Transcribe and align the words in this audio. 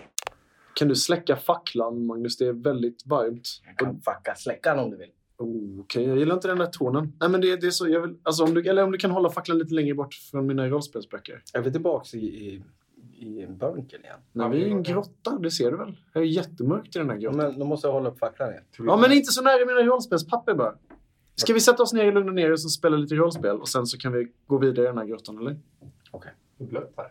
Kan 0.75 0.89
du 0.89 0.95
släcka 0.95 1.37
facklan, 1.37 2.07
Magnus? 2.07 2.37
Det 2.37 2.47
är 2.47 2.53
väldigt 2.53 3.07
varmt. 3.07 3.49
Jag 3.67 3.79
kan 3.79 4.01
fucka 4.01 4.35
släcka 4.37 4.75
den 4.75 4.85
om 4.85 4.91
du 4.91 4.97
vill. 4.97 5.11
Oh, 5.39 5.81
Okej, 5.81 6.05
jag 6.05 6.19
gillar 6.19 6.35
inte 6.35 6.49
den 6.49 6.59
där 6.59 6.67
tonen. 6.67 7.13
Nej, 7.21 7.29
men 7.29 7.41
det, 7.41 7.57
det 7.57 7.67
är 7.67 7.71
så, 7.71 7.89
jag 7.89 8.01
vill, 8.01 8.17
alltså 8.23 8.45
om 8.45 8.55
du, 8.55 8.69
eller 8.69 8.85
om 8.85 8.93
du 8.93 8.99
kan 8.99 9.11
hålla 9.11 9.31
facklan 9.31 9.59
lite 9.59 9.75
längre 9.75 9.95
bort 9.95 10.15
från 10.15 10.47
mina 10.47 10.69
rollspelsböcker. 10.69 11.43
Är 11.55 11.63
vi 11.63 11.73
tillbaka 11.73 12.17
i, 12.17 12.21
i, 12.21 12.63
i 13.19 13.47
bunkern 13.47 14.05
igen? 14.05 14.21
Nej, 14.33 14.51
vi 14.51 14.63
är 14.63 14.67
i 14.67 14.71
en 14.71 14.83
grotta, 14.83 15.39
det 15.39 15.51
ser 15.51 15.71
du 15.71 15.77
väl? 15.77 15.97
Det 16.13 16.19
är 16.19 16.23
jättemörkt 16.23 16.97
i 16.97 16.99
den 16.99 17.11
här 17.11 17.17
grottan. 17.17 17.37
men 17.37 17.59
då 17.59 17.65
måste 17.65 17.87
jag 17.87 17.93
hålla 17.93 18.09
upp 18.09 18.19
facklan 18.19 18.51
igen. 18.51 18.65
Ja, 18.79 18.97
men 18.97 19.13
inte 19.13 19.33
så 19.33 19.43
nära 19.43 19.67
mina 19.67 19.81
rollspelspapper 19.81 20.55
bara. 20.55 20.75
Ska 21.37 21.53
vi 21.53 21.61
sätta 21.61 21.83
oss 21.83 21.93
ner 21.93 22.05
i 22.05 22.13
lugn 22.13 22.29
och 22.29 22.35
ner 22.35 22.53
och 22.53 22.61
så 22.61 22.69
spela 22.69 22.97
lite 22.97 23.15
rollspel 23.15 23.61
och 23.61 23.69
sen 23.69 23.87
så 23.87 23.99
kan 23.99 24.13
vi 24.13 24.33
gå 24.47 24.59
vidare 24.59 24.85
i 24.85 24.89
den 24.89 24.99
här 24.99 25.05
grottan, 25.05 25.39
eller? 25.39 25.51
Det 25.51 25.59
är 26.65 26.69
blött 26.69 26.95
här. 26.97 27.11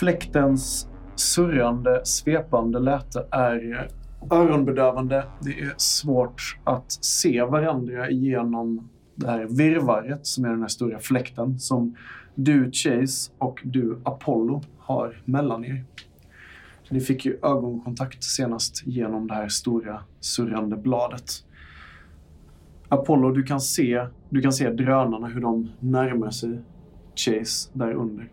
Fläktens 0.00 0.88
surrande, 1.14 2.00
svepande 2.04 2.78
läte 2.78 3.26
är 3.30 3.88
öronbedövande. 4.30 5.24
Det 5.40 5.60
är 5.60 5.74
svårt 5.76 6.58
att 6.64 6.92
se 6.92 7.42
varandra 7.42 8.10
genom 8.10 8.88
det 9.14 9.26
här 9.26 9.44
virrvarret 9.44 10.26
som 10.26 10.44
är 10.44 10.48
den 10.48 10.60
här 10.60 10.68
stora 10.68 10.98
fläkten 10.98 11.58
som 11.58 11.96
du, 12.34 12.70
Chase, 12.72 13.32
och 13.38 13.60
du, 13.64 14.00
Apollo, 14.04 14.62
har 14.78 15.22
mellan 15.24 15.64
er. 15.64 15.84
Ni 16.88 17.00
fick 17.00 17.24
ju 17.24 17.38
ögonkontakt 17.42 18.24
senast 18.24 18.86
genom 18.86 19.26
det 19.26 19.34
här 19.34 19.48
stora 19.48 20.02
surrande 20.20 20.76
bladet. 20.76 21.44
Apollo, 22.88 23.30
du 23.30 23.42
kan 23.42 23.60
se, 23.60 24.06
du 24.28 24.42
kan 24.42 24.52
se 24.52 24.70
drönarna, 24.70 25.26
hur 25.26 25.40
de 25.40 25.70
närmar 25.80 26.30
sig 26.30 26.58
Chase 27.14 27.70
där 27.72 27.92
under. 27.92 28.28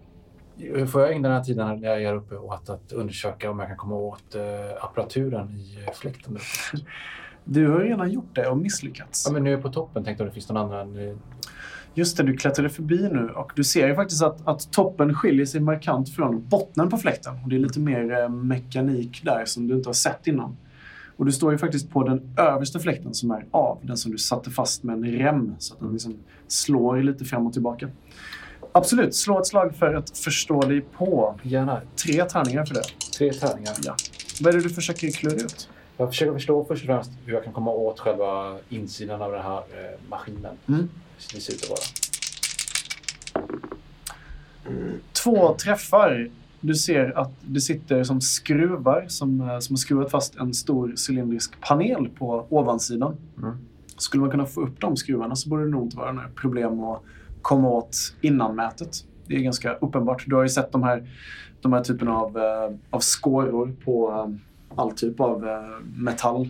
Får 0.86 1.02
jag 1.02 1.12
ägna 1.12 1.28
den 1.28 1.38
här 1.38 1.44
tiden 1.44 1.80
när 1.80 1.90
jag 1.90 2.04
är 2.04 2.16
uppe 2.16 2.36
åt 2.36 2.70
att 2.70 2.92
undersöka 2.92 3.52
om 3.52 3.60
jag 3.60 3.68
kan 3.68 3.78
komma 3.78 3.96
åt 3.96 4.36
eh, 4.36 4.84
apparaturen 4.84 5.50
i 5.50 5.86
eh, 5.88 5.94
fläkten? 5.94 6.38
Du 7.46 7.68
har 7.68 7.80
redan 7.80 8.12
gjort 8.12 8.36
det 8.36 8.48
och 8.48 8.58
misslyckats. 8.58 9.24
Ja, 9.28 9.34
men 9.34 9.44
nu 9.44 9.50
är 9.50 9.54
jag 9.54 9.62
på 9.62 9.70
toppen. 9.70 10.04
Tänkte 10.04 10.24
om 10.24 10.28
det 10.30 10.34
finns 10.34 10.50
någon 10.50 10.72
annan. 10.72 11.08
eh, 11.10 11.16
Just 11.94 12.18
det, 12.18 12.24
du 12.24 12.38
klättrade 12.38 12.70
förbi 12.70 13.10
nu 13.12 13.30
och 13.36 13.52
du 13.56 13.64
ser 13.64 13.88
ju 13.88 13.96
faktiskt 13.96 14.24
att, 14.24 14.48
att 14.48 14.72
toppen 14.72 15.14
skiljer 15.16 15.46
sig 15.46 15.62
markant 15.62 16.10
från 16.16 16.48
bottnen 16.48 16.90
på 16.90 16.98
fläkten. 16.98 17.34
Och 17.44 17.50
det 17.50 17.56
är 17.56 17.60
lite 17.60 17.80
mer 17.80 18.20
eh, 18.22 18.30
mekanik 18.30 19.22
där 19.26 19.46
som 19.46 19.68
du 19.68 19.76
inte 19.76 19.90
har 19.90 19.94
sett 19.94 20.28
innan. 20.28 20.58
Och 21.18 21.26
du 21.26 21.32
står 21.32 21.52
ju 21.52 21.58
faktiskt 21.58 21.90
på 21.92 22.04
den 22.04 22.34
översta 22.38 22.80
fläkten 22.80 23.14
som 23.14 23.32
är 23.32 23.46
av, 23.52 23.80
den 23.84 23.98
som 23.98 24.12
du 24.12 24.18
satte 24.18 24.50
fast 24.50 24.84
med 24.84 24.96
en 24.96 25.06
rem 25.06 25.56
så 25.60 25.74
att 25.74 25.80
den 25.80 25.92
liksom 25.92 26.16
slår 26.48 27.02
lite 27.02 27.26
fram 27.26 27.48
och 27.48 27.54
tillbaka. 27.54 27.88
Absolut, 28.72 29.16
slå 29.16 29.40
ett 29.40 29.48
slag 29.48 29.76
för 29.76 29.94
att 29.94 30.18
förstå 30.18 30.62
dig 30.62 30.82
på. 30.82 31.40
Gärna. 31.44 31.82
Tre 32.06 32.24
tärningar 32.26 32.66
för 32.66 32.74
det. 32.76 32.84
Tre 33.18 33.34
tärningar. 33.34 33.74
Ja. 33.84 33.96
Vad 34.42 34.54
är 34.54 34.58
det 34.58 34.64
du 34.64 34.70
försöker 34.70 35.12
klura 35.12 35.34
ut? 35.36 35.70
Jag 36.02 36.10
försöker 36.10 36.34
förstå 36.34 36.66
först 36.66 36.84
och 36.84 36.88
främst 36.88 37.12
hur 37.26 37.34
jag 37.34 37.44
kan 37.44 37.54
komma 37.54 37.72
åt 37.72 38.00
själva 38.00 38.58
insidan 38.70 39.22
av 39.22 39.32
den 39.32 39.42
här 39.42 39.58
eh, 39.58 40.00
maskinen. 40.10 40.58
Mm. 40.68 40.90
Det 41.34 41.40
ser 41.42 41.54
ut 41.54 41.64
att 41.64 41.70
vara. 41.70 41.80
Två 45.24 45.56
träffar. 45.56 46.30
Du 46.60 46.76
ser 46.76 47.18
att 47.18 47.32
det 47.42 47.62
sitter 47.62 48.04
som 48.04 48.22
skruvar 48.22 49.06
som, 49.08 49.42
eh, 49.42 49.60
som 49.60 49.74
har 49.74 49.78
skruvat 49.78 50.12
fast 50.12 50.36
en 50.36 50.54
stor 50.54 50.94
cylindrisk 51.10 51.62
panel 51.62 52.10
på 52.18 52.46
ovansidan. 52.50 53.18
Mm. 53.38 53.58
Skulle 53.98 54.22
man 54.22 54.32
kunna 54.32 54.46
få 54.46 54.62
upp 54.62 54.82
de 54.82 54.98
skruvarna 54.98 55.36
så 55.36 55.50
borde 55.50 55.64
det 55.64 55.70
nog 55.70 55.84
inte 55.84 55.98
vara 55.98 56.12
några 56.12 56.30
problem 56.30 56.84
att 56.84 57.02
komma 57.42 57.70
åt 57.70 57.98
innanmätet. 58.22 59.06
Det 59.28 59.36
är 59.36 59.40
ganska 59.40 59.74
uppenbart. 59.74 60.24
Du 60.28 60.36
har 60.36 60.44
ju 60.44 60.50
sett 60.50 60.72
de 60.72 60.84
här, 60.84 61.10
de 61.62 61.74
här 61.74 61.84
typen 61.84 62.08
av, 62.08 62.38
eh, 62.38 62.76
av 62.90 63.00
skåror 63.00 63.76
på 63.86 64.12
eh, 64.12 64.51
all 64.76 64.92
typ 64.92 65.20
av 65.20 65.48
eh, 65.48 65.62
metall. 65.96 66.50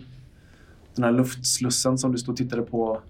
Den 0.94 1.04
här 1.04 1.12
luftslussen 1.12 1.98
som 1.98 2.12
du 2.12 2.18
stod 2.18 2.32
och 2.32 2.36
tittade 2.36 2.62
på 2.62 3.00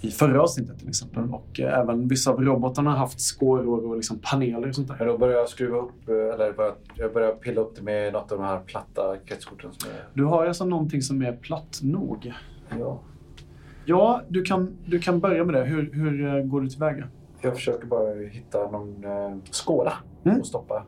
i 0.00 0.10
förra 0.10 0.42
avsnittet 0.42 0.78
till 0.78 0.88
exempel. 0.88 1.24
Och 1.30 1.60
eh, 1.60 1.78
även 1.78 2.08
vissa 2.08 2.30
av 2.30 2.44
robotarna 2.44 2.90
har 2.90 2.96
haft 2.98 3.20
skåror 3.20 3.86
och 3.88 3.96
liksom 3.96 4.18
paneler 4.18 4.68
och 4.68 4.74
sånt 4.74 4.88
där. 4.88 4.96
Men 4.98 5.06
då 5.08 5.18
börjar 5.18 5.38
jag 5.38 5.48
skruva 5.48 5.78
upp, 5.78 6.08
eh, 6.08 6.14
eller 6.14 6.52
börjar, 6.52 6.74
jag 6.94 7.12
börjar 7.12 7.32
pilla 7.32 7.60
upp 7.60 7.76
det 7.76 7.82
med 7.82 8.12
något 8.12 8.32
av 8.32 8.38
de 8.38 8.44
här 8.44 8.60
platta 8.60 9.16
kretskorten 9.24 9.70
som 9.72 9.90
är... 9.90 10.04
Du 10.14 10.24
har 10.24 10.46
alltså 10.46 10.64
någonting 10.64 11.02
som 11.02 11.22
är 11.22 11.32
platt 11.32 11.80
nog. 11.82 12.32
Ja. 12.78 13.00
Ja, 13.84 14.22
du 14.28 14.42
kan, 14.42 14.76
du 14.86 14.98
kan 14.98 15.20
börja 15.20 15.44
med 15.44 15.54
det. 15.54 15.64
Hur, 15.64 15.92
hur 15.92 16.42
går 16.42 16.60
du 16.60 16.68
tillväga? 16.68 17.08
Jag 17.40 17.54
försöker 17.54 17.86
bara 17.86 18.14
hitta 18.14 18.70
någon 18.70 19.04
eh, 19.04 19.36
skåla 19.50 19.92
Mm. 20.24 20.40
och 20.40 20.46
stoppa 20.46 20.84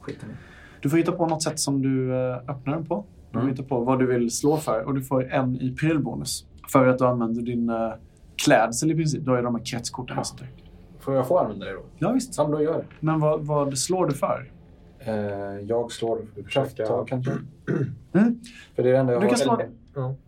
skiten 0.00 0.30
i. 0.30 0.32
Du 0.80 0.90
får 0.90 0.96
hitta 0.98 1.12
på 1.12 1.26
något 1.26 1.42
sätt 1.42 1.58
som 1.60 1.82
du 1.82 2.14
eh, 2.14 2.36
öppnar 2.36 2.74
den 2.74 2.86
på. 2.86 3.04
Du 3.30 3.32
får 3.32 3.40
Mm. 3.40 3.50
hitta 3.56 3.62
på 3.68 3.80
vad 3.80 3.98
du 3.98 4.06
vill 4.06 4.30
slå 4.30 4.56
för 4.56 4.82
och 4.82 4.94
du 4.94 5.02
får 5.02 5.32
en 5.32 5.56
i 5.56 5.74
prylbonus. 5.74 6.46
För 6.72 6.86
att 6.86 6.98
du 6.98 7.04
använder 7.06 7.42
din 7.42 7.68
eh, 7.68 7.90
klädsel 8.44 8.90
i 8.90 8.94
princip. 8.94 9.24
Du 9.24 9.30
har 9.30 9.36
ju 9.38 9.42
de 9.44 9.54
här 9.54 9.64
kretskorten 9.64 10.18
och 10.18 10.26
sånt. 10.26 10.42
Får 10.98 11.14
jag 11.14 11.28
få 11.28 11.38
använda 11.38 11.66
det 11.66 11.72
då? 11.72 11.82
Ja, 11.98 12.12
visst. 12.12 12.34
Ja, 12.38 12.48
men 12.48 12.62
gör 12.62 12.72
det. 12.78 12.84
Men 13.00 13.20
vad, 13.20 13.46
vad 13.46 13.78
slår 13.78 14.06
du 14.06 14.14
för? 14.14 14.50
Eh, 14.98 15.14
jag 15.66 15.92
slår 15.92 16.18
krafttag 16.48 17.08
kanske. 17.08 17.32
Mm. 18.12 18.40
För 18.76 18.82
det 18.82 18.88
är 18.88 18.92
det 18.92 18.98
enda 18.98 19.12
jag 19.12 19.22
Du 19.22 19.26
har. 19.26 19.30
kan, 19.30 19.38
slå, 19.38 19.60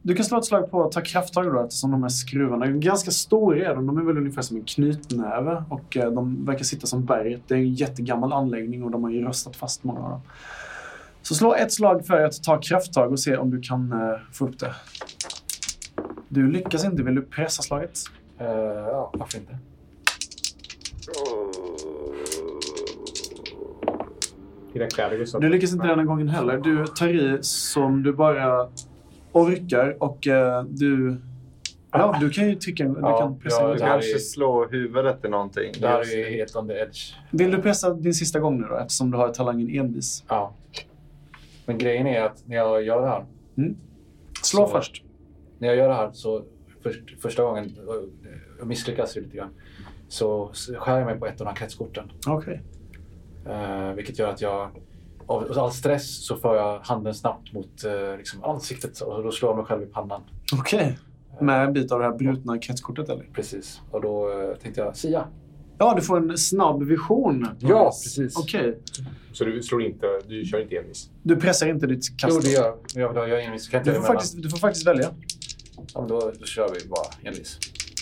Du 0.02 0.14
kan 0.14 0.24
slå 0.24 0.38
ett 0.38 0.44
slag 0.44 0.70
på 0.70 0.84
att 0.84 0.92
ta 0.92 1.00
krafttag 1.00 1.44
då 1.44 1.60
eftersom 1.64 1.90
de 1.90 2.02
här 2.02 2.10
skruvarna 2.10 2.66
är 2.66 2.70
ganska 2.70 3.10
stora. 3.10 3.70
Är 3.70 3.74
de. 3.74 3.86
de 3.86 3.98
är 3.98 4.02
väl 4.02 4.18
ungefär 4.18 4.42
som 4.42 4.56
en 4.56 4.64
knytnäve 4.64 5.64
och 5.68 5.96
eh, 5.96 6.10
de 6.10 6.44
verkar 6.44 6.64
sitta 6.64 6.86
som 6.86 7.04
berget. 7.04 7.40
Det 7.46 7.54
är 7.54 7.58
en 7.58 7.74
jättegammal 7.74 8.32
anläggning 8.32 8.84
och 8.84 8.90
de 8.90 9.04
har 9.04 9.10
ju 9.10 9.24
röstat 9.24 9.56
fast 9.56 9.84
många 9.84 10.00
av 10.00 10.10
dem. 10.10 10.20
Så 11.22 11.34
slå 11.34 11.54
ett 11.54 11.72
slag 11.72 12.06
för 12.06 12.24
att 12.24 12.42
ta 12.42 12.60
krafttag 12.60 13.12
och 13.12 13.20
se 13.20 13.36
om 13.36 13.50
du 13.50 13.60
kan 13.60 13.92
eh, 13.92 14.18
få 14.32 14.48
upp 14.48 14.58
det. 14.58 14.74
Du 16.28 16.50
lyckas 16.50 16.84
inte. 16.84 17.02
Vill 17.02 17.14
du 17.14 17.22
pressa 17.22 17.62
slaget? 17.62 17.98
Eh, 18.38 18.46
ja, 18.46 19.10
varför 19.14 19.38
inte? 19.38 19.58
Du 25.40 25.48
lyckas 25.48 25.72
inte 25.72 25.86
denna 25.86 26.04
gången 26.04 26.28
heller. 26.28 26.58
Du 26.58 26.86
tar 26.86 27.08
i 27.08 27.38
som 27.42 28.02
du 28.02 28.12
bara 28.12 28.68
orkar 29.32 29.96
och 30.02 30.26
eh, 30.26 30.64
du... 30.64 31.16
Ja, 31.94 32.16
du 32.20 32.30
kan 32.30 32.48
ju 32.48 32.54
trycka... 32.54 32.84
Du 32.84 33.00
Ja, 33.00 33.18
kan 33.20 33.38
pressa 33.38 33.62
ja, 33.62 33.72
Du 33.72 33.78
kanske 33.78 34.14
är- 34.14 34.18
slår 34.18 34.68
huvudet 34.70 35.24
i 35.24 35.28
någonting. 35.28 35.72
Det 35.80 35.88
här 35.88 36.00
är 36.00 36.16
ju 36.18 36.30
helt 36.36 36.56
on 36.56 36.68
the 36.68 36.74
edge. 36.74 37.14
Vill 37.30 37.50
du 37.50 37.62
pressa 37.62 37.94
din 37.94 38.14
sista 38.14 38.40
gång 38.40 38.60
nu 38.60 38.66
då, 38.66 38.76
eftersom 38.76 39.10
du 39.10 39.16
har 39.16 39.28
talangen 39.28 39.70
envis? 39.70 40.24
Ja. 40.28 40.54
Men 41.66 41.78
grejen 41.78 42.06
är 42.06 42.22
att 42.22 42.42
när 42.46 42.56
jag 42.56 42.82
gör 42.82 43.00
det 43.02 43.08
här. 43.08 43.24
Slå 44.42 44.66
Så- 44.66 44.72
först. 44.72 45.02
När 45.58 45.68
jag 45.68 45.76
gör 45.76 45.88
det 45.88 45.94
här 45.94 46.10
så 46.12 46.44
först, 46.82 47.20
första 47.22 47.42
gången, 47.42 47.70
och 47.86 47.94
jag 48.58 48.66
misslyckas 48.66 49.16
ju 49.16 49.20
lite 49.20 49.36
grann, 49.36 49.50
så 50.08 50.50
skär 50.78 50.98
jag 50.98 51.06
mig 51.06 51.18
på 51.18 51.26
ett 51.26 51.32
av 51.40 51.44
de 51.44 51.50
här 51.50 51.56
kretskorten. 51.56 52.12
Okej. 52.26 52.60
Eh, 53.48 53.92
vilket 53.92 54.18
gör 54.18 54.28
att 54.28 54.40
jag, 54.40 54.70
av 55.32 55.58
all 55.58 55.72
stress 55.72 56.26
så 56.26 56.36
för 56.36 56.54
jag 56.56 56.78
handen 56.80 57.14
snabbt 57.14 57.52
mot 57.52 57.84
eh, 57.84 58.16
liksom 58.18 58.44
ansiktet 58.44 59.00
och 59.00 59.22
då 59.22 59.30
slår 59.32 59.50
jag 59.50 59.56
mig 59.56 59.66
själv 59.66 59.82
i 59.82 59.86
pannan. 59.86 60.22
Okej. 60.58 60.98
Med 61.40 61.66
en 61.66 61.72
bit 61.72 61.92
av 61.92 61.98
det 61.98 62.04
här 62.04 62.12
brutna 62.18 62.58
kretskortet 62.58 63.08
eller? 63.08 63.24
Precis. 63.34 63.80
Och 63.90 64.00
då 64.02 64.30
eh, 64.30 64.56
tänkte 64.56 64.80
jag, 64.80 64.96
Sia. 64.96 65.26
Ja, 65.78 65.94
du 65.94 66.02
får 66.02 66.16
en 66.16 66.38
snabb 66.38 66.82
vision. 66.82 67.48
Ja, 67.58 67.84
precis. 68.04 68.36
Okej. 68.36 68.78
Så 69.32 69.44
du 69.44 69.62
slår 69.62 69.82
inte, 69.82 70.06
du 70.28 70.44
kör 70.44 70.60
inte 70.60 70.76
envis? 70.76 71.10
Du 71.22 71.36
pressar 71.36 71.66
inte 71.68 71.86
ditt 71.86 72.18
kast. 72.18 72.34
Jo, 72.34 72.40
det 72.40 72.50
gör 72.50 72.76
jag. 72.94 73.16
Jag, 73.16 73.28
jag, 73.28 73.44
envis. 73.44 73.68
Kan 73.68 73.80
inte 73.80 73.90
Du 73.90 73.96
får, 73.96 74.06
faktiskt, 74.06 74.42
du 74.42 74.50
får 74.50 74.58
faktiskt 74.58 74.86
välja. 74.86 75.08
Ja, 75.94 76.00
men 76.00 76.08
då, 76.08 76.32
då 76.40 76.44
kör 76.46 76.68
vi 76.68 76.88
bara 76.88 77.28
envis. 77.28 77.58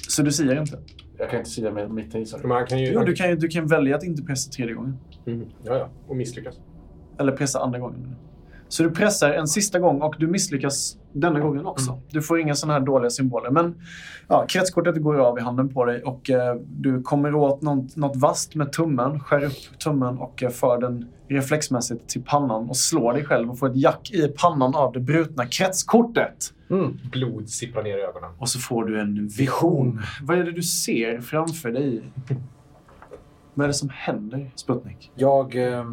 Så 0.08 0.22
du 0.22 0.32
säger 0.32 0.60
inte? 0.60 0.78
Jag 1.18 1.30
kan 1.30 1.38
inte 1.38 1.50
säga 1.50 1.70
med 1.72 1.90
mitt 1.90 2.14
i. 2.14 2.26
Jo, 2.70 3.04
du 3.04 3.14
kan, 3.14 3.30
ju- 3.30 3.36
du 3.36 3.48
kan 3.48 3.66
välja 3.66 3.96
att 3.96 4.04
inte 4.04 4.22
pressa 4.22 4.50
tredje 4.50 4.74
gången. 4.74 4.96
Mm. 5.26 5.46
Ja, 5.64 5.76
ja. 5.78 5.88
Och 6.08 6.16
misslyckas. 6.16 6.54
Eller 7.18 7.32
pressa 7.32 7.60
andra 7.60 7.78
gången. 7.78 8.16
Så 8.70 8.82
du 8.82 8.90
pressar 8.90 9.32
en 9.32 9.48
sista 9.48 9.78
gång 9.78 10.02
och 10.02 10.14
du 10.18 10.26
misslyckas 10.26 10.96
denna 11.12 11.40
gången 11.40 11.66
också. 11.66 11.90
Mm. 11.90 12.02
Du 12.10 12.22
får 12.22 12.40
inga 12.40 12.54
sådana 12.54 12.78
här 12.78 12.86
dåliga 12.86 13.10
symboler. 13.10 13.50
Men 13.50 13.74
ja, 14.28 14.46
kretskortet 14.48 15.02
går 15.02 15.18
av 15.18 15.38
i 15.38 15.40
handen 15.40 15.68
på 15.68 15.84
dig 15.84 16.02
och 16.02 16.30
eh, 16.30 16.54
du 16.68 17.02
kommer 17.02 17.34
åt 17.34 17.62
något, 17.62 17.96
något 17.96 18.16
vasst 18.16 18.54
med 18.54 18.72
tummen, 18.72 19.20
skär 19.20 19.44
upp 19.44 19.78
tummen 19.78 20.18
och 20.18 20.42
eh, 20.42 20.50
för 20.50 20.80
den 20.80 21.08
reflexmässigt 21.28 22.08
till 22.08 22.22
pannan 22.22 22.68
och 22.68 22.76
slår 22.76 23.12
dig 23.12 23.24
själv 23.24 23.50
och 23.50 23.58
får 23.58 23.70
ett 23.70 23.76
jack 23.76 24.10
i 24.10 24.28
pannan 24.28 24.74
av 24.74 24.92
det 24.92 25.00
brutna 25.00 25.46
kretskortet. 25.46 26.54
Blod 27.12 27.48
sipprar 27.48 27.82
ner 27.82 27.98
i 27.98 28.02
ögonen. 28.02 28.30
Och 28.38 28.48
så 28.48 28.58
får 28.58 28.84
du 28.84 29.00
en 29.00 29.28
vision. 29.28 30.02
Vad 30.22 30.38
är 30.38 30.44
det 30.44 30.52
du 30.52 30.62
ser 30.62 31.20
framför 31.20 31.70
dig? 31.70 32.02
Vad 33.54 33.64
är 33.64 33.68
det 33.68 33.74
som 33.74 33.88
händer, 33.88 34.50
Sputnik? 34.54 35.12
Jag 35.14 35.68
eh, 35.68 35.84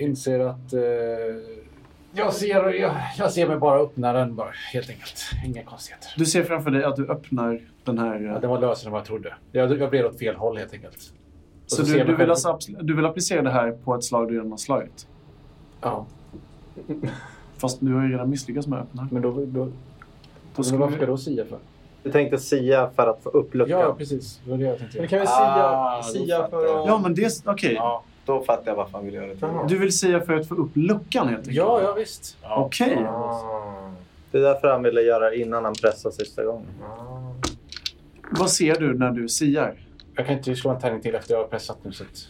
inser 0.00 0.40
att 0.40 0.72
eh, 0.72 0.80
jag, 2.12 2.32
ser, 2.32 2.70
jag, 2.74 2.92
jag 3.18 3.32
ser 3.32 3.48
mig 3.48 3.56
bara 3.56 3.78
öppna 3.80 4.12
den 4.12 4.34
bara, 4.34 4.50
helt 4.72 4.90
enkelt. 4.90 5.22
Inga 5.46 5.62
konstigheter. 5.64 6.08
Du 6.16 6.24
ser 6.26 6.44
framför 6.44 6.70
dig 6.70 6.84
att 6.84 6.96
du 6.96 7.08
öppnar 7.08 7.60
den 7.84 7.98
här... 7.98 8.20
Ja, 8.20 8.34
eh, 8.34 8.40
den 8.40 8.50
var 8.50 8.60
lösare 8.60 8.86
än 8.88 8.92
vad 8.92 9.00
jag 9.00 9.06
trodde. 9.06 9.34
Jag, 9.52 9.78
jag 9.78 9.90
blev 9.90 10.06
åt 10.06 10.18
fel 10.18 10.34
håll 10.36 10.56
helt 10.58 10.72
enkelt. 10.74 10.96
Och 11.64 11.70
Så 11.70 11.84
ser 11.86 11.98
du, 11.98 12.04
du, 12.04 12.16
vill 12.16 12.30
alltså, 12.30 12.58
du 12.80 12.96
vill 12.96 13.06
applicera 13.06 13.42
det 13.42 13.50
här 13.50 13.70
på 13.72 13.94
ett 13.94 14.04
slag 14.04 14.28
du 14.28 14.34
redan 14.34 14.50
har 14.50 14.58
slagit? 14.58 15.06
Ja, 15.80 16.06
Fast 17.58 17.78
du 17.80 17.94
har 17.94 18.02
ju 18.02 18.12
redan 18.12 18.30
misslyckats 18.30 18.66
med 18.66 18.78
att 18.78 18.84
öppna. 18.84 19.08
men 19.10 19.22
då... 19.22 19.30
då, 19.32 19.44
Då 19.46 19.68
då 20.56 20.62
ska 20.62 20.76
varför 20.76 20.92
du- 20.92 20.96
ska 20.96 21.02
jag 21.06 21.12
då 21.12 21.16
sia 21.16 21.44
för? 21.44 21.58
Du 22.02 22.12
tänkte 22.12 22.38
sia 22.38 22.90
för 22.96 23.06
att 23.06 23.22
få 23.22 23.28
upp 23.28 23.54
luckan. 23.54 23.80
Ja, 23.80 23.94
precis. 23.98 24.40
Det 24.44 24.50
var 24.50 24.58
det 24.58 24.64
jag 24.64 24.78
tänkte 24.78 24.98
Men 24.98 25.08
kan 25.08 25.18
vi 25.20 25.26
Ah, 25.28 26.02
sia, 26.02 26.20
då 26.20 26.24
sia 26.26 26.48
för 26.48 26.80
att... 26.80 26.86
Ja, 26.86 26.98
men 27.02 27.14
det... 27.14 27.42
Okej. 27.46 27.74
Ja, 27.74 28.02
då 28.30 28.44
fattar 28.44 28.70
jag 28.70 28.76
varför 28.76 28.92
han 28.92 29.04
vill 29.04 29.14
göra 29.14 29.26
det. 29.26 29.36
Jaha. 29.40 29.66
Du 29.68 29.78
vill 29.78 29.98
säga 29.98 30.20
för 30.20 30.34
att 30.34 30.48
få 30.48 30.54
upp 30.54 30.70
luckan 30.74 31.28
helt 31.28 31.38
enkelt? 31.38 31.56
Ja, 31.56 31.82
ja 31.82 31.92
visst. 31.92 32.36
Okej. 32.42 33.04
Ah. 33.08 33.92
Det 34.30 34.38
är 34.38 34.42
därför 34.42 34.68
han 34.68 34.82
ville 34.82 35.00
göra 35.00 35.30
det 35.30 35.36
innan 35.36 35.64
han 35.64 35.74
pressade 35.74 36.14
sista 36.14 36.44
gången. 36.44 36.66
Ah. 36.82 37.34
Vad 38.30 38.50
ser 38.50 38.80
du 38.80 38.98
när 38.98 39.10
du 39.10 39.28
siar? 39.28 39.74
Jag 40.14 40.26
kan 40.26 40.36
inte 40.36 40.56
slå 40.56 40.70
en 40.70 40.80
tärning 40.80 41.00
till 41.00 41.14
efter 41.14 41.34
jag 41.34 41.40
har 41.40 41.48
pressat 41.48 41.78
nu. 41.82 41.92
Så 41.92 42.04
att... 42.04 42.28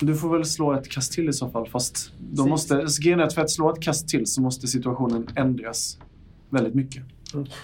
Du 0.00 0.16
får 0.16 0.28
väl 0.28 0.44
slå 0.44 0.72
ett 0.72 0.88
kast 0.88 1.12
till 1.12 1.28
i 1.28 1.32
så 1.32 1.48
fall. 1.48 1.68
Fast 1.68 2.12
då 2.18 2.46
måste, 2.46 2.86
grejen 3.00 3.20
är 3.20 3.24
att 3.24 3.34
för 3.34 3.42
att 3.42 3.50
slå 3.50 3.70
ett 3.70 3.82
kast 3.82 4.08
till 4.08 4.26
så 4.26 4.42
måste 4.42 4.66
situationen 4.66 5.28
ändras 5.36 5.98
väldigt 6.50 6.74
mycket. 6.74 7.02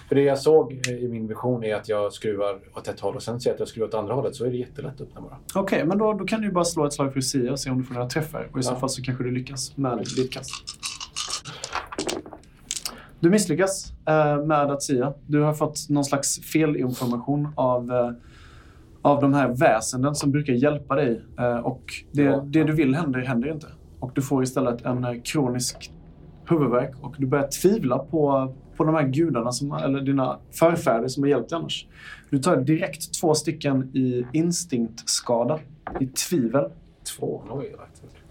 För 0.08 0.14
det 0.14 0.22
jag 0.22 0.38
såg 0.38 0.72
i 0.88 1.08
min 1.08 1.26
vision 1.26 1.64
är 1.64 1.74
att 1.74 1.88
jag 1.88 2.12
skruvar 2.12 2.58
åt 2.74 2.88
ett 2.88 3.00
håll 3.00 3.16
och 3.16 3.22
sen 3.22 3.40
ser 3.40 3.50
jag 3.50 3.54
att 3.54 3.58
jag 3.60 3.68
skruvar 3.68 3.88
åt 3.88 3.94
andra 3.94 4.14
hållet 4.14 4.34
så 4.34 4.44
är 4.44 4.50
det 4.50 4.56
jättelätt 4.56 4.94
att 4.94 5.00
öppna 5.00 5.20
bara. 5.20 5.36
Okej, 5.54 5.84
men 5.86 5.98
då, 5.98 6.12
då 6.12 6.24
kan 6.24 6.40
du 6.40 6.46
ju 6.46 6.52
bara 6.52 6.64
slå 6.64 6.86
ett 6.86 6.92
slag 6.92 7.12
för 7.12 7.20
sia 7.20 7.52
och 7.52 7.60
se 7.60 7.70
om 7.70 7.78
du 7.78 7.84
får 7.84 7.94
några 7.94 8.08
träffar. 8.08 8.48
Och 8.52 8.58
i 8.58 8.62
så 8.62 8.72
Ja. 8.72 8.76
fall 8.78 8.90
så 8.90 9.02
kanske 9.02 9.24
du 9.24 9.30
lyckas 9.30 9.76
med 9.76 9.98
ditt 10.16 10.32
kast. 10.32 10.50
Du 13.20 13.30
misslyckas 13.30 13.92
eh, 14.08 14.44
med 14.44 14.70
att 14.70 14.82
sia. 14.82 15.12
Du 15.26 15.40
har 15.42 15.54
fått 15.54 15.88
någon 15.88 16.04
slags 16.04 16.40
felinformation 16.40 17.48
av, 17.54 17.92
eh, 17.92 18.10
av 19.02 19.20
de 19.20 19.34
här 19.34 19.48
väsenden 19.48 20.14
som 20.14 20.30
brukar 20.30 20.52
hjälpa 20.52 20.94
dig. 20.94 21.22
Eh, 21.38 21.56
och 21.58 21.82
det, 22.12 22.22
Ja. 22.22 22.40
det 22.46 22.64
du 22.64 22.72
vill 22.72 22.94
händer, 22.94 23.20
händer 23.20 23.52
inte. 23.52 23.66
Och 24.00 24.10
du 24.14 24.22
får 24.22 24.42
istället 24.42 24.84
en 24.84 25.04
eh, 25.04 25.12
kronisk 25.24 25.92
huvudvärk 26.48 26.92
och 27.00 27.14
du 27.18 27.26
börjar 27.26 27.48
tvivla 27.62 27.98
på, 27.98 28.54
på 28.76 28.84
de 28.84 28.94
här 28.94 29.08
gudarna, 29.08 29.52
som, 29.52 29.72
eller 29.72 30.00
dina 30.00 30.38
förfäder 30.50 31.08
som 31.08 31.22
har 31.22 31.30
hjälpt 31.30 31.50
dig 31.50 31.56
annars. 31.56 31.86
Du 32.30 32.38
tar 32.38 32.56
direkt 32.56 33.20
två 33.20 33.34
stycken 33.34 33.96
i 33.96 34.26
instinktskada, 34.32 35.58
i 36.00 36.06
tvivel. 36.06 36.70
Två? 37.16 37.42
Oj, 37.50 37.72
jag 37.72 37.78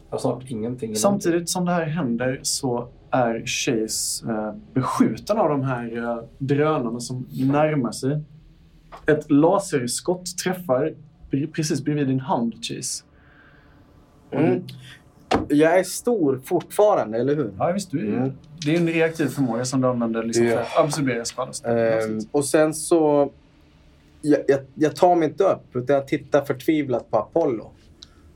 har 0.09 0.18
snart 0.18 0.51
ingenting. 0.51 0.92
i 0.92 0.95
Samtidigt 0.95 1.50
som 1.50 1.65
det 1.65 1.71
här 1.71 1.86
händer 1.86 2.39
så 2.42 2.88
är 3.09 3.45
Chase 3.45 4.30
eh, 4.30 4.53
beskjuten 4.74 5.38
av 5.38 5.50
de 5.50 5.62
här 5.62 5.97
eh, 5.97 6.24
drönarna 6.38 7.00
som 7.00 7.27
närmar 7.31 7.92
sig. 7.92 8.21
Ett 9.07 9.31
laserskott 9.31 10.38
träffar 10.38 10.94
pre- 11.31 11.51
precis 11.51 11.83
bredvid 11.83 12.07
din 12.07 12.19
hand, 12.19 12.53
Chase. 12.53 13.03
Mm. 14.31 14.63
Jag 15.50 15.80
är 15.80 15.84
stor 15.84 16.42
fortfarande, 16.46 17.18
eller 17.18 17.36
hur? 17.36 17.54
Ja, 17.60 17.72
visst. 17.72 17.92
Du 17.92 18.08
är, 18.08 18.18
Mm. 18.18 18.32
Det 18.66 18.76
är 18.76 18.80
en 18.80 18.88
reaktiv 18.88 19.28
förmåga 19.28 19.66
som 19.66 19.82
du 19.82 19.88
använder 19.88 20.24
liksom, 20.24 20.48
för 20.48 20.58
att 20.58 20.78
absorbera 20.78 21.26
skada. 21.26 21.52
Ehm, 21.64 22.20
och 22.32 22.46
sen 22.46 22.74
så... 22.74 23.32
Jag, 24.22 24.40
jag, 24.48 24.60
jag 24.76 24.96
tar 24.96 25.16
mig 25.16 25.28
inte 25.30 25.44
upp, 25.44 25.76
utan 25.76 25.96
jag 25.96 26.08
tittar 26.08 26.46
förtvivlat 26.46 27.12
på 27.12 27.18
Apollo. 27.18 27.72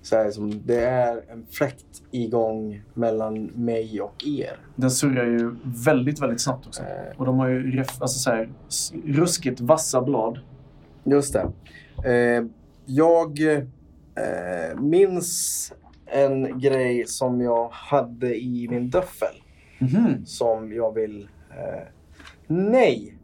Så 0.01 0.15
här, 0.15 0.31
som, 0.31 0.61
det 0.65 0.85
är 0.85 1.23
en 1.31 1.45
fläkt 1.51 1.85
igång 2.11 2.81
mellan 2.93 3.43
mig 3.45 4.01
och 4.01 4.23
er. 4.27 4.59
Den 4.75 4.91
surrar 4.91 5.25
ju 5.25 5.55
väldigt, 5.63 6.21
väldigt 6.21 6.41
snabbt 6.41 6.67
också. 6.67 6.81
Eh. 6.81 7.17
Och 7.17 7.25
de 7.25 7.39
har 7.39 7.47
ju 7.47 7.71
ref, 7.71 8.01
alltså 8.01 8.19
så 8.19 8.29
här, 8.29 8.49
ruskigt 9.05 9.59
vassa 9.61 10.01
blad. 10.01 10.39
Just 11.03 11.33
det. 11.33 11.51
Eh, 12.11 12.45
jag 12.85 13.41
eh, 13.41 14.79
minns 14.81 15.73
en 16.11 16.59
grej 16.59 17.07
som 17.07 17.41
jag 17.41 17.69
hade 17.69 18.35
i 18.35 18.67
min 18.69 18.89
döffel. 18.89 19.35
Mhm. 19.79 20.25
Som 20.25 20.73
jag 20.73 20.93
vill... 20.93 21.29
Eh, 21.51 21.87
nej! 22.47 23.15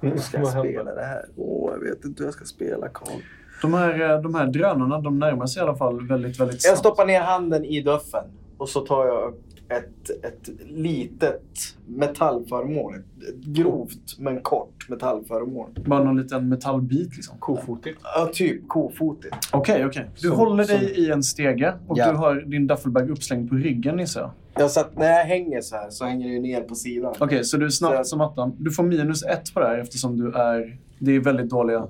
Hur 0.00 0.16
ska 0.16 0.38
jag 0.38 0.48
spela 0.48 0.94
det 0.94 1.04
här? 1.04 1.24
Åh, 1.36 1.72
jag 1.72 1.80
vet 1.80 2.04
inte 2.04 2.22
hur 2.22 2.26
jag 2.26 2.34
ska 2.34 2.44
spela, 2.44 2.88
Karl. 2.88 3.20
De 3.62 3.74
här, 3.74 4.10
eh, 4.10 4.22
de 4.22 4.34
här 4.34 4.46
drönarna, 4.46 5.00
de 5.00 5.18
närmar 5.18 5.46
sig 5.46 5.60
i 5.60 5.62
alla 5.62 5.76
fall 5.76 6.06
väldigt, 6.06 6.40
väldigt 6.40 6.62
snabbt. 6.62 6.72
Jag 6.72 6.78
stoppar 6.78 7.06
ner 7.06 7.20
handen 7.20 7.64
i 7.64 7.80
döffeln 7.82 8.30
och 8.58 8.68
så 8.68 8.80
tar 8.80 9.06
jag 9.06 9.34
ett, 9.78 10.10
ett 10.24 10.48
litet 10.68 11.42
metallföremål. 11.86 12.94
Ett 12.94 13.34
grovt 13.44 14.18
men 14.18 14.40
kort 14.40 14.88
metallföremål. 14.88 15.70
Bara 15.86 16.04
någon 16.04 16.22
liten 16.22 16.48
metallbit 16.48 17.16
liksom. 17.16 17.36
Kofotigt. 17.38 17.98
Ja, 18.02 18.30
typ 18.32 18.68
kofotigt. 18.68 19.34
Okej, 19.52 19.86
okej. 19.86 20.10
Du 20.20 20.28
Som- 20.28 20.36
håller 20.38 20.64
dig 20.64 20.84
i 21.00 21.10
en 21.10 21.22
stege 21.22 21.74
och 21.88 21.98
Ja. 21.98 22.10
du 22.12 22.16
har 22.18 22.34
din 22.34 22.66
duffelbag 22.66 23.10
uppslängd 23.10 23.48
på 23.48 23.54
ryggen 23.54 23.98
gissar 23.98 24.20
jag. 24.20 24.30
Jag 24.54 24.70
så 24.70 24.80
att 24.80 24.98
när 24.98 25.06
jag 25.18 25.24
hänger 25.24 25.60
så 25.60 25.76
här 25.76 25.90
så 25.90 26.04
hänger 26.04 26.28
det 26.28 26.34
ju 26.34 26.40
ner 26.40 26.60
på 26.60 26.74
sidan. 26.74 27.14
Okej, 27.18 27.44
så 27.44 27.56
du 27.56 27.64
är 27.66 27.70
snabbt 27.70 27.96
Så- 27.96 28.04
som 28.04 28.20
attan. 28.20 28.56
Du 28.58 28.70
får 28.70 28.82
minus 28.82 29.22
ett 29.24 29.54
på 29.54 29.60
det 29.60 29.66
här 29.66 29.78
eftersom 29.78 30.16
du 30.18 30.32
är... 30.32 30.78
Det 30.98 31.12
är 31.16 31.20
väldigt 31.20 31.50
dåliga 31.50 31.86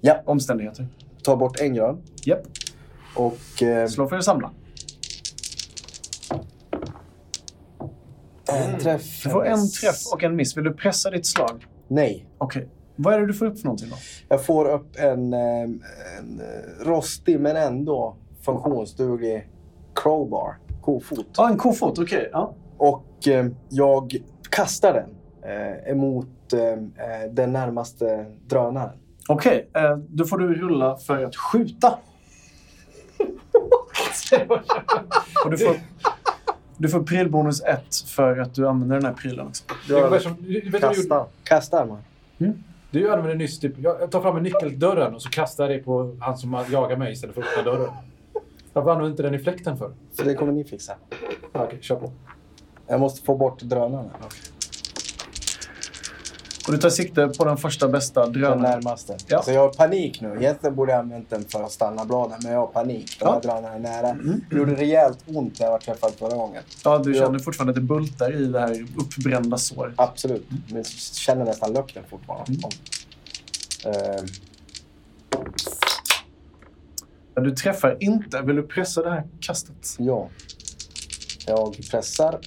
Ja. 0.00 0.22
omständigheter. 0.24 0.86
Ta 1.22 1.36
bort 1.36 1.60
en 1.60 1.74
grön. 1.74 1.96
Japp. 2.24 2.42
Och... 3.16 3.62
Eh, 3.62 3.86
Slå 3.88 4.08
för 4.08 4.16
att 4.16 4.24
samla. 4.24 4.50
En 8.56 8.78
träff. 8.78 9.22
Du 9.24 9.30
får 9.30 9.46
en 9.46 9.70
träff 9.70 9.96
och 10.12 10.22
en 10.22 10.36
miss. 10.36 10.56
Vill 10.56 10.64
du 10.64 10.72
pressa 10.72 11.10
ditt 11.10 11.26
slag? 11.26 11.66
Nej. 11.88 12.26
Okej. 12.38 12.68
Vad 12.96 13.14
är 13.14 13.20
det 13.20 13.26
du 13.26 13.34
får 13.34 13.46
upp 13.46 13.58
för 13.58 13.64
någonting 13.64 13.88
då? 13.90 13.96
Jag 14.28 14.44
får 14.44 14.70
upp 14.70 14.96
en, 14.96 15.32
eh, 15.32 15.62
en 16.18 16.40
eh, 16.40 16.86
rostig 16.86 17.40
men 17.40 17.56
ändå 17.56 18.16
funktionsduglig 18.44 19.48
crowbar. 19.94 20.56
Kofot. 20.82 21.26
Ja, 21.36 21.48
en 21.48 21.56
kofot. 21.56 21.98
Okej. 21.98 22.30
Ja. 22.32 22.54
Och 22.76 23.28
eh, 23.28 23.46
jag 23.68 24.16
kastar 24.50 24.92
den 24.92 25.10
eh, 25.52 25.90
emot 25.90 26.52
eh, 26.52 26.60
eh, 26.60 27.30
den 27.30 27.52
närmaste 27.52 28.26
drönaren. 28.46 28.98
Okej, 29.28 29.70
eh, 29.74 29.96
då 29.96 30.24
får 30.24 30.38
du 30.38 30.54
rulla 30.54 30.96
för 30.96 31.24
att 31.24 31.36
skjuta. 31.36 31.88
och 35.44 35.50
du 35.50 35.58
får, 35.58 35.76
du 36.76 36.88
får 36.88 37.02
prylbonus 37.02 37.62
1 37.62 37.80
för 38.06 38.38
att 38.38 38.54
du 38.54 38.68
använder 38.68 38.96
den 38.96 39.04
här 39.04 39.12
prylen 39.12 39.46
också. 39.46 39.64
Som, 40.20 40.34
vet 40.34 40.40
du 40.42 40.58
gjorde? 40.68 40.80
Kasta. 40.80 41.26
Kastar 41.44 41.86
man. 41.86 41.98
Du 42.90 43.12
använde 43.12 43.34
nyss 43.34 43.60
typ, 43.60 43.74
jag 43.78 44.10
tar 44.10 44.22
fram 44.22 44.36
en 44.36 44.42
nyckeldörren 44.42 45.14
och 45.14 45.22
så 45.22 45.30
kastar 45.30 45.70
jag 45.70 45.78
det 45.78 45.84
på 45.84 46.16
han 46.20 46.38
som 46.38 46.64
jagar 46.70 46.96
mig 46.96 47.12
istället 47.12 47.34
för 47.34 47.42
att 47.42 47.48
öppna 47.48 47.72
dörren. 47.72 47.90
Varför 48.72 48.90
använder 48.90 49.04
du 49.04 49.10
inte 49.10 49.22
den 49.22 49.34
i 49.34 49.38
fläkten 49.38 49.76
för? 49.76 49.92
Så 50.12 50.24
det 50.24 50.34
kommer 50.34 50.52
ni 50.52 50.64
fixa. 50.64 50.94
Ah, 51.52 51.64
Okej, 51.64 51.78
kör 51.80 51.96
på. 51.96 52.12
Jag 52.86 53.00
måste 53.00 53.26
få 53.26 53.36
bort 53.36 53.62
drönarna. 53.62 54.10
Och 56.66 56.72
du 56.72 56.78
tar 56.78 56.90
sikte 56.90 57.28
på 57.28 57.44
den 57.44 57.56
första 57.56 57.88
bästa 57.88 58.22
Den 58.24 58.32
drönaren. 58.32 58.60
närmaste. 58.60 59.16
Ja. 59.28 59.42
Så 59.42 59.50
jag 59.52 59.60
har 59.60 59.68
panik 59.68 60.20
nu. 60.20 60.36
Egentligen 60.40 60.74
borde 60.76 60.92
jag 60.92 60.98
använt 60.98 61.30
den 61.30 61.44
för 61.44 61.62
att 61.62 61.72
stanna 61.72 62.04
bladen, 62.04 62.38
men 62.42 62.52
jag 62.52 62.60
har 62.60 62.66
panik. 62.66 63.16
Den 63.20 63.28
Ja. 63.28 63.32
här 63.34 63.40
drönaren 63.40 63.84
är 63.86 64.02
nära. 64.02 64.16
Det 64.50 64.56
gjorde 64.56 64.74
rejält 64.74 65.18
ont 65.26 65.58
när 65.60 65.66
jag 65.66 65.72
var 65.72 65.78
träffad 65.78 66.12
förra 66.18 66.36
gången. 66.36 66.62
Ja, 66.84 66.98
du 66.98 67.16
Ja. 67.16 67.24
känner 67.26 67.38
fortfarande 67.38 67.70
att 67.70 67.74
det 67.74 67.80
bultar 67.80 68.32
i 68.42 68.46
det 68.46 68.60
här 68.60 68.86
uppbrända 68.96 69.58
såret. 69.58 69.94
Absolut. 69.96 70.46
Men 70.50 70.76
jag 70.76 70.86
känner 70.86 71.44
nästan 71.44 71.72
lukten 71.72 72.02
fortfarande. 72.10 72.52
Eh, 73.86 74.24
Men 77.34 77.44
du 77.44 77.50
träffar 77.50 77.96
inte. 78.00 78.40
Vill 78.42 78.56
du 78.56 78.62
pressa 78.62 79.02
det 79.02 79.10
här 79.10 79.24
kastet? 79.40 79.96
ja. 79.98 80.28
Jag 81.46 81.76
pressar. 81.90 82.38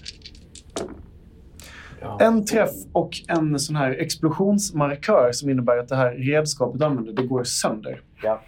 Ja. 2.08 2.18
En 2.26 2.46
träff 2.46 2.72
och 2.92 3.10
en 3.28 3.60
sån 3.60 3.76
här 3.76 3.92
explosionsmarkör 3.92 5.32
som 5.32 5.50
innebär 5.50 5.78
att 5.78 5.88
det 5.88 5.96
här 5.96 6.12
redskapet 6.12 6.80
du 6.80 6.86
använder, 6.86 7.14
det 7.14 7.24
går 7.24 7.44
sönder. 7.44 8.02
Ja. 8.24 8.42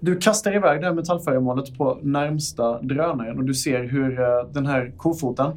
Du 0.00 0.16
kastar 0.16 0.56
iväg 0.56 0.80
det 0.80 0.86
här 0.86 0.94
metallföremålet 0.94 1.78
på 1.78 1.98
närmsta 2.02 2.82
drönaren 2.82 3.38
och 3.38 3.44
du 3.44 3.54
ser 3.54 3.84
hur 3.84 4.20
eh, 4.20 4.26
den 4.52 4.66
här 4.66 4.92
kofoten 4.96 5.56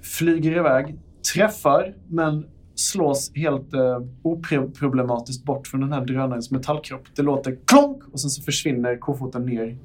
flyger 0.00 0.56
iväg, 0.56 0.94
träffar 1.34 1.94
men 2.08 2.46
slås 2.74 3.32
helt 3.34 3.74
eh, 3.74 4.02
oproblematiskt 4.22 5.44
bort 5.44 5.66
från 5.66 5.80
den 5.80 5.92
här 5.92 6.04
drönarens 6.04 6.50
metallkropp. 6.50 7.02
Det 7.16 7.22
låter 7.22 7.58
klonk 7.64 8.02
och 8.12 8.20
sen 8.20 8.30
så 8.30 8.42
försvinner 8.42 8.96
kofoten 8.96 9.46
ner 9.46 9.78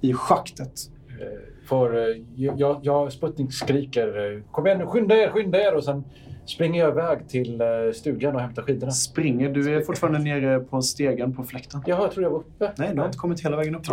i 0.00 0.12
schaktet. 0.12 0.72
För 1.70 2.10
eh, 2.10 2.22
jag, 2.36 2.80
jag 2.82 3.12
Sputnik 3.12 3.52
skriker 3.52 4.36
eh, 4.36 4.42
Kom 4.52 4.66
igen 4.66 4.78
nu, 4.78 4.86
skynda 4.86 5.16
er, 5.16 5.30
skynda 5.30 5.58
er! 5.58 5.74
Och 5.74 5.84
sen 5.84 6.04
springer 6.46 6.80
jag 6.80 6.92
iväg 6.92 7.28
till 7.28 7.60
eh, 7.60 7.66
stugan 7.94 8.34
och 8.34 8.40
hämtar 8.40 8.62
skidorna. 8.62 8.92
Springer. 8.92 9.48
Du 9.48 9.76
är 9.76 9.80
fortfarande 9.80 10.18
nere 10.18 10.60
på 10.60 10.82
stegen 10.82 11.34
på 11.34 11.44
fläkten. 11.44 11.82
Jaha, 11.86 12.02
jag 12.02 12.12
tror 12.12 12.24
jag 12.24 12.30
var 12.30 12.38
uppe. 12.38 12.72
Nej, 12.76 12.90
du 12.94 12.98
har 12.98 13.06
inte 13.06 13.18
kommit 13.18 13.44
hela 13.44 13.56
vägen 13.56 13.74
upp. 13.74 13.84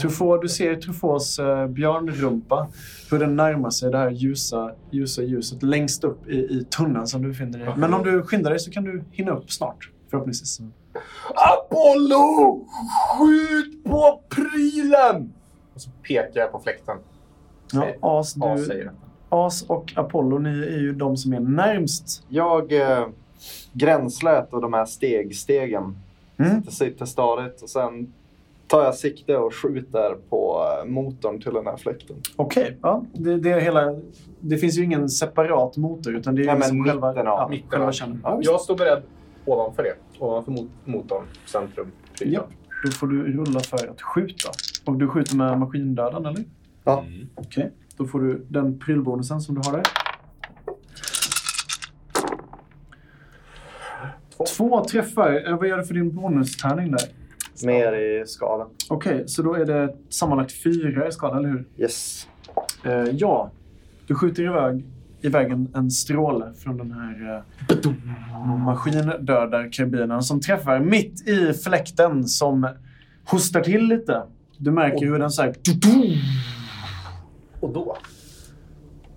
Truffaut, 0.00 0.42
du 0.42 0.48
ser 0.48 0.76
Truffauts 0.76 1.40
björnrumpa. 1.68 2.68
Hur 3.10 3.18
den 3.18 3.36
närmar 3.36 3.70
sig 3.70 3.90
det 3.90 3.98
här 3.98 4.10
ljusa, 4.10 4.72
ljusa 4.90 5.22
ljuset 5.22 5.62
längst 5.62 6.04
upp 6.04 6.28
i, 6.28 6.36
i 6.36 6.66
tunneln 6.76 7.06
som 7.06 7.22
du 7.22 7.28
befinner 7.28 7.58
dig 7.58 7.68
i. 7.68 7.80
Men 7.80 7.94
om 7.94 8.02
du 8.02 8.22
skyndar 8.22 8.50
dig 8.50 8.60
så 8.60 8.70
kan 8.70 8.84
du 8.84 9.04
hinna 9.10 9.32
upp 9.32 9.50
snart. 9.50 9.90
Förhoppningsvis. 10.10 10.60
Apollo! 11.34 12.66
Skjut 13.18 13.84
på 13.84 14.22
prylen! 14.28 15.32
Och 15.82 15.94
så 15.94 16.08
pekar 16.08 16.40
jag 16.40 16.52
på 16.52 16.58
fläkten. 16.60 16.96
Ja, 17.72 17.86
As, 18.00 18.34
du, 18.34 18.40
det. 18.66 18.90
As 19.28 19.62
och 19.62 19.92
Apollo, 19.96 20.38
ni 20.38 20.48
är 20.62 20.78
ju 20.78 20.92
de 20.92 21.16
som 21.16 21.32
är 21.32 21.40
närmst. 21.40 22.24
Jag 22.28 22.72
eh, 22.72 23.06
gränslät 23.72 24.52
och 24.52 24.60
de 24.62 24.72
här 24.72 24.84
stegstegen. 24.84 25.96
Mm. 26.38 26.62
Sitter 26.64 27.04
stadigt 27.04 27.62
och 27.62 27.68
sen 27.68 28.12
tar 28.66 28.84
jag 28.84 28.94
sikte 28.94 29.36
och 29.36 29.54
skjuter 29.54 30.16
på 30.30 30.64
eh, 30.82 30.90
motorn 30.90 31.40
till 31.40 31.52
den 31.54 31.66
här 31.66 31.76
fläkten. 31.76 32.16
Okej, 32.36 32.78
ja. 32.82 33.04
Det, 33.12 33.36
det, 33.36 33.50
är 33.50 33.60
hela, 33.60 34.00
det 34.40 34.56
finns 34.58 34.78
ju 34.78 34.84
ingen 34.84 35.08
separat 35.08 35.76
motor 35.76 36.14
utan 36.16 36.34
det 36.34 36.42
är 36.42 36.46
men 36.46 36.56
liksom 36.58 36.84
själva, 36.84 37.08
mitten 37.12 37.26
av- 37.26 37.38
ja, 37.38 37.48
mitten 37.48 37.68
själva 37.70 37.86
av-. 37.86 38.20
Ja. 38.22 38.38
Jag 38.42 38.60
står 38.60 38.76
beredd 38.76 39.02
ovanför 39.44 39.82
det. 39.82 39.94
Ovanför 40.18 40.52
mot- 40.52 40.70
motorn, 40.84 41.24
centrum. 41.46 41.92
prylen. 42.18 42.42
Då 42.84 42.90
får 42.90 43.06
du 43.06 43.32
rulla 43.32 43.60
för 43.60 43.88
att 43.90 44.02
skjuta. 44.02 44.50
Och 44.84 44.96
du 44.96 45.08
skjuter 45.08 45.36
med 45.36 45.58
maskindöden, 45.58 46.26
eller? 46.26 46.44
Ja. 46.84 47.04
Okej, 47.34 47.72
då 47.96 48.06
får 48.06 48.20
du 48.20 48.46
den 48.48 48.78
prylbonusen 48.78 49.40
som 49.40 49.54
du 49.54 49.60
har 49.64 49.72
där. 49.76 49.82
Två. 54.36 54.44
Två 54.56 54.84
träffar. 54.84 55.48
Eh, 55.48 55.58
Vad 55.58 55.68
gör 55.68 55.78
du 55.78 55.84
för 55.84 55.94
din 55.94 56.14
bonustärning 56.16 56.90
där? 56.90 57.00
Mer 57.66 57.92
i 57.92 58.26
skala. 58.26 58.66
Okej, 58.88 59.24
så 59.26 59.42
då 59.42 59.54
är 59.54 59.64
det 59.64 59.96
sammanlagt 60.08 60.52
fyra 60.62 61.08
i 61.08 61.12
skada, 61.12 61.36
eller 61.38 61.48
hur? 61.48 61.64
Yes. 61.78 62.28
Eh, 62.84 62.92
ja. 62.92 63.50
Du 64.06 64.14
skjuter 64.14 64.42
iväg, 64.42 64.84
iväg 65.24 65.50
en, 65.52 65.68
en 65.74 65.90
stråle 65.90 66.52
från 66.58 66.76
den 66.76 66.92
här 66.92 67.44
eh, 67.84 68.56
maskindödarkarbinen 68.58 70.22
som 70.22 70.40
träffar 70.40 70.80
mitt 70.80 71.28
i 71.28 71.52
fläkten 71.52 72.24
som 72.28 72.68
hostar 73.24 73.60
till 73.60 73.84
lite. 73.84 74.22
Du 74.58 74.70
märker 74.70 75.06
hur 75.06 75.18
den 75.18 75.30
så 75.30 75.42
här... 75.42 75.54
Och 77.60 77.72
då? 77.72 77.96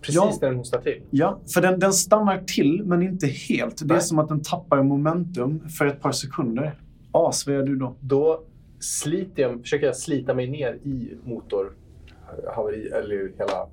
Precis 0.02 0.16
Ja. 0.16 0.38
när 0.42 0.48
den 0.50 0.58
hostar 0.58 0.82
till. 0.82 1.02
Ja, 1.10 1.40
för 1.54 1.62
den, 1.62 1.80
den 1.80 1.94
stannar 1.94 2.42
till, 2.48 2.84
men 2.86 3.02
inte 3.02 3.28
helt. 3.28 3.88
Det 3.88 3.96
är 3.96 4.00
som 4.00 4.20
att 4.20 4.30
den 4.30 4.42
tappar 4.42 4.84
momentum 4.84 5.70
för 5.70 5.86
ett 5.86 6.02
par 6.02 6.12
sekunder. 6.12 6.80
As, 7.12 7.48
vad 7.48 7.56
gör 7.56 7.64
du 7.64 7.76
då? 7.76 7.96
Då 8.00 8.44
sliter 8.80 9.42
jag, 9.44 9.62
försöker 9.62 9.86
jag 9.86 9.96
slita 9.96 10.34
mig 10.34 10.48
ner 10.48 10.74
i 10.74 11.18
motorhaveri, 11.24 12.88
eller 12.88 13.32
hela 13.38 13.68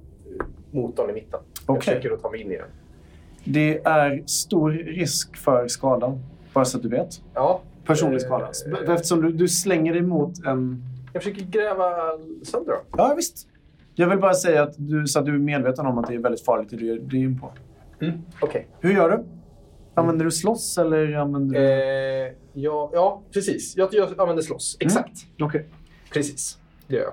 motorn 0.71 1.11
i 1.11 1.13
mitten. 1.13 1.41
Jag 1.67 1.79
försöker 1.79 2.11
att 2.11 2.23
ta 2.23 2.31
mig 2.31 2.41
in 2.41 2.53
i 2.53 2.57
den. 2.57 2.69
Det 3.45 3.81
är 3.85 4.23
stor 4.27 4.71
risk 4.71 5.37
för 5.37 5.69
skada, 5.69 6.19
bara 6.53 6.65
så 6.65 6.77
att 6.77 6.83
du 6.83 6.89
vet. 6.89 7.23
Ja, 7.35 7.63
Personlig 7.85 8.17
Eh, 8.17 8.21
skada. 8.27 8.49
Eftersom 8.95 9.23
du, 9.23 9.33
du 9.33 9.49
slänger 9.49 9.93
dig 9.93 10.03
mot 10.03 10.47
en... 10.47 10.83
jag 11.13 11.23
försöker 11.23 11.45
gräva 11.45 11.91
sönder. 12.43 12.75
Ja, 12.97 13.15
visst. 13.17 13.49
Jag 13.95 14.09
vill 14.09 14.19
bara 14.19 14.35
säga 14.35 14.63
att 14.63 14.75
du, 14.77 15.07
så 15.07 15.19
att 15.19 15.27
du 15.27 15.35
är 15.35 15.39
medveten 15.39 15.87
om 15.87 15.99
att 15.99 16.07
det 16.07 16.15
är 16.15 16.19
väldigt 16.19 16.45
farligt 16.45 16.71
det 16.71 16.77
du 16.77 16.87
ger 16.87 16.99
dig 16.99 17.21
in 17.21 17.41
på. 17.41 17.53
Mm. 18.01 18.23
Okej. 18.41 18.67
Hur 18.81 18.93
gör 18.95 19.11
du? 19.11 19.25
Använder 19.95 20.25
du 20.25 20.31
slåss 20.31 20.79
eller 20.79 21.15
använder 21.15 21.61
du... 21.61 21.67
Eh, 22.27 22.33
ja, 22.53 22.91
ja, 22.93 23.23
precis. 23.33 23.77
Jag, 23.77 23.89
jag 23.93 24.21
använder 24.21 24.43
slåss. 24.43 24.77
Exakt. 24.81 25.19
Okej. 25.41 25.69
Precis. 26.13 26.59
Det 26.87 26.95
gör 26.95 27.03
jag. 27.03 27.13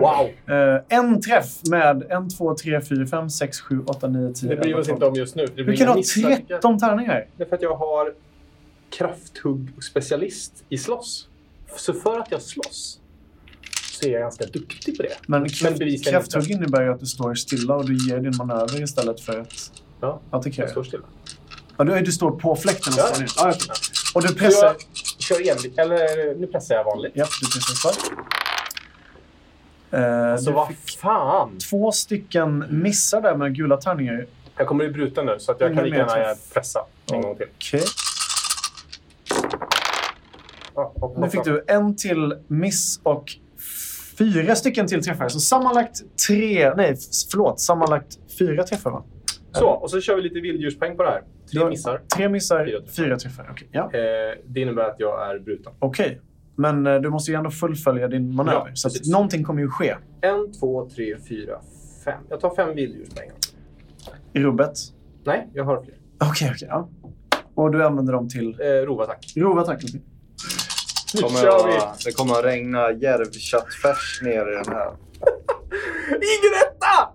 Wow! 0.00 0.54
Eh, 0.56 0.98
en 0.98 1.20
träff 1.20 1.46
med 1.70 2.02
en, 2.10 2.28
två, 2.30 2.54
tre, 2.54 2.80
fyra, 2.80 3.06
fem, 3.06 3.30
sex, 3.30 3.60
sju, 3.60 3.82
åtta, 3.86 4.08
nio, 4.08 4.32
tio, 4.34 4.48
Det 4.48 4.56
bryr 4.56 4.74
vi 4.74 4.80
oss 4.80 4.88
inte 4.88 5.06
om 5.06 5.14
just 5.14 5.34
nu. 5.36 5.46
Det 5.56 5.62
Du 5.62 5.76
kan 5.76 5.88
ha 5.88 5.94
missar. 5.96 6.36
13 6.48 6.78
tärningar. 6.78 7.26
Det 7.36 7.42
är 7.44 7.48
för 7.48 7.56
att 7.56 7.62
jag 7.62 7.74
har 7.76 8.12
krafthugg 8.90 9.68
och 9.76 9.84
specialist 9.84 10.64
i 10.68 10.78
slåss. 10.78 11.28
Så 11.76 11.92
för 11.92 12.18
att 12.18 12.30
jag 12.30 12.42
slåss 12.42 13.00
så 13.92 14.06
är 14.06 14.12
jag 14.12 14.20
ganska 14.22 14.44
duktig 14.44 14.96
på 14.96 15.02
det. 15.02 15.16
Men 15.26 15.48
kraft, 15.48 16.04
krafthugg 16.08 16.50
innebär 16.50 16.82
ju 16.82 16.92
att 16.92 17.00
du 17.00 17.06
står 17.06 17.34
stilla 17.34 17.74
och 17.76 17.86
du 17.86 18.08
ger 18.08 18.18
din 18.18 18.36
manöver 18.36 18.82
istället 18.82 19.20
för 19.20 19.40
att 19.40 19.72
Ja, 20.00 20.20
attackera. 20.30 20.64
jag 20.64 20.70
står 20.70 20.84
stilla. 20.84 21.02
Ja, 21.76 21.84
du, 21.84 22.00
du 22.00 22.12
står 22.12 22.30
på 22.30 22.56
fläkten 22.56 22.92
och 22.92 22.98
Ja. 22.98 23.26
står. 23.26 23.48
Ja. 23.48 23.54
Och 24.14 24.22
du 24.22 24.34
pressar... 24.34 24.66
jag 24.66 24.76
kör 25.18 25.36
enligt, 25.50 25.78
eller 25.78 26.34
nu 26.34 26.46
pressar 26.46 26.74
jag 26.74 26.84
vanligt. 26.84 27.12
Ja, 27.14 27.26
du 27.40 27.46
pressar 27.46 27.74
svart. 27.74 28.12
Eh, 29.90 30.36
Så 30.36 30.50
du 30.50 30.52
vad 30.52 30.68
fan! 31.00 31.58
två 31.70 31.92
stycken 31.92 32.64
missar 32.70 33.20
där 33.20 33.36
med 33.36 33.54
gula 33.54 33.76
tärningar. 33.76 34.26
Jag 34.56 34.66
kommer 34.66 34.84
bli 34.84 34.92
bruten 34.92 35.26
nu 35.26 35.36
så 35.38 35.52
att 35.52 35.60
jag 35.60 35.66
Ingen 35.72 35.76
kan 35.84 35.84
lika 35.90 36.18
gärna 36.18 36.34
pressa 36.54 36.80
en 37.12 37.22
gång 37.22 37.36
till. 37.36 37.46
Okej. 37.56 37.82
Hopp, 40.74 41.18
Nu 41.18 41.28
fick 41.30 41.44
du 41.44 41.64
en 41.68 41.96
till 41.96 42.34
miss 42.46 43.00
och 43.02 43.24
fyra 44.18 44.54
stycken 44.54 44.86
till 44.86 45.04
träffar. 45.04 45.28
Så 45.28 45.40
sammanlagt 45.40 46.02
tre... 46.28 46.74
Nej, 46.76 46.96
förlåt. 47.30 47.60
Sammanlagt 47.60 48.18
fyra 48.38 48.64
träffar, 48.64 48.90
va? 48.90 49.04
Så, 49.52 49.66
och 49.68 49.90
så 49.90 50.00
kör 50.00 50.16
vi 50.16 50.22
lite 50.22 50.40
vilddjurspoäng 50.40 50.96
på 50.96 51.02
det 51.02 51.08
här. 51.10 51.22
Tre 51.52 51.64
missar. 51.68 52.00
Tre 52.16 52.28
missar, 52.28 52.64
Fyra 52.66 52.80
fyra 52.96 53.16
träffar. 53.16 53.44
träffar. 53.44 53.52
Okej, 53.52 53.68
ja. 53.72 53.80
Eh, 53.94 54.38
det 54.46 54.60
innebär 54.60 54.82
att 54.82 54.96
jag 54.98 55.30
är 55.30 55.38
bruten. 55.38 55.72
Okej. 55.78 56.20
Men 56.60 56.86
eh, 56.86 56.94
du 57.00 57.10
måste 57.10 57.30
ju 57.30 57.36
ändå 57.36 57.50
fullfölja 57.50 58.08
din 58.08 58.34
manöver. 58.34 58.66
Ja, 58.68 58.74
så 58.74 58.88
att 58.88 59.06
någonting 59.06 59.44
kommer 59.44 59.60
ju 59.62 59.68
ske 59.68 59.96
En, 60.20 60.52
två, 60.60 60.88
tre, 60.94 61.16
fyra, 61.28 61.60
fem. 62.04 62.20
Jag 62.28 62.40
tar 62.40 62.54
fem 62.54 62.74
vilddjurspoäng. 62.74 63.30
i 64.32 64.40
rubbet. 64.40 64.72
Nej, 65.24 65.48
jag 65.54 65.64
har 65.64 65.82
fler. 65.82 65.94
Okej, 66.30 66.50
okej. 66.54 66.68
ja. 66.70 66.88
Och 67.54 67.70
du 67.70 67.84
använder 67.84 68.12
dem 68.12 68.28
till 68.28 68.56
Eh, 68.60 68.66
rovattack. 68.86 69.32
grova 69.34 69.60
attack. 69.60 69.80
okej. 69.84 70.02
Nu 71.14 71.20
Kommer 71.22 71.40
kör 71.40 71.66
vi! 71.66 71.76
att, 71.76 72.00
det 72.04 72.12
kommer 72.12 72.32
att 72.38 72.44
regna 72.44 72.92
järvköttfärs 72.92 74.20
ner 74.22 74.52
i 74.52 74.54
den 74.64 74.74
här. 74.74 74.86
Ingen 76.10 76.52
etta! 76.66 77.08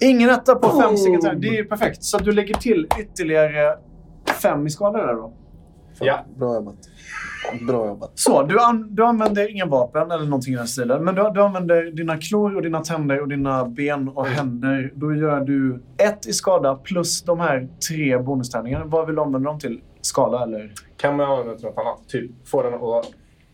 Ingen 0.00 0.30
etta 0.30 0.54
på 0.54 0.68
fem 0.68 0.90
Oh. 0.90 0.96
tärningar. 0.96 1.34
Det 1.34 1.48
är 1.48 1.52
ju 1.52 1.64
perfekt. 1.64 2.04
Så 2.04 2.18
du 2.18 2.32
lägger 2.32 2.54
till 2.54 2.88
ytterligare 3.00 3.78
fem 4.42 4.66
i 4.66 4.70
skada 4.70 4.98
där 5.06 5.14
då. 5.14 5.32
Ja. 6.00 6.24
Bra 6.36 6.54
jobbat. 6.54 6.76
Bra 7.66 7.86
jobbat. 7.86 8.10
Så, 8.14 8.42
du, 8.42 8.60
an, 8.60 8.94
du 8.94 9.04
använder 9.04 9.50
inga 9.50 9.66
vapen 9.66 10.10
eller 10.10 10.24
någonting 10.24 10.54
i 10.54 10.56
den 10.56 10.66
stilen. 10.66 11.04
Men 11.04 11.14
du, 11.14 11.30
du 11.34 11.42
använder 11.42 11.82
dina 11.82 12.16
klor 12.16 12.56
och 12.56 12.62
dina 12.62 12.80
tänder 12.80 13.20
och 13.20 13.28
dina 13.28 13.64
ben 13.64 14.08
och 14.08 14.26
händer. 14.26 14.92
Då 14.94 15.14
gör 15.14 15.40
du 15.40 15.82
ett 15.98 16.26
i 16.26 16.32
skada 16.32 16.74
plus 16.74 17.22
de 17.22 17.40
här 17.40 17.68
tre 17.88 18.18
bonustärningarna. 18.18 18.84
Vad 18.84 19.06
vill 19.06 19.16
du 19.16 19.22
använda 19.22 19.50
dem 19.50 19.58
till? 19.58 19.80
Skala 20.00 20.42
eller? 20.42 20.72
Kan 20.96 21.16
man 21.16 21.30
använda 21.30 21.54
till 21.54 21.66
något 21.66 21.78
annat? 21.78 22.08
Typ, 22.08 22.30
få 22.48 22.62
den 22.62 22.74
att... 22.74 23.06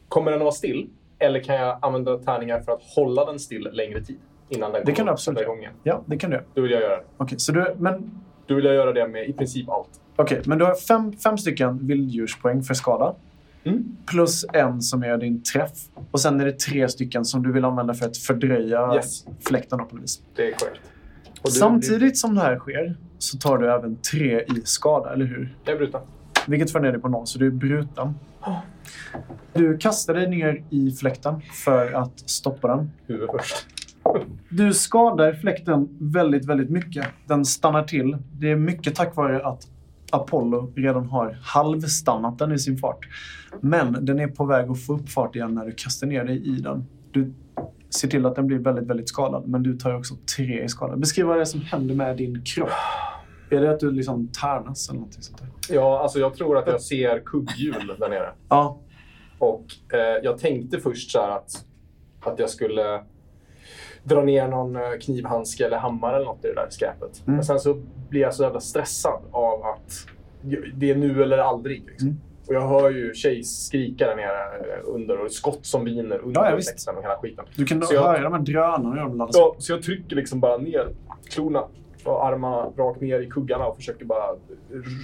Kommer 0.09 0.31
den 0.31 0.41
att 0.41 0.45
vara 0.45 0.53
still? 0.53 0.91
Eller 1.19 1.41
kan 1.41 1.55
jag 1.55 1.79
använda 1.83 2.19
tärningar 2.19 2.61
för 2.61 2.73
att 2.73 2.83
hålla 2.97 3.25
den 3.25 3.39
still 3.39 3.69
längre 3.73 4.05
tid? 4.05 4.19
Innan 4.49 4.73
den 4.73 4.83
Det 4.85 4.93
kan 4.93 5.07
du 5.07 5.13
absolut 5.13 5.41
göra. 5.41 5.55
Ja, 5.83 6.03
det 6.07 6.19
kan 6.19 6.31
du. 6.31 6.43
Då 6.55 6.63
vill 6.63 6.71
jag 6.71 6.81
göra 6.81 6.97
det. 6.97 7.05
Okej, 7.17 7.39
så 7.39 7.53
du, 7.53 7.75
men, 7.79 8.21
Då 8.47 8.55
vill 8.55 8.65
jag 8.65 8.75
göra 8.75 8.93
det 8.93 9.09
med 9.09 9.29
i 9.29 9.33
princip 9.33 9.69
allt. 9.69 9.89
okej, 10.17 10.43
men 10.47 10.59
du 10.59 10.65
har 10.65 10.75
fem, 10.75 11.13
fem 11.13 11.39
stycken 11.39 11.87
vilddjurspoäng 11.87 12.63
för 12.63 12.75
skada. 12.75 13.15
Mm. 13.65 13.97
Plus 14.07 14.45
en 14.53 14.83
som 14.83 15.03
är 15.03 15.17
din 15.19 15.43
träff. 15.43 15.73
Och 16.11 16.21
sen 16.21 16.41
är 16.41 16.45
det 16.45 16.59
tre 16.59 16.89
stycken 16.89 17.25
som 17.25 17.43
du 17.43 17.53
vill 17.53 17.65
använda 17.65 17.95
för 17.95 18.07
att 18.07 18.17
fördröja 18.17 18.95
Yes. 18.95 19.25
fläkten 19.47 19.79
på 19.79 19.95
något 19.95 20.03
vis. 20.05 20.21
Det 20.37 20.43
är 20.49 20.53
korrekt. 20.53 20.81
Du- 21.45 21.51
Samtidigt 21.51 22.19
som 22.19 22.35
det 22.35 22.41
här 22.41 22.59
sker 22.59 22.97
så 23.19 23.39
tar 23.39 23.59
du 23.59 23.73
även 23.73 23.97
tre 23.97 24.41
i 24.41 24.61
skada, 24.65 25.13
eller 25.13 25.25
hur? 25.25 25.57
Jag 25.65 25.75
är 25.75 25.79
bruten. 25.79 26.01
Vilket 26.47 26.71
för 26.73 26.81
ner 26.81 26.93
dig 26.93 27.01
på 27.01 27.09
noll, 27.09 27.27
så 27.27 27.39
du 27.39 27.47
är 27.47 27.51
bruten. 27.51 28.15
Du 29.53 29.79
kastar 29.79 30.15
dig 30.15 30.29
ner 30.29 30.65
i 30.71 30.91
fläkten 30.91 31.41
för 31.65 31.93
att 31.93 32.19
stoppa 32.31 32.69
den. 32.77 32.91
Huvud 33.07 33.29
först. 33.39 33.67
Du 34.49 34.75
skadar 34.75 35.33
fläkten 35.33 35.89
väldigt, 36.01 36.47
väldigt 36.47 36.71
mycket. 36.71 37.07
Den 37.27 37.45
stannar 37.45 37.83
till. 37.83 38.17
Det 38.33 38.51
är 38.51 38.57
mycket 38.57 38.95
tack 38.95 39.17
vare 39.17 39.47
att 39.47 39.69
Apollo 40.13 40.73
redan 40.77 41.07
har 41.07 41.39
halvstannat 41.43 42.39
den 42.39 42.53
i 42.53 42.59
sin 42.59 42.79
fart. 42.79 43.09
Men 43.61 44.05
den 44.05 44.21
är 44.21 44.29
på 44.29 44.45
väg 44.45 44.71
att 44.71 44.87
få 44.87 44.95
upp 44.95 45.09
fart 45.09 45.37
igen 45.37 45.55
när 45.55 45.67
du 45.67 45.73
kastar 45.73 46.07
ner 46.07 46.25
dig 46.25 46.47
i 46.47 46.61
den. 46.61 46.87
Du 47.11 47.33
ser 47.91 48.09
till 48.09 48.27
att 48.27 48.35
den 48.35 48.47
blir 48.47 48.59
väldigt, 48.59 48.87
väldigt 48.87 49.09
skadad, 49.09 49.49
men 49.49 49.63
du 49.63 49.77
tar 49.77 49.95
också 49.95 50.15
tre 50.37 50.65
i 50.65 50.69
skada. 50.69 50.97
Beskriv 50.97 51.27
vad 51.27 51.37
det 51.37 51.41
är 51.41 51.45
som 51.45 51.61
händer 51.61 51.95
med 51.95 52.17
din 52.17 52.43
kropp. 52.45 52.69
Är 53.51 53.61
det 53.61 53.71
att 53.71 53.81
du 53.81 53.91
liksom 53.91 54.29
tärnas 54.29 54.89
eller 54.89 54.99
någonting 54.99 55.23
sånt 55.23 55.39
där? 55.39 55.49
Ja, 55.75 56.03
alltså 56.03 56.19
jag 56.19 56.35
tror 56.35 56.59
att 56.59 56.67
jag 56.67 56.81
ser 56.81 57.23
kugghjul 57.25 57.97
där 57.99 58.09
nere. 58.09 58.31
Ja, 58.49 58.81
Och 59.39 59.65
eh, 59.93 59.99
jag 60.23 60.39
tänkte 60.39 60.81
först 60.81 61.11
så 61.11 61.21
här 61.21 61.31
att, 61.31 61.65
att 62.21 62.39
jag 62.39 62.51
skulle 62.51 63.03
dra 64.09 64.23
ner 64.23 64.49
någon 64.49 64.77
eh, 64.77 64.83
knivhandske 65.01 65.67
eller 65.67 65.77
hammare 65.77 66.17
eller 66.17 66.27
något 66.27 66.45
i 66.45 66.49
det 66.49 66.55
där 66.55 66.67
skräpet. 66.71 67.23
Mm. 67.27 67.35
Men 67.37 67.45
sen 67.45 67.61
så 67.61 67.77
blir 68.09 68.21
jag 68.21 68.35
så 68.35 68.43
jävla 68.43 68.61
stressad 68.61 69.21
av 69.31 69.63
att 69.67 70.07
det 70.75 70.91
är 70.91 70.95
nu 70.97 71.23
eller 71.23 71.39
aldrig. 71.39 71.85
Liksom. 71.87 72.09
Mm. 72.09 72.21
Och 72.49 72.55
jag 72.55 72.69
hör 72.69 72.91
ju 72.91 73.13
Chase 73.15 73.43
skrika 73.45 74.07
där 74.07 74.17
nere 74.17 74.57
eh, 74.59 74.81
under 74.85 75.19
och 75.25 75.33
skott 75.33 75.67
som 75.67 75.85
viner 75.85 76.19
under 76.19 76.41
Ja, 76.41 76.51
ja, 76.51 76.57
texten 76.57 76.97
och 76.97 77.03
hela 77.03 77.17
skiten. 77.17 77.45
du 77.57 77.65
kan 77.65 77.83
Så 77.83 77.95
jag- 77.95 78.03
höra 78.03 78.21
de 78.23 78.33
här 78.33 78.41
drönarna 78.41 79.03
de 79.05 79.17
laddas. 79.19 79.37
Så, 79.37 79.55
så 79.59 79.73
jag 79.73 79.83
trycker 79.83 80.17
liksom 80.17 80.41
bara 80.41 80.57
ner 80.59 80.89
klorna 81.31 81.65
och 82.09 82.27
armarna 82.27 82.73
rakt 82.77 83.01
ner 83.01 83.21
i 83.21 83.27
kuggarna 83.27 83.67
och 83.67 83.77
försöker 83.77 84.05
bara 84.05 84.37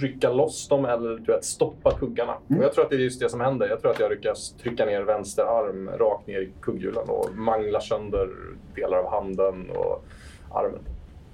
rycka 0.01 0.29
loss 0.29 0.67
dem 0.67 0.85
eller 0.85 1.17
du 1.17 1.31
vet, 1.31 1.45
stoppa 1.45 1.91
kuggarna. 1.91 2.33
Mm. 2.49 2.59
Och 2.59 2.65
jag 2.65 2.73
tror 2.73 2.83
att 2.83 2.89
det 2.89 2.95
är 2.95 2.99
just 2.99 3.19
det 3.19 3.29
som 3.29 3.41
händer. 3.41 3.67
Jag 3.67 3.81
tror 3.81 3.91
att 3.91 3.99
jag 3.99 4.11
lyckas 4.11 4.53
trycka 4.53 4.85
ner 4.85 5.01
vänster 5.01 5.43
arm 5.43 5.89
rakt 5.89 6.27
ner 6.27 6.39
i 6.39 6.51
kugghjulen 6.61 7.09
och 7.09 7.35
manglar 7.35 7.79
sönder 7.79 8.29
delar 8.75 8.97
av 8.97 9.11
handen 9.11 9.69
och 9.69 10.05
armen. 10.51 10.79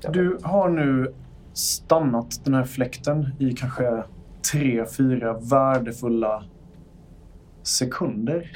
Du 0.01 0.37
har 0.43 0.69
nu 0.69 1.13
stannat 1.53 2.45
den 2.45 2.53
här 2.53 2.63
fläkten 2.63 3.29
i 3.39 3.53
kanske 3.53 4.03
tre, 4.51 4.85
fyra 4.97 5.33
värdefulla 5.33 6.43
sekunder. 7.63 8.51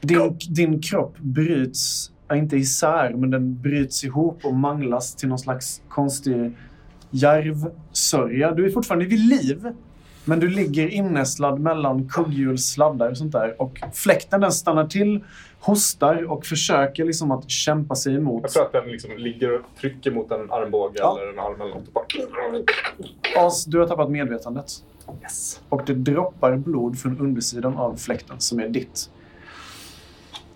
Din, 0.00 0.38
din 0.48 0.82
kropp 0.82 1.18
bryts, 1.18 2.10
inte 2.32 2.56
isär, 2.56 3.10
men 3.14 3.30
den 3.30 3.60
bryts 3.62 4.04
ihop 4.04 4.40
och 4.44 4.54
manglas 4.54 5.14
till 5.14 5.28
någon 5.28 5.38
slags 5.38 5.82
konstig 5.88 6.52
järvsörja. 7.10 8.50
Du 8.52 8.66
är 8.66 8.70
fortfarande 8.70 9.04
vid 9.04 9.18
liv, 9.28 9.72
men 10.24 10.40
du 10.40 10.48
ligger 10.48 10.88
innästlad 10.88 11.60
mellan 11.60 12.08
kugghjulssladdar 12.08 13.10
och 13.10 13.16
sånt 13.18 13.32
där. 13.32 13.62
Och 13.62 13.80
fläkten 13.92 14.40
den 14.40 14.52
stannar 14.52 14.86
till, 14.86 15.24
hostar 15.60 16.30
och 16.30 16.46
försöker 16.46 17.04
liksom 17.04 17.30
att 17.30 17.50
kämpa 17.50 17.94
sig 17.94 18.14
emot. 18.14 18.42
Jag 18.42 18.52
tror 18.52 18.64
att 18.64 18.72
den 18.72 18.86
liksom 18.86 19.10
ligger 19.18 19.54
och 19.54 19.60
trycker 19.80 20.10
mot 20.10 20.30
en 20.30 20.50
armbåge 20.52 20.94
Ja. 20.98 21.18
eller 21.20 21.32
en 21.32 21.38
arm 21.38 21.60
eller 21.60 21.74
något. 21.74 21.92
Bara... 21.92 22.04
As, 23.46 23.64
du 23.64 23.78
har 23.78 23.86
tappat 23.86 24.10
medvetandet. 24.10 24.66
Yes. 25.22 25.60
Och 25.68 25.82
det 25.86 25.94
droppar 25.94 26.56
blod 26.56 26.98
från 26.98 27.18
undersidan 27.20 27.76
av 27.76 27.96
fläkten 27.96 28.36
som 28.40 28.60
är 28.60 28.68
ditt. 28.68 29.10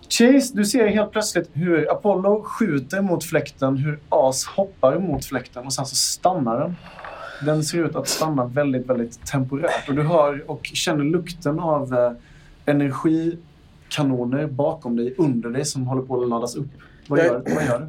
Chase, 0.09 0.53
du 0.57 0.65
ser 0.65 0.87
helt 0.87 1.11
plötsligt 1.11 1.49
hur 1.53 1.91
Apollo 1.91 2.43
skjuter 2.43 3.01
mot 3.01 3.23
fläkten, 3.23 3.77
hur 3.77 3.99
As 4.09 4.45
hoppar 4.45 4.99
mot 4.99 5.25
fläkten 5.25 5.65
och 5.65 5.73
sen 5.73 5.85
så 5.85 5.95
stannar 5.95 6.59
den. 6.59 6.75
Den 7.45 7.63
ser 7.63 7.85
ut 7.85 7.95
att 7.95 8.07
stanna 8.07 8.45
väldigt, 8.45 8.85
väldigt 8.89 9.25
temporärt. 9.27 9.89
Och 9.89 9.95
du 9.95 10.03
hör 10.03 10.43
och 10.51 10.65
känner 10.73 11.03
lukten 11.03 11.59
av 11.59 11.93
eh, 11.93 12.11
energikanoner 12.65 14.47
bakom 14.47 14.95
dig, 14.95 15.15
under 15.17 15.49
dig, 15.49 15.65
som 15.65 15.87
håller 15.87 16.01
på 16.01 16.21
att 16.23 16.29
laddas 16.29 16.55
upp. 16.55 16.67
Vad 17.07 17.19
Jag- 17.19 17.25
gör, 17.25 17.43
vad 17.55 17.63
gör 17.65 17.79
du? 17.79 17.87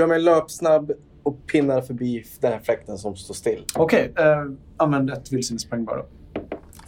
Gör 0.00 0.06
mig 0.06 0.20
löpsnabb 0.20 0.92
och 1.22 1.46
pinnar 1.46 1.80
förbi 1.80 2.24
den 2.40 2.52
här 2.52 2.60
fläkten 2.64 2.98
som 2.98 3.16
står 3.16 3.34
still. 3.34 3.64
Okej, 3.74 4.12
eh, 4.18 4.44
använd 4.76 5.10
ett 5.10 5.32
vildsinnespoäng 5.32 5.84
bara. 5.84 6.02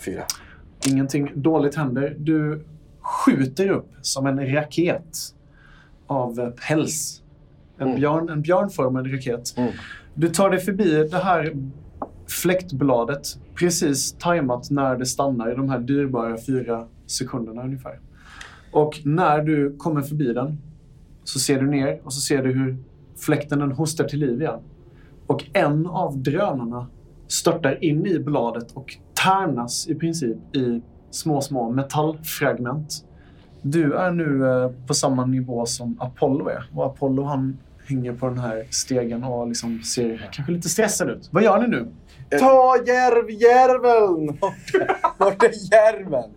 Fyra. 0.05 0.23
Ingenting 0.89 1.31
dåligt 1.35 1.75
händer. 1.75 2.15
Du 2.19 2.65
skjuter 3.05 3.71
upp 3.71 3.91
som 4.03 4.27
en 4.27 4.55
raket 4.55 5.19
av 6.07 6.51
päls. 6.69 7.23
En, 7.79 7.87
Mm. 7.87 8.01
björn, 8.01 8.29
en 8.29 8.43
björnformad 8.43 9.13
raket. 9.13 9.55
Mm. 9.57 9.73
Du 10.15 10.29
tar 10.29 10.51
dig 10.51 10.61
förbi 10.61 11.09
det 11.11 11.19
här 11.19 11.53
fläktbladet 12.29 13.39
precis 13.55 14.13
tajmat 14.13 14.71
när 14.71 14.97
det 14.97 15.07
stannar 15.07 15.53
i 15.53 15.55
de 15.55 15.69
här 15.69 15.79
dyrbara 15.79 16.37
fyra 16.47 16.87
sekunderna 17.07 17.63
ungefär. 17.63 18.01
Och 18.73 19.01
när 19.05 19.43
du 19.43 19.77
kommer 19.77 20.03
förbi 20.03 20.33
den 20.33 20.59
så 21.25 21.39
ser 21.39 21.61
du 21.61 21.67
ner 21.67 22.01
och 22.05 22.13
så 22.13 22.21
ser 22.21 22.43
du 22.43 22.53
hur 22.53 22.77
fläkten 23.17 23.59
den 23.59 23.73
hostar 23.73 24.05
till 24.05 24.19
liv 24.19 24.41
igen. 24.41 24.61
Och 25.27 25.45
en 25.53 25.87
av 25.87 26.19
drönarna 26.19 26.87
störtar 27.27 27.85
in 27.85 28.07
i 28.07 28.19
bladet 28.19 28.73
och 28.73 28.97
tärnas 29.25 29.89
i 29.89 29.95
princip 29.95 30.37
i 30.57 30.83
små, 31.15 31.41
små 31.41 31.71
metallfragment. 31.71 33.05
Du 33.63 33.95
är 33.95 34.11
nu 34.11 34.47
eh, 34.47 34.71
på 34.87 34.95
samma 34.95 35.27
nivå 35.27 35.67
som 35.67 35.97
Apollo 36.01 36.49
är. 36.49 36.71
Och 36.75 36.87
Apollo 36.87 37.23
han 37.25 37.59
hänger 37.87 38.13
på 38.13 38.29
den 38.29 38.39
här 38.39 38.67
stegen 38.71 39.25
och 39.25 39.49
liksom 39.49 39.83
ser 39.83 40.31
kanske 40.33 40.53
lite 40.53 40.69
stressad 40.69 41.11
ut. 41.11 41.29
Vad 41.31 41.43
gör 41.43 41.61
ni 41.61 41.69
nu? 41.69 41.87
Ta 42.31 42.77
järvjärveln! 42.87 44.39
Vart 45.19 45.43
är 45.43 45.73
järven? 45.73 46.31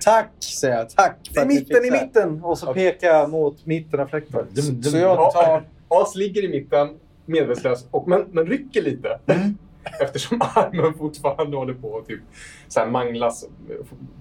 Tack, 0.00 0.30
säger 0.40 0.76
jag. 0.76 0.90
Tack 0.90 1.16
för 1.34 1.40
I 1.40 1.42
att 1.42 1.48
mitten, 1.48 1.84
i 1.84 1.90
mitten! 1.90 2.44
Och 2.44 2.58
så 2.58 2.74
pekar 2.74 3.08
jag 3.08 3.30
mot 3.30 3.66
mitten 3.66 4.00
av 4.00 4.06
fläkten. 4.06 4.46
Så 4.82 4.96
jag 4.96 5.32
tar... 5.32 5.62
As 5.88 6.14
ligger 6.14 6.44
i 6.44 6.48
mitten, 6.48 6.88
medvetslös, 7.26 7.86
och, 7.90 8.08
men, 8.08 8.24
men 8.30 8.46
rycker 8.46 8.82
lite. 8.82 9.18
Mm. 9.26 9.58
Eftersom 10.00 10.40
armen 10.54 10.94
fortfarande 10.94 11.56
håller 11.56 11.74
på 11.74 11.98
att 11.98 12.06
typ, 12.06 12.20
så 12.68 12.80
här 12.80 12.86
manglas 12.86 13.44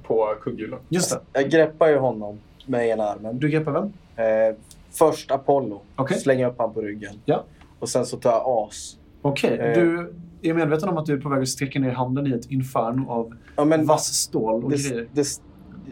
på 0.03 0.33
kugghjulen. 0.41 0.79
Just 0.89 1.11
det. 1.11 1.19
Jag 1.41 1.49
greppar 1.51 1.87
ju 1.87 1.97
honom 1.97 2.39
med 2.65 2.87
ena 2.87 3.03
armen. 3.03 3.39
Du 3.39 3.49
greppar 3.49 3.71
vem? 3.71 3.83
Eh, 4.15 4.55
först 4.91 5.31
Apollo. 5.31 5.81
Okej. 5.95 6.17
Slänger 6.19 6.47
upp 6.49 6.55
han 6.57 6.73
på 6.73 6.81
ryggen. 6.81 7.13
Ja. 7.25 7.43
Och 7.79 7.89
sen 7.89 8.05
så 8.05 8.17
tar 8.17 8.31
jag 8.31 8.43
As. 8.45 8.97
Okej, 9.21 9.57
Eh. 9.59 9.73
du 9.73 10.13
är 10.41 10.53
medveten 10.53 10.89
om 10.89 10.97
att 10.97 11.05
du 11.05 11.13
är 11.13 11.17
på 11.21 11.29
väg 11.29 11.41
att 11.41 11.47
sträcka 11.49 11.79
ner 11.79 11.91
handen 11.91 12.27
i 12.27 12.31
ett 12.31 12.51
inferno 12.51 13.09
av 13.09 13.35
Ja, 13.55 13.65
men 13.65 13.85
vass 13.85 14.05
stål 14.13 14.63
och 14.63 14.71
det, 14.71 14.89
grejer. 14.89 15.07
det, 15.13 15.27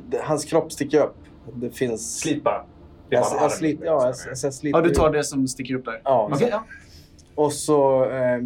det, 0.10 0.22
hans 0.24 0.46
kropp 0.46 0.72
sticker 0.72 1.02
upp. 1.04 1.16
Det 1.54 1.70
finns... 1.70 2.20
Slit 2.20 2.44
bara. 2.44 2.66
Det 3.10 3.16
Jag, 3.16 3.26
jag, 3.42 3.52
slit, 3.52 3.80
ja, 3.84 3.86
jag, 3.86 4.02
jag, 4.04 4.14
jag 4.44 4.54
sliter 4.54 4.78
Ja, 4.80 4.84
du 4.84 4.90
tar 4.90 5.12
det 5.12 5.24
som 5.24 5.48
sticker 5.48 5.76
upp 5.76 5.86
där. 5.86 6.02
Ja. 6.04 6.30
Okej, 6.34 6.48
ja. 6.52 6.64
Och 7.36 7.54
så 7.54 8.06
eh, 8.10 8.40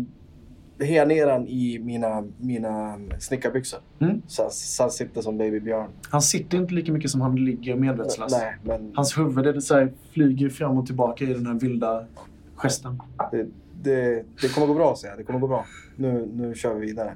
har 0.80 0.94
jag 0.94 1.08
ner 1.08 1.28
han 1.28 1.48
i 1.48 1.80
mina, 1.80 2.24
mina 2.38 3.00
snickarbyxor. 3.20 3.80
Mm. 4.00 4.22
Så, 4.28 4.48
så 4.52 4.84
han 4.84 4.92
sitter 4.92 5.22
som 5.22 5.38
babybjörn. 5.38 5.90
Han 6.10 6.22
sitter 6.22 6.58
inte 6.58 6.74
lika 6.74 6.92
mycket 6.92 7.12
som 7.12 7.22
han 7.22 7.36
ligger 7.36 7.76
medvetslös. 7.76 8.32
Nej, 8.32 8.56
men 8.64 8.92
Hans 8.96 9.18
huvud 9.18 9.48
är 9.48 9.54
det 9.54 9.62
så 9.62 9.76
här, 9.76 9.94
flyger 10.12 10.50
fram 10.50 10.78
och 10.78 10.86
tillbaka 10.86 11.24
i 11.24 11.34
den 11.34 11.46
här 11.46 11.54
vilda 11.54 12.06
gesten. 12.56 13.02
det, 13.32 13.48
det, 13.82 14.26
det 14.42 14.54
kommer 14.54 14.68
gå 14.68 14.74
bra, 14.74 14.96
säger 14.96 15.12
jag. 15.12 15.20
Det 15.20 15.24
kommer 15.24 15.40
gå 15.40 15.48
bra. 15.48 15.66
Nu, 15.96 16.30
nu 16.34 16.56
kör 16.56 16.74
vi 16.74 16.86
vidare. 16.86 17.16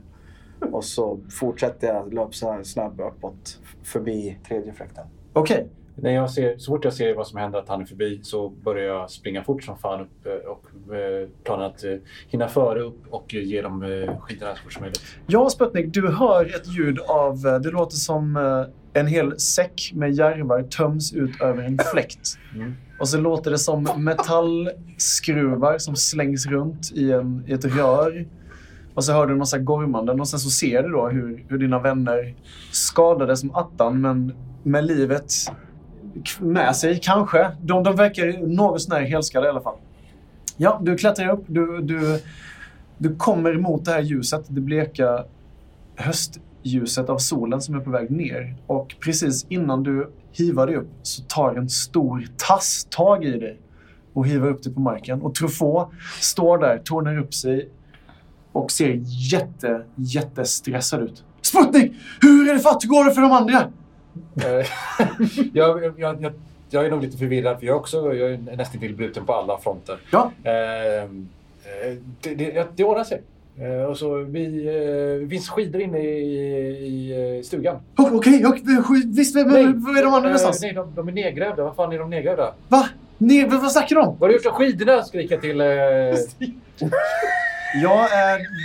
Och 0.72 0.84
så 0.84 1.20
fortsätter 1.30 1.88
jag 1.88 2.14
här 2.48 2.64
snabb 2.64 3.00
uppåt 3.00 3.60
förbi 3.84 4.38
tredje 4.48 4.74
fläkten. 4.74 5.06
Okej, 5.34 5.68
När 5.96 6.12
jag 6.12 6.32
ser, 6.32 6.58
så 6.58 6.72
fort 6.72 6.84
jag 6.84 6.94
ser 6.94 7.16
vad 7.16 7.28
som 7.28 7.40
händer, 7.40 7.60
att 7.60 7.70
han 7.70 7.82
är 7.82 7.86
förbi, 7.86 8.20
så 8.24 8.50
börjar 8.50 8.86
jag 8.86 9.12
springa 9.12 9.44
fort 9.44 9.64
som 9.64 9.78
fan 9.78 10.02
upp 10.02 10.26
eh, 10.26 10.34
och 10.34 10.96
eh, 10.96 11.30
planen 11.44 11.66
att 11.66 11.84
eh, 11.84 11.96
hinna 12.28 12.48
före 12.48 12.82
upp 12.82 13.00
och 13.10 13.34
ge 13.34 13.62
dem 13.62 13.82
skidorna 14.20 14.56
så 14.56 14.64
fort 14.64 14.74
som 14.74 14.82
möjligt. 14.82 15.02
Ja, 15.28 15.50
Sputnik, 15.50 15.94
du 15.94 16.12
hör 16.12 16.46
ett 16.46 16.68
ljud 16.68 17.00
av... 17.00 17.42
Det 17.42 17.70
låter 17.72 17.96
som 17.96 18.38
en 18.94 19.08
hel 19.08 19.40
säck 19.40 19.92
med 19.94 20.12
järvar 20.12 20.64
töms 20.64 21.14
ut 21.14 21.42
över 21.42 21.64
en 21.64 21.80
fläkt. 21.92 22.38
Mm. 22.56 22.74
Och 23.00 23.10
så 23.10 23.18
låter 23.18 23.52
det 23.52 23.58
som 23.58 23.90
metallskruvar 23.98 25.78
som 25.78 25.96
slängs 25.96 26.46
runt 26.46 26.92
i, 26.92 27.12
en, 27.12 27.44
i 27.48 27.54
ett 27.54 27.66
rör. 27.66 28.26
Och 28.94 29.04
så 29.04 29.14
hör 29.14 29.28
du 29.28 29.34
en 29.34 29.40
massa 29.40 29.58
gormanden 29.58 30.20
och 30.20 30.28
sen 30.28 30.40
så 30.40 30.50
ser 30.50 30.84
du 30.84 30.90
då 30.90 31.08
hur, 31.08 31.46
hur 31.48 31.58
dina 31.58 31.80
vänner 31.80 32.36
skadade 32.72 33.38
som 33.38 33.56
attan 33.56 34.02
men 34.02 34.34
med 34.64 34.86
livet 34.86 35.34
med 36.40 36.76
sig, 36.76 37.00
kanske. 37.04 37.52
De, 37.62 37.84
de 37.84 37.96
verkar 37.96 38.48
något 38.48 38.82
sånär 38.82 39.02
helskade 39.02 39.48
i 39.48 39.50
alla 39.50 39.62
fall. 39.62 39.76
Ja, 40.58 40.80
du 40.84 40.98
klättrar 40.98 41.30
upp. 41.30 41.44
Du, 41.48 41.82
du, 41.82 42.20
du 42.98 43.16
kommer 43.16 43.54
mot 43.54 43.86
det 43.86 43.92
här 43.92 44.02
ljuset, 44.02 44.46
det 44.48 44.62
bleka 44.62 45.24
höstljuset 45.96 47.10
av 47.10 47.18
solen 47.18 47.62
som 47.62 47.76
är 47.76 47.80
på 47.80 47.90
väg 47.90 48.12
ner. 48.12 48.56
Och 48.68 48.96
precis 49.00 49.46
innan 49.50 49.84
du 49.84 50.12
hivar 50.32 50.68
dig 50.68 50.76
upp 50.76 50.90
så 51.02 51.24
tar 51.24 51.56
en 51.56 51.70
stor 51.70 52.28
tass 52.38 52.88
tag 52.90 53.26
i 53.26 53.32
dig 53.32 53.60
och 54.14 54.28
hivar 54.28 54.48
upp 54.48 54.64
dig 54.64 54.74
på 54.74 54.80
marken. 54.80 55.22
Och 55.22 55.36
Truffaut 55.36 55.90
står 56.20 56.58
där, 56.58 56.78
tornar 56.78 57.18
upp 57.18 57.34
sig 57.34 57.70
och 58.52 58.72
ser 58.72 59.02
jätte, 59.32 59.84
jättestressad 59.96 61.02
ut. 61.02 61.24
Sputnik! 61.42 61.92
Hur 62.22 62.50
är 62.50 62.54
det 62.54 62.60
fatt? 62.60 62.84
Hur 62.84 62.90
går 62.90 63.06
det 63.06 63.14
för 63.14 63.22
de 63.22 63.32
andra? 63.32 63.72
Eh, 64.36 64.68
jag, 65.54 65.84
jag, 65.84 65.94
jag, 65.98 66.34
jag 66.70 66.86
är 66.86 66.90
nog 66.90 67.02
lite 67.02 67.18
förvirrad 67.18 67.60
för 67.60 67.66
jag, 67.66 67.78
också, 67.78 68.14
jag 68.14 68.32
är 68.32 68.38
nästan 68.38 68.82
till 68.82 68.96
bruten 68.96 69.26
på 69.26 69.34
alla 69.34 69.58
fronter. 69.58 70.00
Ja. 70.12 70.32
Eh, 70.44 71.04
eh, 71.04 71.98
det, 72.22 72.36
det, 72.36 72.68
det 72.76 72.84
ordnar 72.84 73.04
sig. 73.04 73.22
Eh, 73.58 73.84
och 73.84 73.98
så 73.98 74.16
vi, 74.18 74.64
det 75.22 75.30
finns 75.30 75.50
skidor 75.50 75.82
inne 75.82 76.00
i, 76.00 77.40
i, 77.40 77.44
stugan. 77.44 77.76
Oh, 77.98 78.16
Okej, 78.16 78.46
okej, 78.46 79.04
visst, 79.06 79.36
men 79.36 79.48
Nej. 79.48 79.64
var 79.64 79.98
är 80.00 80.04
de 80.04 80.14
andra 80.14 80.30
någonstans? 80.30 80.62
nej, 80.62 80.74
de, 80.74 80.96
de 80.96 81.08
är 81.08 81.12
nedgrävda. 81.12 81.64
Vad 81.64 81.76
fan 81.76 81.94
är 81.94 82.00
de 82.00 82.10
nedgrävda? 82.10 82.54
Va? 82.68 82.90
Nej, 83.18 83.48
vad 83.50 83.62
vad 83.62 83.72
snackar 83.72 83.96
du 83.96 84.02
om? 84.02 84.08
Vad 84.08 84.20
har 84.20 84.28
du 84.28 84.34
gjort 84.34 84.46
av 84.46 84.52
skidorna? 84.52 85.04
Skriker 85.04 85.36
jag 85.36 85.42
till... 85.42 85.62
Eh, 85.62 86.88
Ja, 87.82 88.08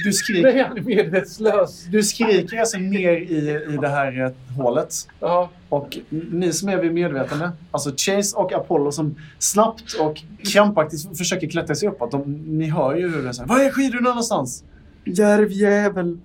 du 0.05 0.13
skriker. 0.13 0.43
nej, 0.53 0.63
han 0.69 0.79
är 0.79 0.83
medvetslös. 0.83 1.85
Du 1.91 2.03
skriker 2.03 2.59
alltså 2.61 2.79
ner 2.79 3.13
i, 3.13 3.51
i 3.75 3.77
det 3.81 3.89
här 3.89 4.21
eh, 4.25 4.57
hålet. 4.63 4.95
Jaha. 5.21 5.49
Och 5.69 5.99
ni 6.11 6.53
som 6.53 6.69
är 6.69 6.77
vid 6.77 6.93
medvetande, 6.95 7.51
alltså 7.71 7.91
Chase 7.97 8.37
och 8.37 8.53
Apollo 8.53 8.93
som 8.93 9.15
snabbt 9.39 9.95
och 10.01 10.23
krampaktigt 10.53 11.19
försöker 11.19 11.49
klättra 11.49 11.75
sig 11.75 11.89
uppåt. 11.89 12.11
De, 12.11 12.33
ni 12.59 12.71
hör 12.71 12.95
ju 12.97 13.03
hur 13.11 13.23
det 13.23 13.29
är 13.29 13.39
här, 13.39 13.47
Var 13.47 13.61
är 13.61 13.71
skidorna 13.71 14.09
någonstans? 14.09 14.65
Järvjävel. 15.05 16.19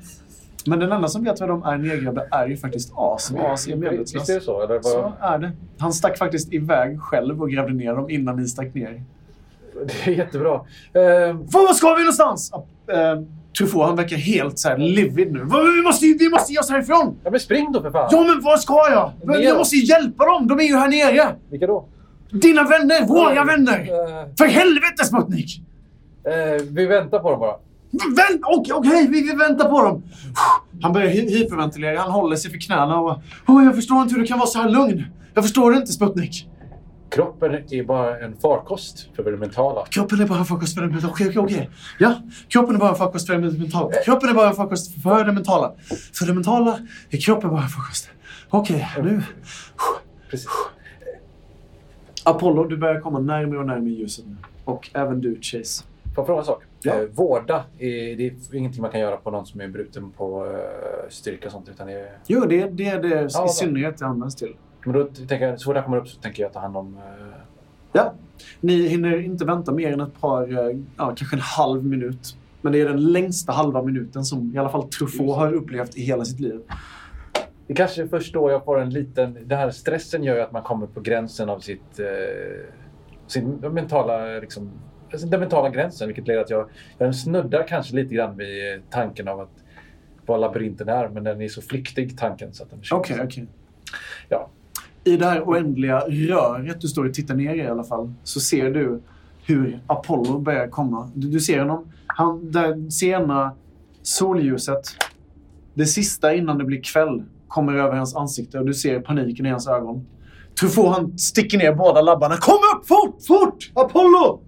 Men 0.65 0.79
den 0.79 0.91
enda 0.91 1.07
som 1.07 1.23
vet 1.23 1.39
var 1.39 1.47
de 1.47 1.63
är 1.63 1.77
nedgrävda 1.77 2.23
är 2.31 2.47
ju 2.47 2.57
faktiskt 2.57 2.91
As. 2.95 3.31
Och 3.31 3.51
As 3.51 3.67
är 3.67 3.75
medvetslös. 3.75 4.21
Visst 4.21 4.29
är 4.29 4.33
det 4.35 4.41
så? 4.41 4.61
Eller 4.63 4.73
vad? 4.75 4.83
Så 4.83 5.13
är 5.21 5.37
det. 5.37 5.51
Han 5.77 5.93
stack 5.93 6.17
faktiskt 6.17 6.53
iväg 6.53 7.01
själv 7.01 7.41
och 7.41 7.51
grävde 7.51 7.73
ner 7.73 7.93
dem 7.95 8.09
innan 8.09 8.35
ni 8.37 8.47
stack 8.47 8.73
ner. 8.73 9.03
Det 9.87 10.11
är 10.11 10.15
jättebra. 10.17 10.53
Eh, 10.93 11.35
Var 11.35 11.73
ska 11.73 11.93
vi 11.95 12.01
någonstans? 12.01 12.51
Uh, 12.89 13.23
Truffaut, 13.57 13.85
han 13.87 13.95
verkar 13.95 14.15
helt 14.17 14.59
så 14.59 14.69
här 14.69 14.77
livid 14.77 15.31
nu. 15.33 15.39
Vi 15.75 15.81
måste, 15.81 16.05
vi 16.05 16.29
måste 16.29 16.53
ge 16.53 16.59
oss 16.59 16.69
härifrån! 16.69 17.15
ja, 17.23 17.31
men 17.31 17.39
spring 17.39 17.71
då 17.71 17.81
för 17.81 17.91
fan. 17.91 18.07
Ja, 18.11 18.23
men 18.23 18.41
vad 18.43 18.59
ska 18.59 18.73
jag? 18.91 19.11
Men 19.23 19.35
Jag 19.35 19.43
Neråt. 19.43 19.57
måste 19.57 19.75
ju 19.75 19.83
hjälpa 19.85 20.25
dem! 20.25 20.47
De 20.47 20.59
är 20.59 20.63
ju 20.63 20.75
här 20.77 20.87
nere! 20.87 21.35
Vilka 21.51 21.67
då? 21.67 21.85
Dina 22.31 22.63
vänner! 22.63 23.05
Våra 23.07 23.43
vänner! 23.43 23.79
Eh, 23.79 24.27
För 24.37 24.45
helvete, 24.45 25.05
Sputnik! 25.05 25.61
eh, 26.27 26.63
vi 26.71 26.85
väntar 26.85 27.19
på 27.19 27.31
dem 27.31 27.39
bara. 27.39 27.55
Vänt, 28.15 28.41
Okej, 28.43 28.73
okej, 28.73 29.07
vi, 29.09 29.21
vi 29.21 29.35
väntar 29.35 29.69
på 29.69 29.81
dem. 29.83 30.03
Han 30.81 30.93
börjar 30.93 31.07
hy- 31.09 31.29
hyperventilera. 31.37 31.99
Han 31.99 32.11
håller 32.11 32.35
sig 32.35 32.51
för 32.51 32.57
knäna 32.57 32.99
och... 32.99 33.17
Åh, 33.47 33.63
jag 33.65 33.75
förstår 33.75 34.01
inte 34.01 34.13
hur 34.15 34.21
du 34.21 34.27
kan 34.27 34.37
vara 34.39 34.47
så 34.47 34.59
här 34.59 34.69
lugn. 34.69 35.03
Jag 35.33 35.43
förstår 35.43 35.75
inte, 35.75 35.91
Sputnik. 35.91 36.47
Kroppen 37.13 37.53
är 37.53 37.83
bara 37.83 38.19
en 38.19 38.37
farkost 38.37 39.09
för 39.15 39.31
det 39.31 39.37
mentala. 39.37 39.85
Kroppen 39.85 40.21
är 40.21 40.27
bara 40.27 40.39
en 40.39 40.45
farkost 40.45 40.75
för 40.75 40.81
det 40.81 40.87
mentala. 40.87 41.13
Okej, 41.13 41.27
okej, 41.29 41.41
okej. 41.41 41.69
Ja, 41.99 42.21
kroppen 42.47 42.75
är 42.75 42.79
bara 42.79 42.89
en 42.89 42.95
farkost 42.95 43.27
för 43.27 43.33
det 43.33 43.51
mentala. 43.51 43.91
Kroppen 44.05 44.29
är 44.29 44.33
bara 44.33 44.49
en 44.49 44.55
farkost 44.55 45.03
för 45.03 45.23
det 45.25 45.31
mentala. 45.31 45.73
För 46.13 46.25
det 46.25 46.33
mentala 46.33 46.79
är 47.09 47.17
kroppen 47.17 47.49
bara 47.49 47.61
en 47.61 47.69
farkost. 47.69 48.09
Okej, 48.49 48.87
nu... 49.01 49.21
Precis. 50.29 50.49
Apollo, 52.23 52.63
du 52.63 52.77
börjar 52.77 52.99
komma 53.01 53.19
närmare 53.19 53.59
och 53.59 53.65
närmare 53.65 53.89
ljuset 53.89 54.25
nu. 54.27 54.35
Och 54.65 54.89
även 54.93 55.21
du, 55.21 55.41
Chase. 55.41 55.83
Får 56.15 56.21
jag 56.21 56.25
fråga 56.25 56.39
en 56.39 56.45
sak? 56.45 56.63
Ja. 56.81 56.93
Eh, 56.93 57.01
vårda, 57.01 57.63
är, 57.79 58.15
det 58.17 58.27
är 58.27 58.55
ingenting 58.55 58.81
man 58.81 58.91
kan 58.91 58.99
göra 58.99 59.17
på 59.17 59.31
någon 59.31 59.45
som 59.45 59.61
är 59.61 59.67
bruten 59.67 60.11
på 60.11 60.45
eh, 60.45 61.09
styrka 61.09 61.45
och 61.45 61.51
sånt. 61.51 61.69
Utan 61.69 61.87
det 61.87 61.93
är, 61.93 62.17
Jo, 62.27 62.45
det, 62.45 62.69
det 62.69 62.85
är 62.85 63.01
det 63.01 63.29
Ja, 63.33 63.45
i 63.45 63.49
synnerhet 63.49 63.97
det 63.97 64.05
används 64.05 64.35
till. 64.35 64.55
Men 64.85 64.93
då 64.93 65.03
tänker 65.05 65.47
jag, 65.47 65.59
så 65.59 65.65
fort 65.65 65.75
jag 65.75 65.85
kommer 65.85 65.97
upp 65.97 66.07
så 66.07 66.21
tänker 66.21 66.43
jag 66.43 66.53
ta 66.53 66.59
hand 66.59 66.77
om... 66.77 66.97
Eh, 66.97 67.37
Ja. 67.93 68.13
Ni 68.59 68.87
hinner 68.87 69.21
inte 69.21 69.45
vänta 69.45 69.71
mer 69.71 69.93
än 69.93 70.01
ett 70.01 70.21
par, 70.21 70.51
eh, 70.51 70.77
ja, 70.97 71.15
kanske 71.15 71.35
en 71.35 71.41
halv 71.41 71.85
minut. 71.85 72.37
Men 72.61 72.73
det 72.73 72.81
är 72.81 72.85
den 72.85 73.11
längsta 73.11 73.51
halva 73.51 73.83
minuten 73.83 74.23
som 74.23 74.55
i 74.55 74.57
alla 74.57 74.69
fall 74.69 74.89
Truffaut 74.89 75.35
har 75.35 75.53
upplevt 75.53 75.97
i 75.97 76.01
hela 76.01 76.25
sitt 76.25 76.39
liv. 76.39 76.61
det 77.67 77.73
kanske 77.73 78.07
först 78.07 78.33
då 78.33 78.51
jag 78.51 78.65
får 78.65 78.79
en 78.81 78.89
liten... 78.89 79.33
Den 79.33 79.57
här 79.57 79.71
stressen 79.71 80.23
gör 80.23 80.35
ju 80.35 80.41
att 80.41 80.51
man 80.51 80.63
kommer 80.63 80.87
på 80.87 81.01
gränsen 81.01 81.49
av 81.49 81.59
sitt... 81.59 81.99
Eh, 81.99 82.05
sin 83.27 83.49
mentala... 83.55 84.25
Liksom, 84.39 84.71
alltså 85.11 85.27
den 85.27 85.39
mentala 85.39 85.69
gränsen. 85.69 86.07
Vilket 86.07 86.27
leder 86.27 86.41
att 86.41 86.49
jag, 86.49 86.69
jag 86.97 87.15
snuddar 87.15 87.67
kanske 87.67 87.95
lite 87.95 88.15
grann 88.15 88.37
vid 88.37 88.81
tanken 88.89 89.27
av 89.27 89.39
att 89.39 89.63
vad 90.25 90.39
labyrinten 90.39 90.89
är. 90.89 91.09
Men 91.09 91.23
den 91.23 91.41
är 91.41 91.47
så 91.47 91.61
flyktig, 91.61 92.17
tanken. 92.17 92.53
Så 92.53 92.63
att 92.63 92.69
den 92.69 92.81
Okej, 92.91 93.19
okej. 93.23 93.47
Ja. 94.29 94.49
I 95.03 95.17
det 95.17 95.25
här 95.25 95.41
oändliga 95.41 95.99
röret 95.99 96.81
du 96.81 96.87
står 96.87 97.05
och 97.05 97.13
tittar 97.13 97.35
ner 97.35 97.55
i 97.55 97.57
i 97.57 97.67
alla 97.67 97.83
fall, 97.83 98.13
så 98.23 98.39
ser 98.39 98.71
du 98.71 99.01
hur 99.45 99.79
Apollo 99.87 100.39
börjar 100.39 100.67
komma. 100.67 101.09
Du, 101.13 101.27
du 101.27 101.39
ser 101.39 101.59
honom. 101.59 101.85
Han, 102.07 102.51
det 102.51 102.91
sena 102.91 103.51
solljuset, 104.01 104.81
det 105.73 105.85
sista 105.85 106.33
innan 106.33 106.57
det 106.57 106.63
blir 106.63 106.81
kväll, 106.81 107.23
kommer 107.47 107.73
över 107.73 107.95
hans 107.95 108.15
ansikte 108.15 108.59
och 108.59 108.65
du 108.65 108.73
ser 108.73 108.99
paniken 108.99 109.45
i 109.45 109.49
hans 109.49 109.67
ögon. 109.67 110.05
Truffaut 110.59 110.95
han 110.95 111.17
sticker 111.17 111.57
ner 111.57 111.73
båda 111.73 112.01
labbarna. 112.01 112.37
Kom 112.37 112.59
upp 112.75 112.87
fort, 112.87 113.25
fort! 113.27 113.71
Apollo! 113.73 114.41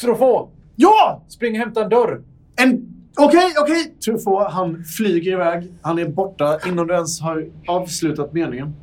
Truffaut! 0.00 0.50
Ja! 0.76 1.24
Spring 1.28 1.52
och 1.52 1.58
hämta 1.58 1.84
en 1.84 1.88
dörr! 1.88 2.22
En... 2.56 2.94
Okej, 3.16 3.54
okej! 3.60 3.94
Truffaut, 4.04 4.52
han 4.52 4.84
flyger 4.84 5.32
iväg. 5.32 5.72
Han 5.82 5.98
är 5.98 6.08
borta 6.08 6.58
innan 6.68 6.86
du 6.86 6.94
ens 6.94 7.20
har 7.20 7.46
avslutat 7.66 8.32
meningen. 8.32 8.74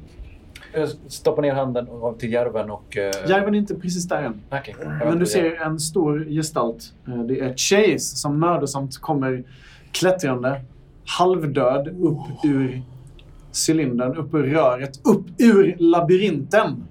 Jag 0.76 0.90
stoppar 1.08 1.42
ner 1.42 1.54
handen 1.54 1.88
till 2.20 2.32
järven 2.32 2.70
och... 2.72 2.98
Eh, 2.98 3.30
Järven 3.30 3.54
är 3.54 3.58
inte 3.58 3.76
precis 3.76 4.08
där 4.08 4.24
än. 4.24 4.42
Okej. 4.52 4.76
Jag 4.80 5.08
Men 5.10 5.20
du 5.20 5.26
ser 5.26 5.62
en 5.62 5.80
stor 5.80 6.26
gestalt. 6.30 6.94
Eh, 7.08 7.20
Det 7.20 7.40
är 7.40 7.50
Chase 7.58 8.00
som 8.00 8.40
mödosamt 8.40 8.98
kommer 8.98 9.44
klättrande, 9.92 10.62
halvdöd, 11.06 11.88
upp 11.88 12.46
ur 12.46 12.82
cylindern, 13.68 14.16
upp 14.16 14.34
ur 14.34 14.44
röret, 14.44 15.00
upp 15.08 15.26
ur 15.38 15.76
labyrinten. 15.80 16.84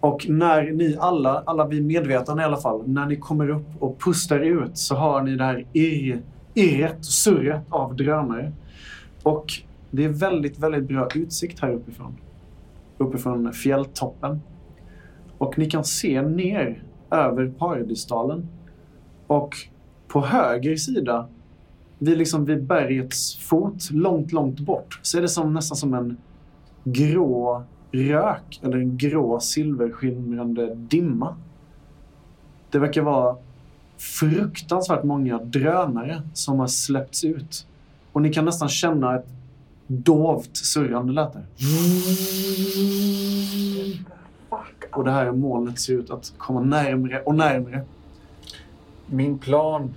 Och 0.00 0.28
när 0.28 0.62
ni 0.72 0.96
alla, 1.00 1.42
alla 1.46 1.66
vi 1.66 1.80
medvetna 1.80 2.42
i 2.42 2.44
alla 2.44 2.56
fall, 2.56 2.82
när 2.88 3.06
ni 3.06 3.16
kommer 3.16 3.50
upp 3.50 3.66
och 3.78 3.98
pustar 4.00 4.38
ut 4.40 4.78
så 4.78 4.94
har 4.94 5.22
ni 5.22 5.36
det 5.36 5.44
här 5.44 5.66
irr, 5.72 6.20
irret 6.54 7.04
surret 7.04 7.62
av 7.68 7.96
drönare. 7.96 8.52
Och 9.22 9.46
det 9.90 10.04
är 10.04 10.08
väldigt, 10.08 10.58
väldigt 10.58 10.84
bra 10.84 11.08
utsikt 11.14 11.60
här 11.60 11.70
uppifrån. 11.72 12.16
Uppifrån 12.98 13.52
fjälltoppen. 13.52 14.40
Och 15.38 15.58
ni 15.58 15.70
kan 15.70 15.84
se 15.84 16.22
ner 16.22 16.82
över 17.10 17.52
Paradisdalen. 17.58 18.48
Och 19.26 19.54
på 20.08 20.20
höger 20.20 20.76
sida, 20.76 21.28
vid, 21.98 22.18
liksom 22.18 22.44
vid 22.44 22.64
bergets 22.64 23.38
fot, 23.38 23.90
långt, 23.90 24.32
långt 24.32 24.60
bort, 24.60 25.00
så 25.02 25.18
är 25.18 25.22
det 25.22 25.28
som, 25.28 25.54
nästan 25.54 25.76
som 25.76 25.94
en 25.94 26.16
grå 26.84 27.62
rök 27.92 28.60
eller 28.62 28.76
en 28.78 28.96
grå 28.96 29.40
silverskimrande 29.40 30.74
dimma. 30.74 31.36
Det 32.70 32.78
verkar 32.78 33.02
vara 33.02 33.36
fruktansvärt 33.98 35.04
många 35.04 35.38
drönare 35.38 36.22
som 36.34 36.58
har 36.58 36.66
släppts 36.66 37.24
ut. 37.24 37.66
Och 38.12 38.22
ni 38.22 38.32
kan 38.32 38.44
nästan 38.44 38.68
känna 38.68 39.16
ett 39.16 39.26
dovt 39.88 40.56
surrande 40.56 41.12
lät 41.12 41.32
det. 41.32 41.42
Och 44.92 45.04
det 45.04 45.10
här 45.10 45.32
molnet 45.32 45.80
ser 45.80 45.92
ut 45.92 46.10
att 46.10 46.32
komma 46.38 46.60
närmre 46.60 47.20
och 47.22 47.34
närmre. 47.34 47.80
Min 49.06 49.38
plan... 49.38 49.94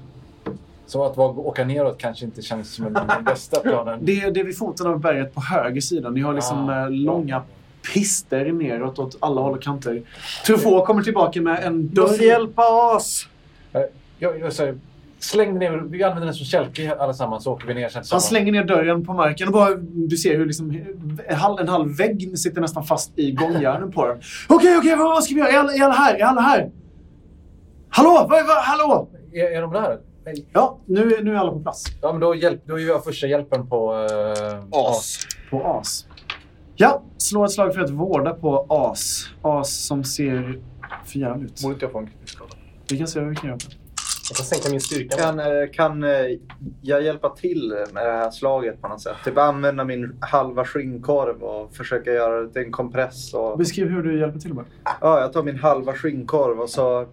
Så 0.86 1.06
att 1.06 1.17
åka 1.17 1.65
neråt 1.65 1.97
kanske 1.97 2.25
inte 2.25 2.41
känns 2.41 2.73
som 2.73 2.93
den 2.93 3.23
bästa 3.25 3.60
planen. 3.60 3.99
Det 4.01 4.21
är, 4.21 4.32
det 4.32 4.39
är 4.39 4.43
vid 4.43 4.58
foten 4.58 4.88
av 4.88 4.99
berget 4.99 5.34
på 5.34 5.41
höger 5.41 5.82
sida. 5.82 6.10
Ni 6.10 6.21
har 6.21 6.34
liksom 6.34 6.69
Ah, 6.69 6.84
eh, 6.84 6.89
långa 6.89 7.43
pister 7.93 8.51
neråt 8.51 8.99
åt 8.99 9.17
alla 9.19 9.41
håll 9.41 9.54
och 9.54 9.62
kanter. 9.62 10.01
Truffaut 10.45 10.86
kommer 10.86 11.04
tillbaka 11.04 11.41
med 11.41 11.63
en 11.63 11.88
Du 11.88 12.01
måste 12.01 12.17
dörr. 12.17 12.25
hjälpa 12.25 12.95
oss! 12.95 13.27
Jag, 14.19 14.39
jag 14.39 14.54
säger, 14.54 14.75
släng 15.23 15.60
ner, 15.60 15.71
vi 15.71 16.03
använder 16.03 16.25
den 16.25 16.34
som 16.36 16.45
kälke 16.45 16.95
allesammans 16.95 17.43
så 17.43 17.53
åker 17.53 17.67
vi 17.67 17.73
ner 17.73 17.89
sen 17.89 18.03
Han 18.12 18.21
slänger 18.21 18.51
ner 18.51 18.63
dörren 18.63 19.05
på 19.05 19.13
marken 19.13 19.47
och 19.47 19.53
bara, 19.53 19.75
du 19.93 20.17
ser 20.17 20.38
hur 20.38 20.45
liksom, 20.45 20.81
en 21.27 21.36
halv, 21.36 21.60
en 21.60 21.67
halv 21.67 21.97
vägg 21.97 22.38
sitter 22.39 22.62
nästan 22.62 22.84
fast 22.84 23.19
i 23.19 23.31
gångjärnen 23.31 23.91
på 23.91 24.07
den. 24.07 24.21
Okej, 24.49 24.77
okej, 24.77 24.95
vad, 24.95 25.07
vad 25.07 25.23
ska 25.23 25.34
vi 25.36 25.39
göra? 25.41 25.49
Är 25.51 25.57
alla, 25.60 25.73
är 25.73 25.81
alla 25.84 25.93
här? 25.93 26.15
Är 26.15 26.23
alla 26.23 26.41
här? 26.41 26.71
Hallå? 27.89 28.10
Vad, 28.29 28.47
vad, 28.47 28.57
hallå? 28.63 29.10
Är, 29.34 29.57
är 29.57 29.62
de 29.62 29.73
där? 29.73 29.99
Nej. 30.25 30.45
Ja, 30.53 30.77
nu, 30.86 31.13
är- 31.13 31.23
nu 31.23 31.31
är 31.36 31.38
alla 31.39 31.51
på 31.51 31.60
plats. 31.60 31.84
Ja, 32.01 32.12
men 32.12 32.21
då, 32.21 32.36
hjälp, 32.36 32.62
då 32.65 32.79
är 32.79 32.88
jag 32.88 33.03
första 33.03 33.27
hjälpen 33.27 33.67
på... 33.69 33.93
Uh, 33.93 34.63
As. 34.71 35.17
På 35.49 35.63
as. 35.63 36.05
Ja, 36.75 37.03
slå 37.17 37.45
ett 37.45 37.51
slag 37.51 37.73
för 37.73 37.81
att 37.81 37.89
vårda 37.89 38.34
på 38.34 38.65
as. 38.69 39.25
As 39.41 39.86
som 39.86 40.03
ser 40.03 40.60
förjävligt 41.05 41.51
ut. 41.51 41.62
Borde 41.62 41.73
inte 41.73 41.86
jag 41.86 41.91
få 41.91 41.99
en 41.99 42.07
kritisk 42.07 42.34
skada? 42.34 42.51
Vi 42.89 42.97
kan 42.97 43.07
se 43.07 43.19
vad 43.19 43.29
vi 43.29 43.36
kan 43.36 43.49
göra. 43.49 43.60
Jag 44.32 44.38
kan 44.38 44.46
sänka 44.46 44.70
min 44.70 44.82
styrka. 44.82 45.17
Kan, 45.17 45.39
eh, 45.39 45.46
kan 45.74 46.04
eh, 46.04 46.10
jag 46.82 47.04
hjälpa 47.04 47.30
till 47.30 47.76
med 47.94 48.06
det 48.06 48.12
här 48.12 48.32
slaget 48.32 48.82
på 48.82 48.88
något 48.88 49.02
sätt? 49.02 49.15
Typ 49.26 49.38
använda 49.38 49.84
min 49.84 50.17
halva 50.20 50.65
skinnkorv 50.65 51.44
och 51.44 51.76
försöka 51.76 52.12
göra 52.13 52.41
det 52.41 52.54
till 52.54 52.62
en 52.62 52.72
kompress. 52.72 53.34
Och, 53.34 53.58
Beskriv 53.58 53.88
hur 53.89 54.04
du 54.04 54.20
hjälper 54.20 54.39
till 54.39 54.54
bara. 54.54 54.65
ja, 55.02 55.20
jag 55.22 55.34
tar 55.34 55.44
min 55.44 55.60
halva 55.60 55.94
skinnkorv 55.94 56.60
och 56.60 56.70
så 56.70 57.06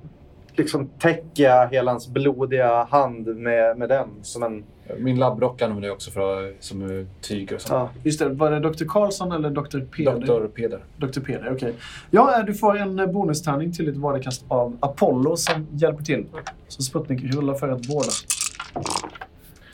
liksom 0.52 0.88
täcker 0.88 1.44
jag 1.44 1.68
hela 1.68 1.90
hans 1.90 2.08
blodiga 2.08 2.84
hand 2.84 3.26
med, 3.36 3.78
med 3.78 3.88
den. 3.88 4.08
Som 4.22 4.42
en, 4.42 4.64
Min 4.96 5.18
labbrock 5.18 5.62
använder 5.62 5.88
jag 5.88 5.94
också 5.94 6.10
för, 6.10 6.54
som 6.60 7.06
tyger 7.20 7.54
och 7.54 7.60
sånt. 7.60 7.72
ja. 7.72 7.90
Just 8.02 8.18
det, 8.18 8.28
var 8.28 8.50
det 8.50 8.60
Dr. 8.60 8.84
Karlsson 8.88 9.32
eller 9.32 9.50
Dr. 9.50 9.80
Peder? 9.80 10.12
Doktor 10.14 10.48
Peder. 10.48 10.84
Dr. 10.96 11.20
Peder, 11.20 11.52
okej. 11.52 11.74
Ja, 12.10 12.38
eh, 12.38 12.44
du 12.44 12.54
får 12.54 12.76
en 12.78 12.98
eh, 12.98 13.06
bonustärning 13.06 13.72
till 13.72 13.86
ditt 13.86 13.96
vårdekast 13.96 14.44
av 14.48 14.76
Apollo 14.80 15.36
som 15.36 15.66
hjälper 15.72 16.04
till. 16.04 16.26
Så 16.68 16.82
Sputnik 16.82 17.34
rullar 17.34 17.54
för 17.54 17.68
att 17.68 17.88
vårda. 17.88 18.08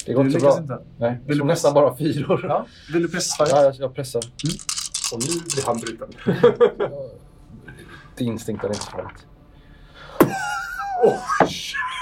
Det 0.06 0.12
går 0.12 0.24
Du 0.24 0.28
inte 0.30 0.40
bra. 0.40 0.58
inte. 0.58 0.78
Nej, 0.98 1.20
Vill 1.26 1.38
du 1.38 1.44
nästan 1.44 1.74
bara 1.74 1.96
fyror. 1.96 2.46
Ja. 2.48 2.66
Vill 2.92 3.02
du 3.02 3.08
pressa 3.08 3.46
Ja, 3.50 3.62
jag, 3.62 3.74
jag 3.78 3.94
pressar. 3.94 4.22
Och 5.12 5.20
nu 5.20 5.40
blir 5.54 5.66
han 5.66 5.76
bruten. 5.78 6.08
Det 8.16 8.24
är 8.24 8.28
instinkt 8.28 8.64
är 8.64 8.68
inte 8.68 8.80
så 8.80 8.90
farligt. 8.90 9.26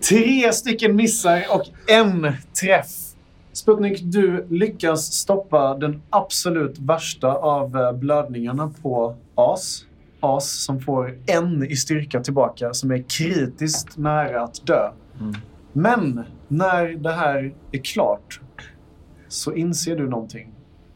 Tre 0.00 0.52
stycken 0.52 0.96
missar 0.96 1.44
och 1.50 1.90
en 1.90 2.32
träff. 2.60 3.08
Sputnik, 3.52 4.00
du 4.02 4.46
lyckas 4.50 5.12
stoppa 5.12 5.74
den 5.74 6.02
absolut 6.10 6.78
värsta 6.78 7.32
av 7.32 7.76
eh, 7.76 7.92
blödningarna 7.92 8.72
på 8.82 9.16
As. 9.34 9.84
As 10.20 10.64
som 10.64 10.80
får 10.80 11.18
en 11.26 11.64
i 11.64 11.76
styrka 11.76 12.20
tillbaka, 12.20 12.74
som 12.74 12.90
är 12.90 13.04
kritiskt 13.08 13.96
nära 13.96 14.42
att 14.42 14.66
dö. 14.66 14.90
Mm. 15.20 15.34
Men 15.72 16.24
när 16.48 16.86
det 16.88 17.12
här 17.12 17.54
är 17.72 17.78
klart 17.78 18.40
så 19.28 19.52
inser 19.52 19.96
du 19.96 20.08
någonting 20.08 20.52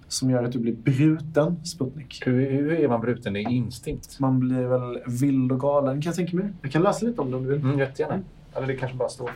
som 0.08 0.30
gör 0.30 0.44
att 0.44 0.52
du 0.52 0.58
blir 0.58 0.74
bruten, 0.74 1.64
Sputnik. 1.64 2.22
Hur, 2.26 2.50
hur 2.50 2.72
är 2.72 2.88
man 2.88 3.00
bruten? 3.00 3.32
Det 3.32 3.40
är 3.40 3.48
instinkt. 3.48 4.20
Man 4.20 4.40
blir 4.40 4.66
väl 4.66 4.98
vild 5.06 5.52
och 5.52 5.60
galen, 5.60 6.02
kan 6.02 6.10
jag 6.10 6.16
tänka 6.16 6.36
mig. 6.36 6.52
Jag 6.62 6.72
kan 6.72 6.82
läsa 6.82 7.06
lite 7.06 7.20
om 7.20 7.30
det 7.30 7.36
om 7.36 7.42
du 7.42 7.48
vill. 7.48 7.60
Mm, 7.60 7.78
jättegärna. 7.78 8.20
Eller 8.56 8.66
det 8.66 8.76
kanske 8.76 8.96
bara 8.98 9.08
står 9.08 9.26
på. 9.26 9.32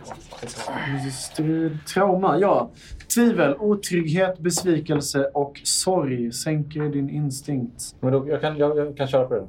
Strid, 1.12 1.79
trauma, 1.94 2.38
ja. 2.38 2.70
Tvivel, 3.14 3.55
otrygghet, 3.59 4.38
besvikelse 4.38 5.24
och 5.24 5.61
sorg 5.64 6.33
sänker 6.33 6.81
din 6.83 7.11
instinkt. 7.11 7.83
Men 8.00 8.12
då, 8.12 8.29
jag, 8.29 8.40
kan, 8.40 8.57
jag, 8.57 8.79
jag 8.79 8.96
kan 8.96 9.07
köra 9.07 9.26
på 9.26 9.35
det. 9.35 9.46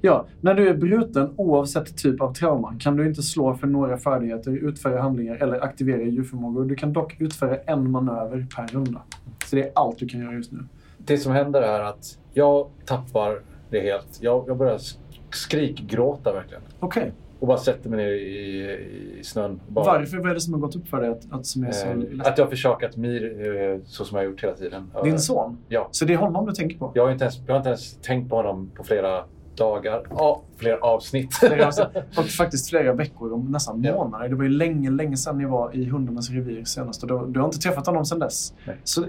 Ja, 0.00 0.26
när 0.40 0.54
du 0.54 0.68
är 0.68 0.74
bruten 0.74 1.34
oavsett 1.36 1.96
typ 1.96 2.20
av 2.20 2.34
trauma 2.34 2.74
kan 2.80 2.96
du 2.96 3.06
inte 3.06 3.22
slå 3.22 3.54
för 3.54 3.66
några 3.66 3.98
färdigheter, 3.98 4.50
utföra 4.52 5.02
handlingar 5.02 5.36
eller 5.36 5.60
aktivera 5.64 6.02
djurförmågor. 6.02 6.64
Du 6.64 6.74
kan 6.74 6.92
dock 6.92 7.20
utföra 7.20 7.56
en 7.56 7.90
manöver 7.90 8.46
per 8.56 8.66
runda. 8.66 9.02
Så 9.46 9.56
det 9.56 9.62
är 9.62 9.72
allt 9.74 9.98
du 9.98 10.08
kan 10.08 10.20
göra 10.20 10.32
just 10.32 10.52
nu. 10.52 10.58
Det 10.98 11.18
som 11.18 11.32
händer 11.32 11.62
är 11.62 11.80
att 11.80 12.18
jag 12.32 12.68
tappar 12.84 13.40
det 13.70 13.80
helt. 13.80 14.18
Jag, 14.20 14.44
jag 14.48 14.56
börjar 14.56 14.78
sk- 14.78 14.98
skrikgråta 15.30 16.32
verkligen. 16.32 16.62
Okej. 16.80 17.12
Och 17.40 17.46
bara 17.46 17.58
sätter 17.58 17.90
mig 17.90 17.96
ner 18.04 18.10
i, 18.12 19.18
i 19.18 19.24
snön. 19.24 19.60
Bara, 19.68 19.84
Varför? 19.84 20.16
Vad 20.18 20.30
är 20.30 20.34
det 20.34 20.40
som 20.40 20.54
har 20.54 20.60
gått 20.60 20.76
upp 20.76 20.88
för 20.88 21.00
dig 21.00 21.10
att, 21.10 21.32
att 21.32 21.46
som 21.46 21.64
är 21.64 21.72
så 21.72 21.86
Eh, 21.86 21.94
att 22.20 22.38
jag 22.38 22.44
har 22.44 22.50
försakat 22.50 22.96
Mir 22.96 23.46
eh, 23.74 23.78
så 23.84 24.04
som 24.04 24.16
jag 24.16 24.24
har 24.24 24.30
gjort 24.30 24.42
hela 24.44 24.54
tiden. 24.54 24.90
Din 25.04 25.18
son? 25.18 25.58
Ja. 25.68 25.88
Så 25.90 26.04
det 26.04 26.12
är 26.12 26.16
honom 26.16 26.46
du 26.46 26.52
tänker 26.52 26.78
på? 26.78 26.92
Jag 26.94 27.04
har, 27.04 27.12
inte 27.12 27.24
ens, 27.24 27.38
jag 27.46 27.54
har 27.54 27.56
inte 27.58 27.68
ens 27.68 27.96
tänkt 28.02 28.30
på 28.30 28.36
honom 28.36 28.70
på 28.76 28.84
flera 28.84 29.24
dagar. 29.56 30.02
Ja, 30.10 30.42
flera 30.56 30.78
avsnitt. 30.80 31.34
Flera, 31.34 31.66
alltså, 31.66 31.90
och 32.18 32.24
faktiskt 32.24 32.70
flera 32.70 32.92
veckor 32.92 33.32
och 33.32 33.44
nästan 33.50 33.82
Ja. 33.82 33.94
månader. 33.94 34.28
Det 34.28 34.34
var 34.34 34.44
ju 34.44 34.50
länge, 34.50 34.90
länge 34.90 35.16
sedan 35.16 35.38
ni 35.38 35.44
var 35.44 35.76
i 35.76 35.84
hundarnas 35.84 36.30
revir 36.30 36.64
senast. 36.64 37.02
Och 37.02 37.08
du, 37.08 37.32
du 37.32 37.40
har 37.40 37.46
inte 37.46 37.58
träffat 37.58 37.86
honom 37.86 38.04
sedan 38.04 38.18
dess. 38.18 38.54
Nej. 38.66 38.76
Så 38.84 39.04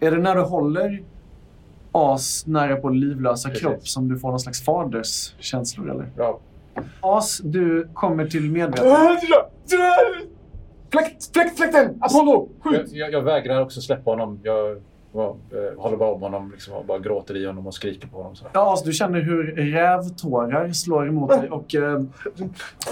är 0.00 0.10
det 0.10 0.18
när 0.18 0.34
du 0.34 0.40
håller 0.42 1.02
As 1.92 2.46
nära 2.46 2.76
på 2.76 2.88
livlösa 2.88 3.48
Precis. 3.48 3.62
kropp 3.66 3.88
som 3.88 4.08
du 4.08 4.18
får 4.18 4.28
någon 4.30 4.40
slags 4.40 4.64
faderskänslor 4.64 5.90
eller? 5.90 6.10
ja. 6.16 6.38
As, 7.00 7.38
du 7.44 7.88
kommer 7.94 8.26
till 8.26 8.50
medvetande. 8.50 9.18
Fläkt, 10.92 11.32
fläkt, 11.32 11.56
fläkten! 11.56 11.98
Apollo! 12.00 12.48
jag, 12.64 12.72
Skjut! 12.72 12.92
jag, 12.92 13.12
jag 13.12 13.22
vägrar 13.22 13.60
också 13.62 13.80
släppa 13.80 14.10
honom. 14.10 14.40
Jag, 14.42 14.82
jag 15.12 15.28
eh, 15.28 15.80
håller 15.82 15.96
bara 15.96 16.12
om 16.12 16.22
honom 16.22 16.50
liksom, 16.52 16.74
och 16.74 16.84
bara 16.84 16.98
gråter 16.98 17.36
i 17.36 17.46
honom 17.46 17.66
och 17.66 17.74
skriker 17.74 18.08
på 18.08 18.16
honom. 18.16 18.36
Så. 18.36 18.44
Ja, 18.52 18.72
As, 18.72 18.82
du 18.82 18.92
känner 18.92 19.20
hur 19.20 19.44
rävtårar 19.72 20.72
slår 20.72 21.08
emot 21.08 21.30
dig 21.30 21.50
och 21.50 21.74
eh, 21.74 22.00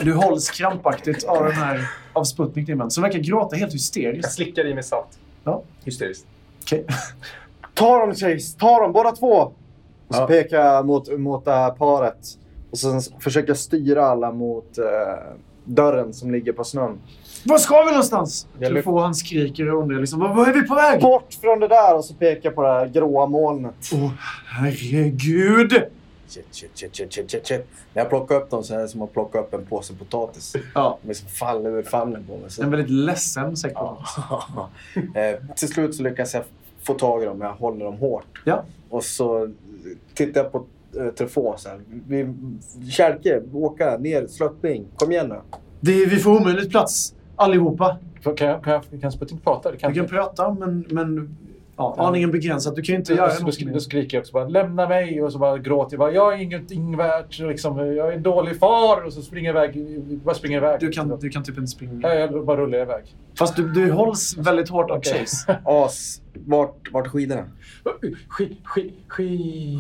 du 0.03 0.13
hålls 0.15 0.51
krampaktigt 0.51 1.25
av 1.25 1.45
den 1.45 1.53
här 1.53 1.81
av 2.13 2.25
Sputnik, 2.25 2.67
din 2.67 2.79
vän, 2.79 2.91
som 2.91 3.03
verkar 3.03 3.19
gråta 3.19 3.57
helt 3.57 3.71
Jag 3.73 3.77
hysteriskt. 3.77 4.33
slickar 4.33 4.67
i 4.67 4.75
mig 4.75 4.83
salt. 4.83 5.19
Ja. 5.45 5.63
Hysteriskt. 5.85 6.27
Okej. 6.63 6.87
Ta 7.75 7.99
dem 7.99 8.15
Chase! 8.15 8.59
Ta 8.59 8.81
dem 8.83 8.93
båda 8.93 9.13
två! 9.13 9.53
Och 10.09 10.15
så 10.15 10.21
Ja. 10.23 10.27
pekar 10.27 10.61
jag 10.61 10.87
mot, 10.87 11.19
mot 11.19 11.45
det 11.45 11.53
här 11.53 11.71
paret. 11.71 12.19
Och 12.77 12.81
sen 12.81 13.21
försöker 13.21 13.49
jag 13.49 13.57
styra 13.57 14.07
alla 14.07 14.33
mot 14.33 14.79
eh, 14.79 14.85
dörren 15.65 16.15
som 16.15 16.31
ligger 16.31 16.53
på 16.53 16.65
snön. 16.65 16.99
Var 17.45 17.59
ska 17.59 17.83
vi 17.83 17.91
någonstans? 17.91 18.47
Jag 18.59 18.75
Du 18.75 18.83
får 18.83 19.01
han 19.01 19.15
skriker 19.15 19.75
och 19.75 19.83
undrar 19.83 20.01
liksom, 20.01 20.21
var, 20.21 20.35
var 20.35 20.47
är 20.47 20.53
vi 20.53 20.63
på 20.63 20.75
väg? 20.75 21.01
Bort 21.01 21.35
från 21.41 21.61
det 21.61 21.69
där! 21.69 21.97
Och 21.97 22.05
så 22.05 22.15
pekar 22.15 22.41
jag 22.43 22.55
på 22.55 22.63
det 22.63 22.69
här 22.69 22.87
gråa 22.87 23.27
molnet. 23.27 23.75
Åh, 23.95 24.11
herregud! 24.47 25.73
Shit, 26.29 26.47
shit, 26.51 26.71
shit, 26.75 26.97
shit, 26.97 27.13
shit, 27.13 27.31
shit, 27.31 27.47
shit. 27.47 27.67
När 27.95 28.03
jag 28.03 28.09
plockar 28.09 28.35
upp 28.35 28.51
dem 28.51 28.65
så 28.65 28.75
är 28.75 28.79
det 28.79 28.89
som 28.89 29.03
att 29.03 29.13
plocka 29.13 29.39
upp 29.39 29.55
en 29.55 29.67
påse 29.67 29.95
potatis. 29.95 30.57
Ja, 30.75 30.99
De 31.03 31.09
liksom 31.09 31.29
faller 31.29 31.71
ur 31.71 31.83
famnen 31.83 32.25
på 32.25 32.37
mig. 32.37 32.51
Så. 32.51 32.63
en 32.63 32.71
väldigt 32.71 32.91
ledsen 32.91 33.57
säck. 33.57 33.73
Ja. 33.75 34.05
eh, 35.15 35.55
till 35.57 35.69
slut 35.69 35.95
så 35.95 36.03
lyckas 36.03 36.35
jag 36.35 36.43
få 36.83 36.95
tag 36.95 37.23
i 37.23 37.27
dem, 37.27 37.41
jag 37.41 37.53
håller 37.53 37.85
dem 37.85 37.97
hårt. 37.97 38.43
Ja. 38.45 38.65
Och 38.89 39.05
så 39.05 39.51
tittar 40.15 40.43
jag 40.43 40.53
på 40.53 40.65
Truffaut 41.19 41.61
så 41.61 41.69
här. 41.69 41.81
Vi, 42.07 42.35
Kärke, 42.91 43.43
åka 43.53 43.99
ner, 43.99 44.27
sluttning. 44.27 44.87
Kom 44.97 45.13
igen 45.13 45.29
nu. 45.29 45.37
Det, 45.81 46.07
vi 46.07 46.17
får 46.17 46.41
omöjligt 46.41 46.71
plats, 46.71 47.15
allihopa. 47.37 47.99
Kan, 48.23 48.49
jag, 48.49 48.65
kan, 48.65 48.83
jag, 48.91 49.01
kan 49.01 49.13
Sputnik 49.13 49.45
prata? 49.45 49.71
Det 49.71 49.77
kan 49.77 49.93
Du 49.93 50.01
kan 50.01 50.09
prata, 50.09 50.55
men, 50.55 50.85
men 50.91 51.37
ja, 51.77 51.95
aningen 51.99 52.31
begränsat. 52.31 52.77
Du 52.77 52.83
kan 52.83 52.93
ju 52.93 52.99
inte 52.99 53.15
göra 53.15 53.33
något 53.41 53.59
då, 53.59 53.81
skriker 53.81 54.17
jag 54.17 54.23
också 54.23 54.33
bara 54.33 54.49
lämna 54.49 54.89
mig 54.89 55.23
och 55.23 55.33
så 55.33 55.39
bara 55.39 55.59
gråter 55.59 55.95
jag. 55.95 55.99
Bara, 55.99 56.13
jag 56.13 56.35
är 56.35 56.39
ingenting 56.43 56.97
värt. 56.97 57.39
Liksom, 57.39 57.79
jag 57.79 58.09
är 58.09 58.13
en 58.13 58.23
dålig 58.23 58.59
far. 58.59 59.05
Och 59.05 59.13
så 59.13 59.23
springer 59.23 59.55
jag 59.55 59.77
iväg. 59.77 60.01
Bara 60.25 60.35
springer 60.35 60.57
iväg. 60.57 60.81
Du 60.81 60.91
kan, 60.91 61.19
du 61.21 61.29
kan 61.29 61.43
typ 61.43 61.59
inte 61.59 61.71
springa. 61.71 62.01
Ja, 62.03 62.15
jag 62.15 62.47
bara 62.47 62.57
rullar 62.57 62.79
iväg. 62.79 63.05
Fast 63.39 63.57
du, 63.57 63.69
du 63.69 63.93
hålls 63.93 64.37
väldigt 64.39 64.69
hårt 64.69 64.91
av 64.91 64.97
Okej. 64.99 65.13
Chase. 65.13 65.59
As, 65.65 66.23
vart, 66.35 66.93
vart 66.93 67.07
skidorna? 67.07 67.45
Sk, 67.87 68.05
sk, 68.37 68.83
sk. 69.13 69.21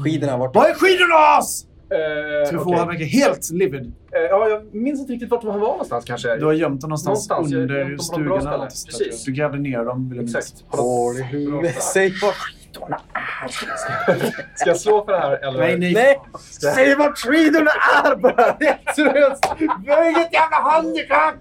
Skidorna, 0.04 0.36
vart... 0.36 0.54
Var 0.54 0.68
är 0.68 0.74
skidorna 0.74 1.14
As? 1.38 1.66
Eh, 1.90 2.48
Truffaut 2.48 2.66
okej. 2.66 2.78
han 2.78 2.88
verkar 2.88 3.04
helt 3.04 3.50
livid. 3.50 3.92
Eh, 4.12 4.20
ja, 4.20 4.48
jag 4.48 4.74
minns 4.74 5.00
inte 5.00 5.12
riktigt 5.12 5.30
vart 5.30 5.42
de 5.42 5.46
var 5.46 5.58
någonstans 5.58 6.04
kanske. 6.04 6.36
Du 6.36 6.44
har 6.44 6.52
gömt 6.52 6.80
dem 6.80 6.90
någonstans, 6.90 7.28
Någonstans. 7.28 7.52
Under 7.52 7.96
stugorna. 7.98 8.58
Precis. 8.60 9.24
Du 9.24 9.32
grävde 9.32 9.58
ner 9.58 9.84
dem, 9.84 10.08
vill 10.08 10.16
jag 10.16 10.24
minnas. 10.26 10.36
Exakt. 10.36 10.64
Huvudet. 11.32 11.82
Säg 11.82 12.12
vart 12.22 12.34
skidorna 12.34 13.00
Ska 14.54 14.70
jag 14.70 14.76
slå 14.76 15.04
för 15.04 15.12
det 15.12 15.18
här 15.18 15.48
eller? 15.48 15.58
Nej, 15.58 15.78
nej. 15.78 15.94
Nej! 15.94 16.20
Säg 16.74 16.94
vart 16.94 17.18
skidorna 17.18 17.70
är 18.04 18.16
bara! 18.16 18.46
Rätt 18.46 18.98
Vi 19.84 19.90
har 19.92 20.04
inget 20.04 20.32
jävla 20.32 20.56
handikapp! 20.56 21.34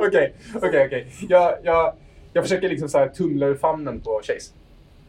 Okej, 0.00 0.34
okej, 0.54 0.86
okej. 0.86 1.12
Jag, 1.28 1.58
jag, 1.62 1.94
jag 2.32 2.44
försöker 2.44 2.68
liksom 2.68 2.88
så 2.88 2.98
här 2.98 3.08
tumla 3.08 3.46
ur 3.46 3.54
famnen 3.54 4.00
på 4.00 4.20
Chase. 4.24 4.52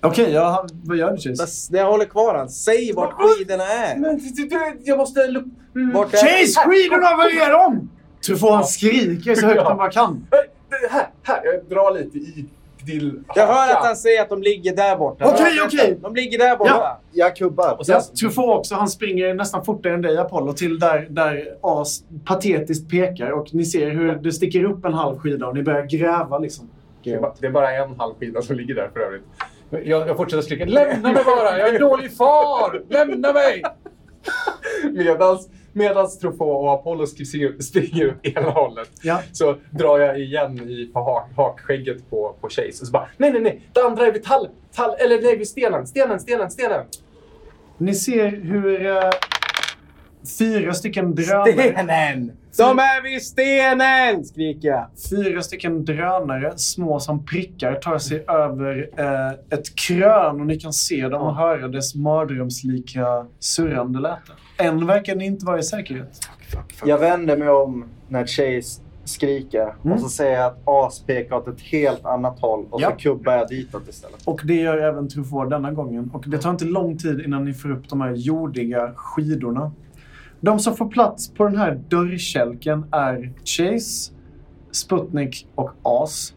Okej, 0.01 0.31
ja, 0.31 0.49
han- 0.49 0.69
vad 0.83 0.97
gör 0.97 1.11
du 1.11 1.17
Chase? 1.17 1.77
Jag 1.77 1.91
håller 1.91 2.05
kvar 2.05 2.35
han, 2.35 2.49
säg 2.49 2.93
vart 2.93 3.13
skidorna 3.13 3.63
är! 3.63 3.97
Men 3.97 4.17
du, 4.17 4.45
du, 4.45 4.59
jag 4.83 4.97
måste... 4.97 5.21
Mm. 5.21 5.93
Vart 5.93 6.13
är 6.13 6.17
Chase, 6.17 6.59
skidorna, 6.69 7.17
var 7.17 7.25
är 7.25 7.51
de? 7.51 7.89
Truffaut 8.25 8.53
han 8.53 8.65
skriker 8.65 9.35
så 9.35 9.45
högt 9.47 9.61
han 9.61 9.77
bara 9.77 9.91
kan. 9.91 10.27
Här, 10.89 11.07
här. 11.23 11.41
Jag 11.45 11.65
drar 11.69 11.93
lite 11.93 12.17
i 12.17 12.45
till 12.87 13.23
Jag 13.35 13.47
hör 13.47 13.71
att 13.71 13.85
han 13.85 13.95
säger 13.95 14.21
att 14.21 14.29
de 14.29 14.41
ligger 14.41 14.75
där 14.75 14.97
borta. 14.97 15.25
Okej, 15.33 15.53
Ja, 15.57 15.63
okej. 15.65 15.97
De 16.01 16.15
ligger 16.15 16.37
där 16.37 16.57
borta. 16.57 16.71
Ja. 16.79 16.99
Jag 17.11 17.35
kubbar. 17.35 17.75
Och 17.79 17.85
sen, 17.85 17.95
Ja, 17.95 18.01
Truffaut 18.19 18.59
också, 18.59 18.75
han 18.75 18.87
springer 18.87 19.33
nästan 19.33 19.65
fortare 19.65 19.93
än 19.93 20.01
dig 20.01 20.17
Apollo 20.17 20.53
till 20.53 20.79
där, 20.79 21.07
där 21.09 21.57
As 21.61 22.03
patetiskt 22.25 22.89
pekar 22.89 23.31
och 23.31 23.53
ni 23.53 23.65
ser 23.65 23.89
hur 23.89 24.15
det 24.15 24.31
sticker 24.31 24.63
upp 24.63 24.85
en 24.85 24.93
halv 24.93 25.17
skida 25.19 25.47
och 25.47 25.55
ni 25.55 25.63
börjar 25.63 25.85
gräva 25.85 26.37
liksom. 26.37 26.69
det, 27.03 27.13
är 27.13 27.19
bara, 27.19 27.33
det 27.39 27.47
är 27.47 27.51
bara 27.51 27.71
en 27.71 27.99
halv 27.99 28.13
skida 28.19 28.41
som 28.41 28.55
ligger 28.55 28.75
där 28.75 28.89
för 28.93 28.99
övrigt. 28.99 29.23
Jag, 29.69 29.85
jag 30.07 30.17
fortsätter 30.17 30.41
skrika. 30.43 30.65
Lämna 30.65 31.11
mig 31.11 31.23
bara! 31.23 31.59
Jag 31.59 31.69
är 31.69 31.73
en 31.73 31.81
dålig 31.81 32.17
far! 32.17 32.83
Lämna 32.89 33.33
mig! 33.33 33.63
Medans, 34.93 35.49
medans 35.73 36.19
Truffaut 36.19 36.63
och 36.63 36.73
Apollo 36.73 37.03
sk- 37.05 37.61
springer 37.61 38.07
åt 38.09 38.25
ena 38.25 38.49
hållet 38.49 38.89
Ja. 39.01 39.19
så 39.31 39.55
drar 39.71 39.99
jag 39.99 40.19
igen 40.19 40.69
i 40.69 40.89
på 40.93 40.99
hak, 40.99 41.29
hakskägget 41.35 42.09
på, 42.09 42.35
på 42.41 42.49
Chase. 42.49 42.67
Och 42.81 42.87
så 42.87 42.91
bara, 42.91 43.07
nej, 43.17 43.31
nej, 43.31 43.41
nej. 43.41 43.61
Det 43.73 43.81
andra 43.81 44.07
är 44.07 44.11
vid 44.11 44.23
tall, 44.23 44.49
tall 44.75 44.95
eller 44.99 45.21
nej, 45.21 45.37
vid 45.37 45.47
stenen, 45.47 45.87
stenen, 45.87 46.19
stenen, 46.19 46.51
stenen. 46.51 46.85
Ni 47.77 47.95
ser 47.95 48.27
hur 48.29 48.85
eh, 48.85 49.09
fyra 50.39 50.73
stycken 50.73 51.15
drönare, 51.15 51.51
Stenen! 51.51 52.31
De 52.57 52.79
är 52.79 53.03
vid 53.03 53.21
stenen! 53.23 54.25
Skriker 54.25 54.67
jag. 54.67 54.87
fyra 55.09 55.41
stycken 55.41 55.85
drönare, 55.85 56.53
små 56.57 56.99
som 56.99 57.25
prickar, 57.25 57.75
tar 57.75 57.97
sig 57.97 58.23
över 58.27 58.89
eh, 58.97 59.57
ett 59.59 59.75
krön 59.75 60.39
och 60.41 60.45
ni 60.47 60.59
kan 60.59 60.73
se 60.73 61.07
dem 61.07 61.21
och 61.21 61.35
höra 61.35 61.67
dess 61.67 61.95
mardrömslika 61.95 63.25
surrande 63.39 63.99
läte. 63.99 64.31
Än 64.57 64.85
verkar 64.87 65.15
ni 65.15 65.25
inte 65.25 65.45
vara 65.45 65.59
i 65.59 65.63
säkerhet. 65.63 66.19
Jag 66.85 66.97
vänder 66.97 67.37
mig 67.37 67.49
om 67.49 67.85
när 68.07 68.25
Chase 68.25 68.81
skriker 69.05 69.73
Mm. 69.83 69.93
och 69.93 69.99
så 69.99 70.09
säger 70.09 70.37
jag 70.37 70.45
att 70.45 70.57
As 70.65 70.99
pekar 70.99 71.35
åt 71.35 71.47
ett 71.47 71.61
helt 71.61 72.05
annat 72.05 72.39
håll 72.39 72.65
och 72.69 72.81
Ja. 72.81 72.89
så 72.91 72.95
kubbar 72.95 73.33
jag 73.33 73.47
ditåt 73.47 73.87
istället. 73.89 74.21
Och 74.25 74.41
det 74.43 74.53
gör 74.55 74.77
även 74.77 75.09
Truffaut 75.09 75.49
denna 75.49 75.71
gången. 75.71 76.09
Och 76.13 76.23
det 76.27 76.37
tar 76.37 76.49
inte 76.49 76.65
lång 76.65 76.97
tid 76.97 77.21
innan 77.25 77.45
ni 77.45 77.53
får 77.53 77.71
upp 77.71 77.89
de 77.89 78.01
här 78.01 78.13
jordiga 78.15 78.91
skidorna. 78.95 79.71
De 80.39 80.59
som 80.59 80.75
får 80.75 80.87
plats 80.89 81.29
på 81.29 81.43
den 81.43 81.57
här 81.57 81.81
dörrkälken 81.89 82.85
är 82.91 83.33
Chase, 83.45 84.11
Sputnik 84.71 85.47
och 85.55 85.71
As. 85.83 86.33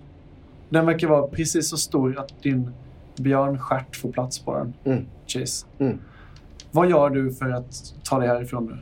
Den 0.69 0.87
verkar 0.87 1.09
vara 1.09 1.27
precis 1.27 1.69
så 1.71 1.77
stor 1.77 2.19
att 2.19 2.43
din 2.43 2.71
björnstjärt 3.17 3.97
får 3.97 4.13
plats 4.13 4.39
på 4.39 4.55
den. 4.55 4.75
Mm. 4.85 5.07
Chase. 5.27 5.67
Mm. 5.79 5.99
Vad 6.71 6.91
gör 6.91 7.11
du 7.11 7.33
för 7.33 7.51
att 7.51 7.95
ta 8.05 8.19
dig 8.19 8.29
härifrån 8.29 8.67
nu? 8.67 8.79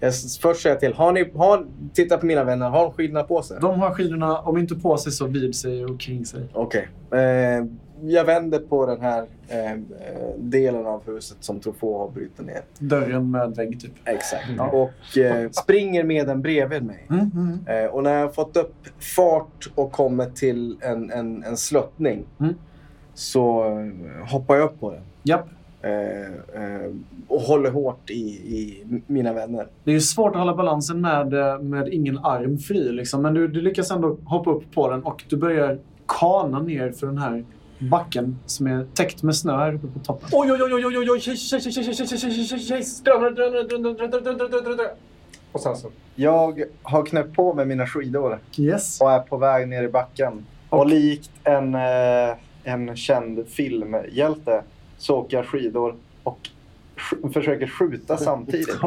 Jag 0.00 0.14
först 0.40 0.62
säger 0.62 0.74
jag 0.74 0.80
till. 0.80 0.94
Har 0.94 1.12
ni, 1.12 1.30
har, 1.34 1.66
titta 1.92 2.18
på 2.18 2.26
mina 2.26 2.44
vänner. 2.44 2.68
Har 2.70 2.82
de 2.82 2.92
skidorna 2.92 3.22
på 3.22 3.42
sig? 3.42 3.58
De 3.60 3.80
har 3.80 3.94
skidorna, 3.94 4.38
om 4.38 4.58
inte 4.58 4.74
på 4.74 4.96
sig, 4.96 5.12
så 5.12 5.26
vid 5.26 5.56
sig 5.56 5.84
och 5.84 6.00
kring 6.00 6.26
sig. 6.26 6.48
Okej. 6.52 6.88
Eh, 7.14 7.64
jag 8.02 8.24
vänder 8.24 8.58
på 8.58 8.86
den 8.86 9.00
här 9.00 9.26
eh, 9.48 9.78
delen 10.38 10.86
av 10.86 11.06
huset 11.06 11.36
som 11.40 11.60
Trofå 11.60 11.98
har 11.98 12.08
brutit 12.08 12.46
ner. 12.46 12.60
Dörren 12.78 13.30
med 13.30 13.56
vägg, 13.56 13.80
typ. 13.80 13.92
Exakt. 14.04 14.44
Ja. 14.56 14.70
Och 14.70 15.18
eh, 15.18 15.50
springer 15.50 16.04
med 16.04 16.26
den 16.26 16.42
bredvid 16.42 16.82
mig. 16.82 17.06
Mm, 17.10 17.30
mm. 17.34 17.84
Eh, 17.84 17.90
och 17.90 18.02
när 18.02 18.14
jag 18.14 18.26
har 18.26 18.32
fått 18.32 18.56
upp 18.56 18.74
fart 19.16 19.70
och 19.74 19.92
kommer 19.92 20.26
till 20.26 20.76
en, 20.80 21.10
en, 21.10 21.42
en 21.44 21.56
sluttning 21.56 22.24
Mm. 22.40 22.54
så 23.14 23.64
eh, 23.64 24.26
hoppar 24.30 24.56
jag 24.56 24.64
upp 24.64 24.80
på 24.80 24.90
den. 24.90 25.02
Japp. 25.22 25.46
Och 27.28 27.40
håller 27.40 27.70
hårt 27.70 28.10
i, 28.10 28.14
i 28.30 28.84
mina 29.06 29.32
vänner. 29.32 29.66
Det 29.84 29.94
är 29.94 30.00
svårt 30.00 30.32
att 30.32 30.38
hålla 30.38 30.54
balansen 30.54 31.00
med, 31.00 31.32
med 31.64 31.88
ingen 31.88 32.18
arm 32.18 32.58
fri. 32.58 32.92
Liksom. 32.92 33.22
Men 33.22 33.34
du, 33.34 33.48
du 33.48 33.60
lyckas 33.60 33.90
ändå 33.90 34.16
hoppa 34.24 34.50
upp 34.50 34.74
på 34.74 34.90
den 34.90 35.02
och 35.02 35.24
du 35.28 35.36
börjar 35.36 35.78
kana 36.06 36.60
ner 36.60 36.92
för 36.92 37.06
den 37.06 37.18
här 37.18 37.44
backen 37.78 38.38
som 38.46 38.66
är 38.66 38.86
täckt 38.94 39.22
med 39.22 39.36
snö 39.36 39.56
här 39.56 39.74
uppe 39.74 39.86
på 39.86 39.98
toppen. 39.98 40.28
Oj, 40.32 40.52
oj, 40.52 40.62
oj, 40.62 40.74
oj, 40.74 40.86
oj, 40.86 40.98
oj, 40.98 41.10
oj, 41.10 41.20
och 45.52 45.60
sen 45.60 45.76
så. 45.76 45.90
Jag 46.14 46.62
har 46.82 47.06
knäppt 47.06 47.36
på 47.36 47.54
mig 47.54 47.66
mina 47.66 47.86
skidor 47.86 48.38
yes. 48.56 49.00
och 49.00 49.12
är 49.12 49.18
på 49.20 49.36
väg 49.36 49.68
ner 49.68 49.82
i 49.82 49.88
backen. 49.88 50.46
Och, 50.68 50.78
och 50.78 50.86
likt 50.86 51.30
en, 51.44 51.74
en 52.64 52.96
känd 52.96 53.48
filmhjälte 53.48 54.62
så 54.98 55.16
åker 55.16 55.36
jag 55.36 55.46
skidor 55.46 55.94
och 56.22 56.38
försöker 57.32 57.66
skjuta 57.66 58.16
samtidigt. 58.16 58.80